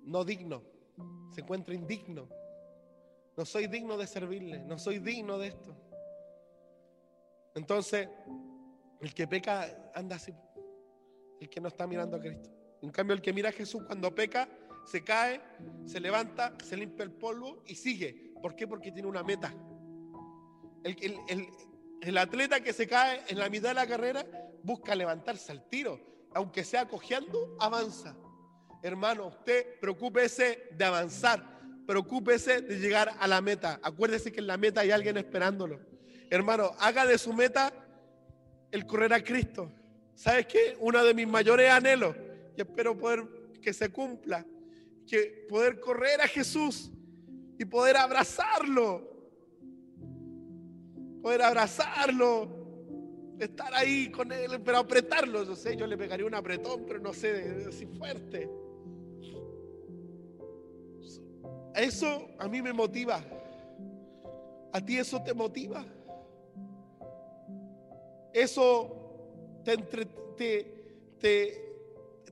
no 0.03 0.23
digno, 0.25 0.63
se 1.33 1.41
encuentra 1.41 1.73
indigno. 1.73 2.27
No 3.37 3.45
soy 3.45 3.67
digno 3.67 3.97
de 3.97 4.07
servirle, 4.07 4.59
no 4.59 4.77
soy 4.77 4.99
digno 4.99 5.37
de 5.37 5.47
esto. 5.47 5.75
Entonces, 7.55 8.07
el 9.01 9.13
que 9.13 9.27
peca 9.27 9.91
anda 9.93 10.15
así 10.15 10.33
el 11.41 11.49
que 11.49 11.59
no 11.59 11.67
está 11.67 11.87
mirando 11.87 12.15
a 12.15 12.19
Cristo. 12.19 12.49
En 12.81 12.91
cambio, 12.91 13.15
el 13.15 13.21
que 13.21 13.33
mira 13.33 13.49
a 13.49 13.51
Jesús 13.51 13.83
cuando 13.85 14.13
peca, 14.13 14.47
se 14.85 15.03
cae, 15.03 15.41
se 15.85 15.99
levanta, 15.99 16.55
se 16.63 16.77
limpia 16.77 17.03
el 17.03 17.11
polvo 17.11 17.63
y 17.65 17.75
sigue. 17.75 18.31
¿Por 18.41 18.55
qué? 18.55 18.67
Porque 18.67 18.91
tiene 18.91 19.07
una 19.07 19.23
meta. 19.23 19.53
El, 20.83 22.17
atleta 22.17 22.61
que 22.61 22.73
se 22.73 22.87
cae 22.87 23.23
en 23.27 23.39
la 23.39 23.49
mitad 23.49 23.69
de 23.69 23.75
la 23.75 23.87
carrera 23.87 24.25
busca 24.63 24.95
levantarse 24.95 25.51
al 25.51 25.67
tiro. 25.67 25.99
Aunque 26.33 26.63
sea 26.63 26.87
cojeando, 26.87 27.57
avanza. 27.59 28.15
Hermano, 28.83 29.27
usted 29.27 29.79
preocúpese 29.79 30.69
de 30.71 30.85
avanzar. 30.85 31.59
Preocúpese 31.87 32.61
de 32.61 32.79
llegar 32.79 33.11
a 33.19 33.27
la 33.27 33.41
meta. 33.41 33.79
Acuérdese 33.81 34.31
que 34.31 34.39
en 34.39 34.47
la 34.47 34.57
meta 34.57 34.81
hay 34.81 34.91
alguien 34.91 35.17
esperándolo. 35.17 35.79
Hermano, 36.31 36.71
haga 36.79 37.05
de 37.05 37.17
su 37.17 37.33
meta 37.33 37.73
el 38.71 38.85
correr 38.85 39.11
a 39.13 39.21
Cristo. 39.21 39.69
¿Sabes 40.15 40.45
qué? 40.47 40.77
Uno 40.79 41.03
de 41.03 41.13
mis 41.13 41.27
mayores 41.27 41.69
anhelos, 41.69 42.15
y 42.55 42.61
espero 42.61 42.97
poder 42.97 43.27
que 43.61 43.73
se 43.73 43.89
cumpla, 43.89 44.45
que 45.05 45.45
poder 45.49 45.81
correr 45.81 46.21
a 46.21 46.27
Jesús 46.29 46.89
y 47.59 47.65
poder 47.65 47.97
abrazarlo, 47.97 49.11
poder 51.21 51.41
abrazarlo, 51.41 52.47
estar 53.37 53.73
ahí 53.73 54.09
con 54.09 54.31
él, 54.31 54.61
pero 54.63 54.77
apretarlo, 54.77 55.43
no 55.43 55.55
sé, 55.57 55.75
yo 55.75 55.85
le 55.85 55.97
pegaría 55.97 56.25
un 56.25 56.35
apretón, 56.35 56.85
pero 56.87 56.99
no 56.99 57.11
sé, 57.11 57.65
así 57.67 57.85
fuerte. 57.87 58.49
Eso 61.75 62.29
a 62.39 62.47
mí 62.47 62.61
me 62.61 62.71
motiva. 62.71 63.21
¿A 64.71 64.79
ti 64.79 64.97
eso 64.97 65.21
te 65.21 65.33
motiva? 65.33 65.85
Eso 68.33 69.63
te, 69.63 69.73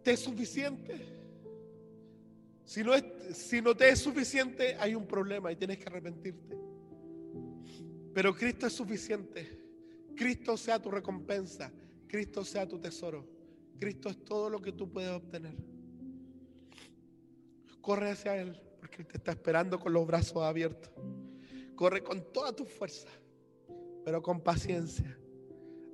es 0.06 0.20
suficiente. 0.20 1.00
Si 2.66 2.84
no, 2.84 2.94
es, 2.94 3.04
si 3.34 3.62
no 3.62 3.76
te 3.76 3.90
es 3.90 4.00
suficiente, 4.00 4.76
hay 4.80 4.96
un 4.96 5.06
problema 5.06 5.52
y 5.52 5.56
tienes 5.56 5.78
que 5.78 5.86
arrepentirte. 5.86 6.58
Pero 8.14 8.36
Cristo 8.36 8.68
es 8.68 8.74
suficiente. 8.74 9.60
Cristo 10.16 10.56
sea 10.58 10.82
tu 10.82 10.92
recompensa. 10.92 11.72
Cristo 12.08 12.44
sea 12.44 12.68
tu 12.68 12.80
tesoro. 12.80 13.28
Cristo 13.80 14.10
es 14.10 14.24
todo 14.24 14.50
lo 14.50 14.62
que 14.62 14.72
tú 14.72 14.92
puedes 14.92 15.12
obtener. 15.12 15.56
Corre 17.82 18.12
hacia 18.12 18.36
Él 18.38 18.60
porque 18.80 19.02
Él 19.02 19.08
te 19.08 19.18
está 19.18 19.32
esperando 19.32 19.80
con 19.80 19.94
los 19.94 20.06
brazos 20.06 20.44
abiertos. 20.44 20.92
Corre 21.76 22.04
con 22.04 22.32
toda 22.34 22.54
tu 22.54 22.66
fuerza, 22.66 23.08
pero 24.04 24.22
con 24.22 24.42
paciencia 24.42 25.18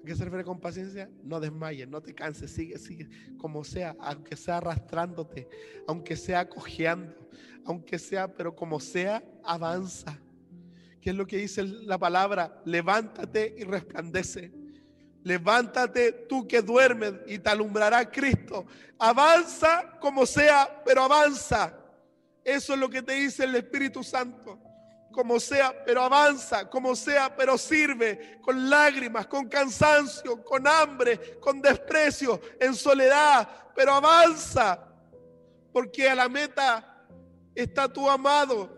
qué 0.06 0.16
se 0.16 0.24
refiere 0.24 0.44
con 0.44 0.60
paciencia? 0.60 1.10
No 1.24 1.40
desmayes, 1.40 1.88
no 1.88 2.02
te 2.02 2.14
canses, 2.14 2.52
sigue, 2.52 2.78
sigue, 2.78 3.10
como 3.38 3.64
sea, 3.64 3.96
aunque 4.00 4.36
sea 4.36 4.58
arrastrándote, 4.58 5.48
aunque 5.88 6.16
sea 6.16 6.48
cojeando, 6.48 7.30
aunque 7.66 8.00
sea, 8.00 8.34
pero 8.34 8.56
como 8.56 8.80
sea, 8.80 9.24
avanza. 9.44 10.20
¿Qué 11.02 11.10
es 11.12 11.16
lo 11.16 11.28
que 11.28 11.38
dice 11.38 11.64
la 11.64 11.98
palabra? 11.98 12.62
Levántate 12.66 13.56
y 13.58 13.64
resplandece. 13.64 14.52
Levántate 15.24 16.12
tú 16.30 16.48
que 16.48 16.62
duermes 16.62 17.14
y 17.28 17.40
te 17.40 17.50
alumbrará 17.50 18.10
Cristo. 18.10 18.66
Avanza 18.98 19.98
como 20.00 20.26
sea, 20.26 20.82
pero 20.86 21.04
avanza. 21.04 21.78
Eso 22.44 22.74
es 22.74 22.80
lo 22.80 22.90
que 22.90 23.02
te 23.02 23.14
dice 23.14 23.44
el 23.44 23.56
Espíritu 23.56 24.04
Santo 24.04 24.60
como 25.12 25.40
sea, 25.40 25.74
pero 25.86 26.02
avanza, 26.02 26.70
como 26.70 26.96
sea, 26.96 27.36
pero 27.36 27.58
sirve, 27.58 28.38
con 28.42 28.70
lágrimas, 28.70 29.28
con 29.28 29.48
cansancio, 29.48 30.44
con 30.44 30.68
hambre, 30.68 31.40
con 31.40 31.62
desprecio, 31.62 32.42
en 32.60 32.76
soledad, 32.76 33.48
pero 33.74 33.94
avanza, 33.94 34.80
porque 35.72 36.10
a 36.10 36.16
la 36.16 36.28
meta 36.28 37.06
está 37.56 37.92
tu 37.92 38.10
amado. 38.10 38.70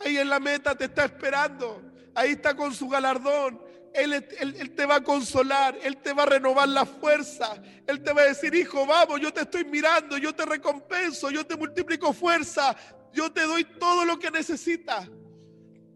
Ahí 0.00 0.18
en 0.18 0.28
la 0.28 0.40
meta 0.40 0.74
te 0.74 0.86
está 0.86 1.04
esperando, 1.04 1.80
ahí 2.14 2.32
está 2.32 2.54
con 2.54 2.74
su 2.74 2.88
galardón. 2.88 3.64
Él, 3.94 4.12
él, 4.12 4.74
te 4.74 4.84
va 4.84 4.96
a 4.96 5.02
consolar, 5.02 5.78
Él 5.82 5.96
te 5.96 6.12
va 6.12 6.24
a 6.24 6.26
renovar 6.26 6.68
la 6.68 6.84
fuerza, 6.84 7.56
Él 7.86 8.02
te 8.02 8.12
va 8.12 8.22
a 8.22 8.26
decir, 8.26 8.54
hijo, 8.54 8.84
vamos, 8.84 9.20
yo 9.20 9.32
te 9.32 9.40
estoy 9.40 9.64
mirando, 9.64 10.18
yo 10.18 10.34
te 10.34 10.44
recompenso, 10.44 11.30
yo 11.30 11.46
te 11.46 11.56
multiplico 11.56 12.12
fuerza, 12.12 12.76
yo 13.14 13.32
te 13.32 13.42
doy 13.42 13.64
todo 13.64 14.04
lo 14.04 14.18
que 14.18 14.30
necesitas. 14.30 15.08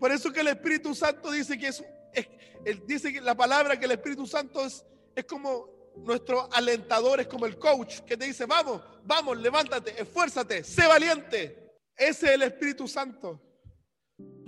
Por 0.01 0.11
eso 0.11 0.33
que 0.33 0.41
el 0.41 0.49
Espíritu 0.49 0.95
Santo 0.95 1.31
dice 1.31 1.59
que 1.59 1.69
es, 1.69 1.85
dice 2.87 3.13
que 3.13 3.21
la 3.21 3.37
palabra 3.37 3.79
que 3.79 3.85
el 3.85 3.93
Espíritu 3.93 4.27
Santo 4.27 4.65
es, 4.65 4.83
es 5.15 5.27
como 5.27 5.69
nuestro 5.99 6.49
alentador, 6.53 7.21
es 7.21 7.27
como 7.27 7.45
el 7.45 7.59
coach 7.59 8.01
que 8.01 8.17
te 8.17 8.25
dice, 8.25 8.47
vamos, 8.47 8.81
vamos, 9.05 9.37
levántate, 9.37 10.01
esfuérzate, 10.01 10.65
sé 10.65 10.87
valiente. 10.87 11.77
Ese 11.95 12.29
es 12.29 12.33
el 12.33 12.41
Espíritu 12.43 12.89
Santo. 12.89 13.39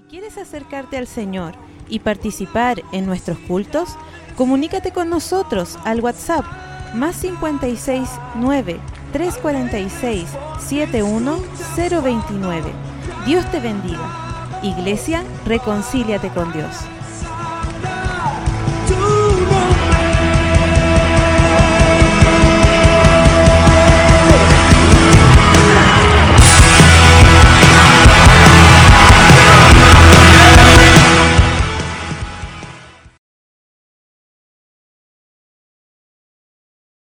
¿Quieres 0.08 0.38
acercarte 0.38 0.96
al 0.96 1.06
Señor 1.06 1.54
y 1.86 2.00
participar 2.00 2.82
en 2.92 3.04
nuestros 3.04 3.38
cultos? 3.40 3.90
Comunícate 4.36 4.92
con 4.92 5.10
nosotros 5.10 5.78
al 5.84 6.00
WhatsApp 6.00 6.46
más 6.94 7.16
56 7.16 8.08
9 8.36 8.80
346 9.12 10.30
71029. 10.60 12.72
Dios 13.26 13.50
te 13.50 13.60
bendiga. 13.60 14.21
Iglesia, 14.62 15.24
reconcíliate 15.44 16.28
con 16.30 16.52
Dios. 16.52 16.76